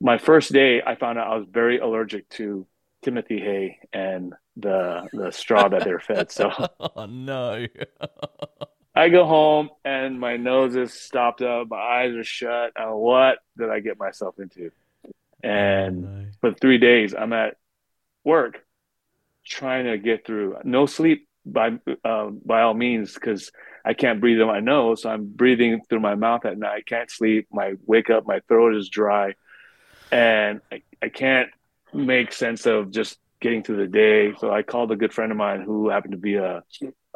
My 0.00 0.18
first 0.18 0.52
day, 0.52 0.82
I 0.86 0.94
found 0.94 1.18
out 1.18 1.32
I 1.32 1.36
was 1.36 1.46
very 1.50 1.78
allergic 1.78 2.28
to 2.30 2.66
Timothy 3.02 3.38
hay 3.38 3.78
and 3.92 4.34
the 4.56 5.06
the 5.12 5.30
straw 5.30 5.68
that 5.68 5.84
they're 5.84 6.00
fed. 6.00 6.30
So 6.30 6.50
oh, 6.80 7.06
no. 7.06 7.66
I 8.94 9.10
go 9.10 9.26
home 9.26 9.68
and 9.84 10.18
my 10.18 10.38
nose 10.38 10.74
is 10.74 10.92
stopped 10.92 11.42
up, 11.42 11.68
my 11.68 11.76
eyes 11.76 12.14
are 12.14 12.24
shut. 12.24 12.72
Uh, 12.76 12.92
what 12.92 13.38
did 13.56 13.68
I 13.68 13.80
get 13.80 13.98
myself 13.98 14.38
into? 14.38 14.70
And 15.42 16.04
oh, 16.04 16.08
no. 16.08 16.26
for 16.40 16.54
three 16.54 16.78
days, 16.78 17.14
I'm 17.14 17.32
at 17.32 17.56
work 18.24 18.64
trying 19.44 19.84
to 19.84 19.98
get 19.98 20.26
through. 20.26 20.56
No 20.64 20.86
sleep 20.86 21.25
by 21.46 21.78
uh, 22.04 22.26
by 22.44 22.62
all 22.62 22.74
means 22.74 23.14
because 23.14 23.50
I 23.84 23.94
can't 23.94 24.20
breathe 24.20 24.40
in 24.40 24.46
my 24.46 24.60
nose. 24.60 25.02
So 25.02 25.10
I'm 25.10 25.26
breathing 25.26 25.80
through 25.88 26.00
my 26.00 26.16
mouth 26.16 26.44
at 26.44 26.58
night. 26.58 26.78
I 26.78 26.82
can't 26.82 27.10
sleep. 27.10 27.46
My 27.50 27.74
wake 27.86 28.10
up, 28.10 28.26
my 28.26 28.40
throat 28.48 28.74
is 28.74 28.88
dry, 28.88 29.34
and 30.10 30.60
I, 30.72 30.82
I 31.00 31.08
can't 31.08 31.48
make 31.94 32.32
sense 32.32 32.66
of 32.66 32.90
just 32.90 33.18
getting 33.40 33.62
through 33.62 33.76
the 33.76 33.86
day. 33.86 34.34
So 34.38 34.50
I 34.50 34.62
called 34.62 34.90
a 34.90 34.96
good 34.96 35.14
friend 35.14 35.30
of 35.30 35.38
mine 35.38 35.62
who 35.62 35.88
happened 35.88 36.12
to 36.12 36.18
be 36.18 36.34
a 36.34 36.62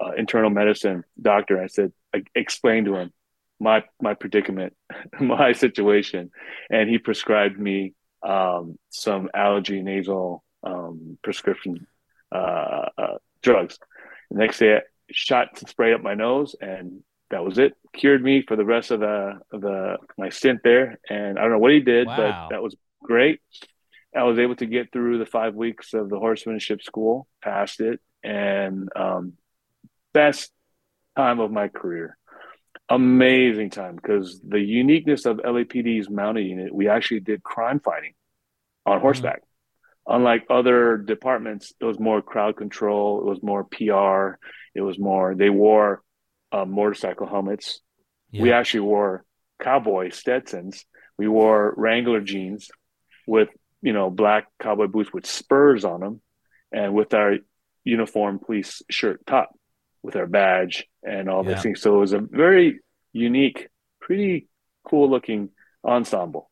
uh, 0.01 0.13
internal 0.17 0.51
medicine 0.51 1.05
doctor. 1.21 1.61
I 1.61 1.67
said, 1.67 1.93
I 2.15 2.23
explained 2.35 2.87
to 2.87 2.97
him 2.97 3.13
my 3.61 3.85
my 4.01 4.15
predicament, 4.15 4.75
my 5.21 5.53
situation, 5.53 6.31
and 6.71 6.89
he 6.89 6.99
prescribed 6.99 7.59
me 7.59 7.95
um, 8.23 8.79
some 8.91 9.29
allergy 9.35 9.83
nasal 9.83 10.43
um, 10.63 11.19
prescription 11.23 11.87
uh, 12.33 12.87
uh, 12.97 13.19
drugs. 13.43 13.79
The 14.31 14.39
next 14.39 14.59
day, 14.59 14.77
I 14.77 14.81
shot 15.11 15.59
some 15.59 15.69
spray 15.69 15.93
up 15.93 16.03
my 16.03 16.15
nose, 16.15 16.55
and 16.61 17.03
that 17.31 17.45
was 17.45 17.59
it. 17.59 17.75
Cured 17.93 18.23
me 18.23 18.43
for 18.47 18.57
the 18.57 18.65
rest 18.65 18.91
of 18.91 19.01
the 19.01 19.41
of 19.53 19.61
the 19.61 19.97
my 20.19 20.29
stint 20.31 20.61
there. 20.63 20.99
And 21.09 21.39
I 21.39 21.43
don't 21.43 21.53
know 21.53 21.59
what 21.59 21.73
he 21.73 21.81
did, 21.81 22.07
wow. 22.07 22.17
but 22.17 22.55
that 22.55 22.63
was 22.63 22.77
great. 23.03 23.41
I 24.17 24.25
was 24.25 24.39
able 24.39 24.57
to 24.57 24.67
get 24.67 24.93
through 24.93 25.19
the 25.19 25.27
five 25.27 25.55
weeks 25.55 25.95
of 25.95 26.09
the 26.09 26.19
horsemanship 26.19 26.83
school, 26.83 27.29
passed 27.43 27.81
it, 27.81 28.01
and 28.25 28.89
um, 28.97 29.35
best 30.13 30.51
time 31.17 31.39
of 31.41 31.53
my 31.53 31.69
career. 31.69 32.17
Amazing 32.89 33.71
time 33.71 33.95
because 33.95 34.41
the 34.47 34.59
uniqueness 34.59 35.25
of 35.27 35.37
LAPD's 35.39 36.11
mounted 36.11 36.45
unit, 36.45 36.75
we 36.75 36.89
actually 36.89 37.21
did 37.21 37.43
crime 37.43 37.79
fighting 37.79 38.15
on 38.85 38.95
mm-hmm. 38.95 39.03
horseback. 39.03 39.43
Unlike 40.11 40.47
other 40.51 40.97
departments, 40.97 41.73
it 41.81 41.85
was 41.85 42.01
more 42.01 42.21
crowd 42.21 42.57
control, 42.57 43.21
it 43.21 43.27
was 43.27 43.43
more 43.43 43.63
PR, 43.63 44.39
it 44.75 44.81
was 44.81 44.99
more, 44.99 45.37
they 45.37 45.51
wore 45.51 46.03
uh, 46.51 46.65
motorcycle 46.65 47.29
helmets. 47.29 47.81
Yeah. 48.33 48.43
We 48.43 48.53
actually 48.53 48.81
wore 48.81 49.25
cowboy 49.63 50.11
Stetsons. 50.11 50.85
We 51.17 51.29
wore 51.29 51.75
Wrangler 51.77 52.21
jeans 52.21 52.71
with, 53.27 53.51
you 53.83 53.93
know, 53.93 54.11
black 54.11 54.47
cowboy 54.61 54.89
boots 54.89 55.13
with 55.13 55.27
spurs 55.27 55.85
on 55.85 56.01
them 56.01 56.21
and 56.73 56.93
with 56.93 57.15
our 57.15 57.37
uniform 57.85 58.41
police 58.41 58.83
shirt 58.91 59.25
top 59.27 59.51
with 60.03 60.17
our 60.17 60.27
badge 60.27 60.87
and 61.05 61.29
all 61.29 61.45
yeah. 61.45 61.55
these 61.55 61.63
things. 61.63 61.83
So 61.83 61.95
it 61.95 61.99
was 61.99 62.13
a 62.13 62.19
very 62.19 62.81
unique, 63.13 63.69
pretty 64.01 64.49
cool 64.85 65.09
looking 65.09 65.51
ensemble. 65.85 66.50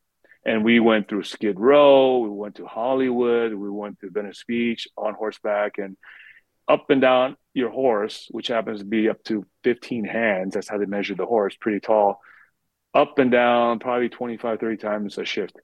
And 0.48 0.64
we 0.64 0.80
went 0.80 1.10
through 1.10 1.24
Skid 1.24 1.60
Row, 1.60 2.20
we 2.20 2.30
went 2.30 2.54
to 2.54 2.64
Hollywood, 2.64 3.52
we 3.52 3.68
went 3.68 4.00
to 4.00 4.08
Venice 4.08 4.44
Beach 4.48 4.88
on 4.96 5.12
horseback 5.12 5.76
and 5.76 5.94
up 6.66 6.88
and 6.88 7.02
down 7.02 7.36
your 7.52 7.68
horse, 7.68 8.28
which 8.30 8.46
happens 8.46 8.78
to 8.78 8.86
be 8.86 9.10
up 9.10 9.22
to 9.24 9.44
15 9.64 10.06
hands. 10.06 10.54
That's 10.54 10.66
how 10.66 10.78
they 10.78 10.86
measure 10.86 11.14
the 11.14 11.26
horse, 11.26 11.54
pretty 11.60 11.80
tall. 11.80 12.22
Up 12.94 13.18
and 13.18 13.30
down, 13.30 13.78
probably 13.78 14.08
25, 14.08 14.58
30 14.58 14.76
times 14.78 15.18
a 15.18 15.26
shift. 15.26 15.60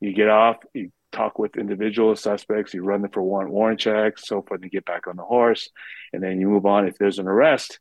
You 0.00 0.12
get 0.12 0.28
off, 0.28 0.56
you 0.74 0.90
talk 1.12 1.38
with 1.38 1.56
individual 1.56 2.16
suspects, 2.16 2.74
you 2.74 2.82
run 2.82 3.02
them 3.02 3.12
for 3.12 3.22
warrant 3.22 3.52
warrant 3.52 3.78
checks, 3.78 4.26
so 4.26 4.42
forth, 4.42 4.62
and 4.62 4.70
get 4.72 4.84
back 4.84 5.06
on 5.06 5.14
the 5.14 5.22
horse, 5.22 5.70
and 6.12 6.20
then 6.20 6.40
you 6.40 6.48
move 6.48 6.66
on. 6.66 6.88
If 6.88 6.98
there's 6.98 7.20
an 7.20 7.28
arrest, 7.28 7.78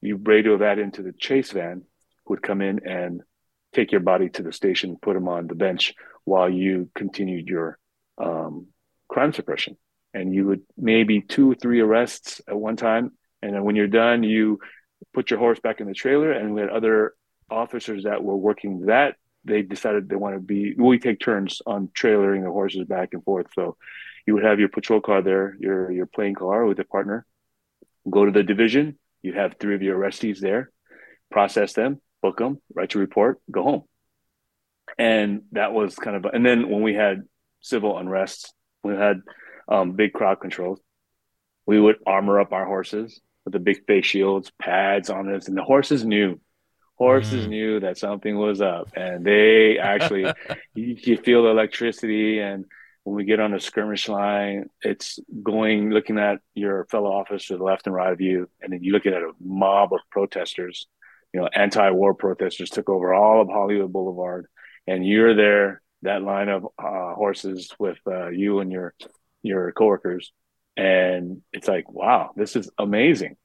you 0.00 0.14
radio 0.14 0.58
that 0.58 0.78
into 0.78 1.02
the 1.02 1.12
chase 1.12 1.50
van, 1.50 1.82
who 2.24 2.34
would 2.34 2.42
come 2.42 2.60
in 2.60 2.86
and 2.86 3.22
take 3.72 3.92
your 3.92 4.00
body 4.00 4.28
to 4.30 4.42
the 4.42 4.52
station, 4.52 4.96
put 5.00 5.14
them 5.14 5.28
on 5.28 5.46
the 5.46 5.54
bench 5.54 5.94
while 6.24 6.48
you 6.48 6.90
continued 6.94 7.48
your 7.48 7.78
um, 8.18 8.66
crime 9.08 9.32
suppression. 9.32 9.76
And 10.14 10.34
you 10.34 10.46
would 10.46 10.62
maybe 10.76 11.20
two 11.20 11.52
or 11.52 11.54
three 11.54 11.80
arrests 11.80 12.40
at 12.48 12.56
one 12.56 12.76
time, 12.76 13.12
and 13.42 13.54
then 13.54 13.64
when 13.64 13.76
you're 13.76 13.86
done, 13.86 14.22
you 14.22 14.58
put 15.12 15.30
your 15.30 15.38
horse 15.38 15.60
back 15.60 15.80
in 15.80 15.86
the 15.86 15.94
trailer, 15.94 16.32
and 16.32 16.54
we 16.54 16.60
had 16.60 16.70
other 16.70 17.14
officers 17.50 18.04
that 18.04 18.22
were 18.22 18.36
working 18.36 18.86
that. 18.86 19.16
They 19.44 19.62
decided 19.62 20.08
they 20.08 20.16
want 20.16 20.34
to 20.34 20.40
be 20.40 20.74
we 20.76 20.98
take 20.98 21.20
turns 21.20 21.62
on 21.66 21.88
trailering 21.88 22.42
the 22.42 22.50
horses 22.50 22.84
back 22.84 23.10
and 23.12 23.22
forth. 23.22 23.46
So 23.54 23.76
you 24.26 24.34
would 24.34 24.44
have 24.44 24.58
your 24.58 24.68
patrol 24.68 25.00
car 25.00 25.22
there 25.22 25.56
your 25.60 25.90
your 25.90 26.06
plain 26.06 26.34
car 26.34 26.66
with 26.66 26.80
a 26.80 26.84
partner. 26.84 27.24
Go 28.10 28.24
to 28.24 28.32
the 28.32 28.42
division. 28.42 28.98
You 29.22 29.34
have 29.34 29.54
three 29.58 29.74
of 29.74 29.82
your 29.82 29.98
arrestees 29.98 30.40
there. 30.40 30.70
Process 31.30 31.74
them 31.74 32.00
book 32.22 32.38
them 32.38 32.60
write 32.74 32.94
your 32.94 33.00
report 33.00 33.40
go 33.50 33.62
home. 33.62 33.82
And 34.98 35.42
that 35.52 35.72
was 35.72 35.94
kind 35.96 36.16
of 36.16 36.24
and 36.32 36.44
then 36.44 36.70
when 36.70 36.82
we 36.82 36.94
had 36.94 37.22
civil 37.60 37.98
unrest 37.98 38.52
we 38.82 38.94
had 38.94 39.20
um, 39.68 39.92
big 39.92 40.12
crowd 40.12 40.40
controls 40.40 40.80
we 41.68 41.78
would 41.78 41.96
armor 42.06 42.40
up 42.40 42.52
our 42.52 42.64
horses 42.64 43.20
with 43.44 43.52
the 43.52 43.58
big 43.58 43.84
face 43.86 44.06
shields 44.06 44.50
pads 44.58 45.10
on 45.10 45.30
this, 45.30 45.48
and 45.48 45.56
the 45.56 45.62
horses 45.62 46.04
knew. 46.04 46.40
Horses 46.96 47.46
mm. 47.46 47.50
knew 47.50 47.80
that 47.80 47.98
something 47.98 48.36
was 48.36 48.60
up 48.60 48.88
and 48.96 49.24
they 49.24 49.78
actually 49.78 50.24
you, 50.74 50.96
you, 50.98 51.16
feel 51.18 51.44
the 51.44 51.50
electricity 51.50 52.40
and 52.40 52.64
when 53.04 53.14
we 53.14 53.24
get 53.24 53.38
on 53.38 53.52
the 53.52 53.60
skirmish 53.60 54.08
line 54.08 54.68
it's 54.82 55.20
going 55.44 55.90
looking 55.90 56.18
at 56.18 56.40
your 56.54 56.86
fellow 56.86 57.12
officer 57.12 57.54
to 57.54 57.58
the 57.58 57.62
left 57.62 57.86
and 57.86 57.94
right 57.94 58.12
of 58.12 58.20
you 58.20 58.50
and 58.60 58.72
then 58.72 58.82
you 58.82 58.90
look 58.92 59.06
at 59.06 59.12
a 59.12 59.30
mob 59.40 59.92
of 59.92 60.00
protesters 60.10 60.88
you 61.32 61.40
know 61.40 61.48
anti-war 61.54 62.14
protesters 62.14 62.70
took 62.70 62.88
over 62.88 63.14
all 63.14 63.40
of 63.40 63.48
hollywood 63.48 63.92
boulevard 63.92 64.46
and 64.86 65.06
you're 65.06 65.34
there 65.34 65.82
that 66.02 66.22
line 66.22 66.48
of 66.48 66.64
uh, 66.78 67.14
horses 67.14 67.74
with 67.78 67.98
uh, 68.06 68.28
you 68.28 68.60
and 68.60 68.70
your 68.70 68.94
your 69.42 69.72
coworkers 69.72 70.32
and 70.76 71.42
it's 71.52 71.68
like 71.68 71.90
wow 71.90 72.30
this 72.36 72.56
is 72.56 72.70
amazing 72.78 73.36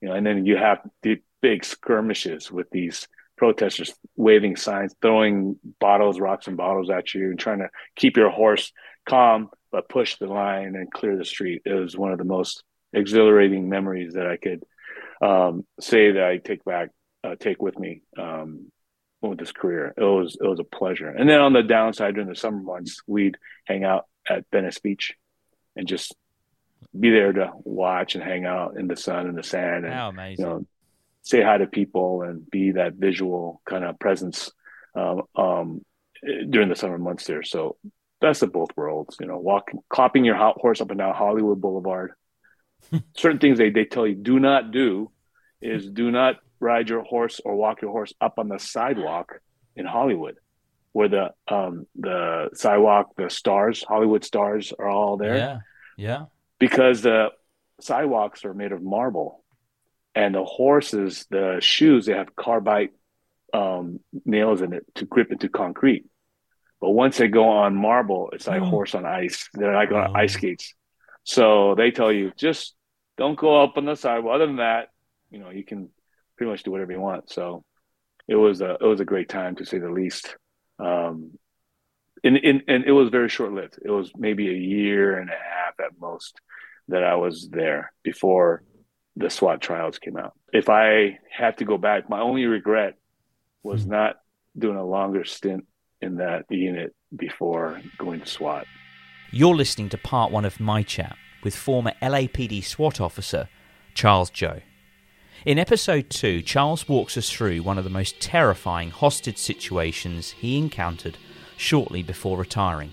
you 0.00 0.08
know 0.08 0.14
and 0.14 0.26
then 0.26 0.44
you 0.44 0.56
have 0.56 0.78
the 1.02 1.20
big 1.40 1.64
skirmishes 1.64 2.50
with 2.50 2.70
these 2.70 3.08
protesters 3.42 3.92
waving 4.14 4.54
signs, 4.54 4.94
throwing 5.02 5.56
bottles, 5.80 6.20
rocks, 6.20 6.46
and 6.46 6.56
bottles 6.56 6.90
at 6.90 7.12
you, 7.12 7.30
and 7.30 7.40
trying 7.40 7.58
to 7.58 7.68
keep 7.96 8.16
your 8.16 8.30
horse 8.30 8.72
calm 9.04 9.50
but 9.72 9.88
push 9.88 10.16
the 10.18 10.26
line 10.26 10.76
and 10.76 10.92
clear 10.92 11.16
the 11.16 11.24
street. 11.24 11.62
It 11.64 11.72
was 11.72 11.96
one 11.96 12.12
of 12.12 12.18
the 12.18 12.24
most 12.24 12.62
exhilarating 12.92 13.68
memories 13.68 14.14
that 14.14 14.28
I 14.28 14.36
could 14.36 14.62
um, 15.20 15.66
say 15.80 16.12
that 16.12 16.22
I 16.22 16.36
take 16.36 16.64
back, 16.64 16.90
uh, 17.24 17.36
take 17.38 17.62
with 17.62 17.78
me 17.78 18.02
um, 18.18 18.70
with 19.20 19.38
this 19.38 19.52
career. 19.52 19.94
It 19.96 20.02
was 20.02 20.36
it 20.40 20.46
was 20.46 20.60
a 20.60 20.64
pleasure. 20.64 21.08
And 21.08 21.28
then 21.28 21.40
on 21.40 21.52
the 21.52 21.62
downside, 21.62 22.14
during 22.14 22.28
the 22.28 22.36
summer 22.36 22.60
months, 22.62 23.02
we'd 23.06 23.38
hang 23.64 23.84
out 23.84 24.06
at 24.28 24.44
Venice 24.52 24.78
Beach 24.78 25.14
and 25.76 25.86
just 25.86 26.14
be 26.98 27.10
there 27.10 27.32
to 27.32 27.52
watch 27.64 28.14
and 28.14 28.24
hang 28.24 28.44
out 28.44 28.76
in 28.76 28.88
the 28.88 28.96
sun 28.96 29.26
and 29.26 29.38
the 29.38 29.42
sand 29.42 29.84
and 29.84 29.94
you 30.38 30.44
know 30.44 30.66
say 31.22 31.40
hi 31.40 31.56
to 31.56 31.66
people 31.66 32.22
and 32.22 32.48
be 32.50 32.72
that 32.72 32.94
visual 32.94 33.62
kind 33.64 33.84
of 33.84 33.98
presence 33.98 34.50
um, 34.94 35.22
um, 35.36 35.84
during 36.50 36.68
the 36.68 36.76
summer 36.76 36.98
months 36.98 37.26
there. 37.26 37.42
So 37.42 37.76
best 38.20 38.42
of 38.42 38.52
both 38.52 38.70
worlds, 38.76 39.16
you 39.20 39.26
know, 39.26 39.38
walking, 39.38 39.80
clopping 39.90 40.24
your 40.24 40.36
horse 40.36 40.80
up 40.80 40.90
and 40.90 40.98
down 40.98 41.14
Hollywood 41.14 41.60
Boulevard. 41.60 42.12
Certain 43.16 43.38
things 43.38 43.58
they, 43.58 43.70
they 43.70 43.84
tell 43.84 44.06
you 44.06 44.16
do 44.16 44.40
not 44.40 44.72
do 44.72 45.10
is 45.60 45.88
do 45.88 46.10
not 46.10 46.36
ride 46.62 46.88
your 46.88 47.02
horse 47.02 47.40
or 47.44 47.56
walk 47.56 47.82
your 47.82 47.90
horse 47.90 48.12
up 48.20 48.38
on 48.38 48.48
the 48.48 48.58
sidewalk 48.58 49.40
in 49.76 49.84
Hollywood 49.84 50.36
where 50.92 51.08
the 51.08 51.30
um 51.48 51.86
the 51.96 52.50
sidewalk 52.52 53.16
the 53.16 53.30
stars 53.30 53.82
hollywood 53.82 54.22
stars 54.22 54.74
are 54.78 54.90
all 54.90 55.16
there 55.16 55.36
yeah 55.38 55.58
yeah 55.96 56.24
because 56.58 57.00
the 57.00 57.30
sidewalks 57.80 58.44
are 58.44 58.52
made 58.52 58.72
of 58.72 58.82
marble 58.82 59.42
and 60.14 60.34
the 60.34 60.44
horses, 60.44 61.26
the 61.30 61.58
shoes, 61.60 62.06
they 62.06 62.14
have 62.14 62.36
carbide 62.36 62.90
um, 63.54 64.00
nails 64.24 64.60
in 64.60 64.72
it 64.72 64.84
to 64.96 65.06
grip 65.06 65.32
into 65.32 65.48
concrete. 65.48 66.04
But 66.80 66.90
once 66.90 67.16
they 67.16 67.28
go 67.28 67.48
on 67.48 67.74
marble, 67.74 68.30
it's 68.32 68.46
like 68.46 68.62
oh. 68.62 68.66
horse 68.66 68.94
on 68.94 69.06
ice. 69.06 69.48
They're 69.54 69.74
like 69.74 69.90
on 69.92 70.10
oh. 70.10 70.14
ice 70.14 70.34
skates. 70.34 70.74
So 71.24 71.74
they 71.76 71.92
tell 71.92 72.12
you 72.12 72.32
just 72.36 72.74
don't 73.16 73.38
go 73.38 73.62
up 73.62 73.76
on 73.76 73.84
the 73.84 73.94
sidewalk. 73.94 74.34
Other 74.34 74.46
than 74.46 74.56
that, 74.56 74.88
you 75.30 75.38
know, 75.38 75.50
you 75.50 75.64
can 75.64 75.88
pretty 76.42 76.50
much 76.50 76.64
do 76.64 76.72
whatever 76.72 76.90
you 76.92 77.00
want. 77.00 77.30
So 77.30 77.64
it 78.26 78.34
was 78.34 78.60
a 78.60 78.72
it 78.80 78.84
was 78.84 79.00
a 79.00 79.04
great 79.04 79.28
time 79.28 79.54
to 79.56 79.64
say 79.64 79.78
the 79.78 79.90
least. 79.90 80.36
Um, 80.80 81.38
and, 82.24 82.36
and, 82.36 82.62
and 82.68 82.84
it 82.84 82.92
was 82.92 83.08
very 83.10 83.28
short 83.28 83.52
lived. 83.52 83.78
It 83.84 83.90
was 83.90 84.10
maybe 84.16 84.48
a 84.48 84.56
year 84.56 85.18
and 85.18 85.28
a 85.28 85.32
half 85.32 85.74
at 85.80 85.98
most 86.00 86.40
that 86.88 87.04
I 87.04 87.14
was 87.16 87.48
there 87.50 87.92
before 88.02 88.62
the 89.16 89.28
SWAT 89.30 89.60
trials 89.60 89.98
came 89.98 90.16
out. 90.16 90.32
If 90.52 90.68
I 90.68 91.18
had 91.30 91.58
to 91.58 91.64
go 91.64 91.78
back, 91.78 92.08
my 92.08 92.20
only 92.20 92.46
regret 92.46 92.94
was 93.62 93.84
Hmm. 93.84 93.90
not 93.90 94.16
doing 94.58 94.76
a 94.76 94.84
longer 94.84 95.24
stint 95.24 95.66
in 96.00 96.16
that 96.16 96.44
unit 96.50 96.94
before 97.14 97.80
going 97.98 98.20
to 98.20 98.26
SWAT. 98.26 98.66
You're 99.30 99.54
listening 99.54 99.88
to 99.90 99.98
part 99.98 100.32
one 100.32 100.44
of 100.44 100.58
my 100.60 100.82
chat 100.82 101.16
with 101.44 101.54
former 101.54 101.92
LAPD 102.02 102.62
SWAT 102.64 103.00
officer 103.00 103.48
Charles 103.94 104.30
Joh. 104.30 104.60
In 105.44 105.58
episode 105.58 106.08
two, 106.08 106.40
Charles 106.40 106.88
walks 106.88 107.16
us 107.16 107.28
through 107.28 107.64
one 107.64 107.76
of 107.76 107.82
the 107.82 107.90
most 107.90 108.20
terrifying 108.20 108.90
hostage 108.90 109.38
situations 109.38 110.30
he 110.30 110.56
encountered 110.56 111.18
shortly 111.56 112.00
before 112.00 112.38
retiring. 112.38 112.92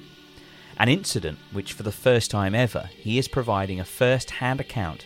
An 0.79 0.89
incident 0.89 1.37
which, 1.51 1.73
for 1.73 1.83
the 1.83 1.91
first 1.91 2.31
time 2.31 2.55
ever, 2.55 2.89
he 2.95 3.19
is 3.19 3.27
providing 3.27 3.79
a 3.79 3.85
first 3.85 4.31
hand 4.31 4.59
account 4.59 5.05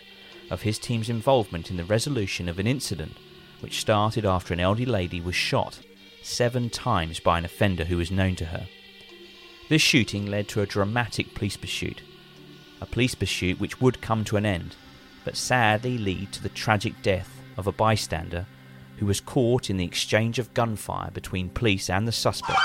of 0.50 0.62
his 0.62 0.78
team's 0.78 1.10
involvement 1.10 1.70
in 1.70 1.76
the 1.76 1.84
resolution 1.84 2.48
of 2.48 2.58
an 2.58 2.66
incident 2.66 3.18
which 3.60 3.78
started 3.78 4.24
after 4.24 4.54
an 4.54 4.60
elderly 4.60 4.86
lady 4.86 5.20
was 5.20 5.34
shot 5.34 5.80
seven 6.22 6.70
times 6.70 7.20
by 7.20 7.36
an 7.36 7.44
offender 7.44 7.84
who 7.84 7.98
was 7.98 8.10
known 8.10 8.36
to 8.36 8.46
her. 8.46 8.66
This 9.68 9.82
shooting 9.82 10.24
led 10.24 10.48
to 10.48 10.62
a 10.62 10.66
dramatic 10.66 11.34
police 11.34 11.58
pursuit, 11.58 12.00
a 12.80 12.86
police 12.86 13.14
pursuit 13.14 13.60
which 13.60 13.82
would 13.82 14.00
come 14.00 14.24
to 14.24 14.38
an 14.38 14.46
end, 14.46 14.76
but 15.26 15.36
sadly 15.36 15.98
lead 15.98 16.32
to 16.32 16.42
the 16.42 16.48
tragic 16.50 17.02
death 17.02 17.33
of 17.56 17.66
a 17.66 17.72
bystander 17.72 18.46
who 18.98 19.06
was 19.06 19.20
caught 19.20 19.70
in 19.70 19.76
the 19.76 19.84
exchange 19.84 20.38
of 20.38 20.54
gunfire 20.54 21.10
between 21.10 21.48
police 21.48 21.90
and 21.90 22.06
the 22.06 22.12
suspect. 22.12 22.60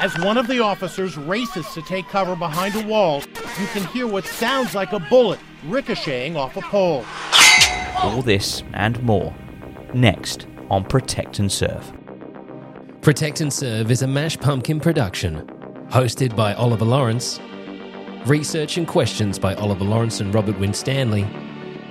As 0.00 0.18
one 0.18 0.36
of 0.36 0.48
the 0.48 0.58
officers 0.58 1.16
races 1.16 1.66
to 1.74 1.82
take 1.82 2.08
cover 2.08 2.34
behind 2.34 2.74
a 2.74 2.86
wall, 2.86 3.22
you 3.60 3.66
can 3.68 3.86
hear 3.88 4.06
what 4.06 4.24
sounds 4.24 4.74
like 4.74 4.92
a 4.92 4.98
bullet 4.98 5.38
ricocheting 5.64 6.36
off 6.36 6.56
a 6.56 6.60
pole. 6.60 7.04
All 8.02 8.20
this 8.20 8.64
and 8.74 9.00
more 9.02 9.32
next 9.94 10.46
on 10.70 10.84
Protect 10.84 11.38
and 11.38 11.52
Serve. 11.52 11.92
Protect 13.00 13.40
and 13.40 13.52
Serve 13.52 13.90
is 13.90 14.02
a 14.02 14.06
Mash 14.06 14.38
Pumpkin 14.38 14.80
production, 14.80 15.46
hosted 15.88 16.34
by 16.34 16.54
Oliver 16.54 16.84
Lawrence, 16.84 17.40
research 18.26 18.78
and 18.78 18.88
questions 18.88 19.38
by 19.38 19.54
Oliver 19.54 19.84
Lawrence 19.84 20.20
and 20.20 20.34
Robert 20.34 20.58
Winstanley, 20.58 21.26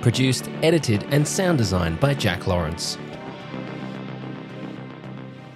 produced, 0.02 0.50
edited, 0.62 1.04
and 1.10 1.26
sound 1.26 1.56
designed 1.56 1.98
by 2.00 2.12
Jack 2.12 2.46
Lawrence. 2.46 2.98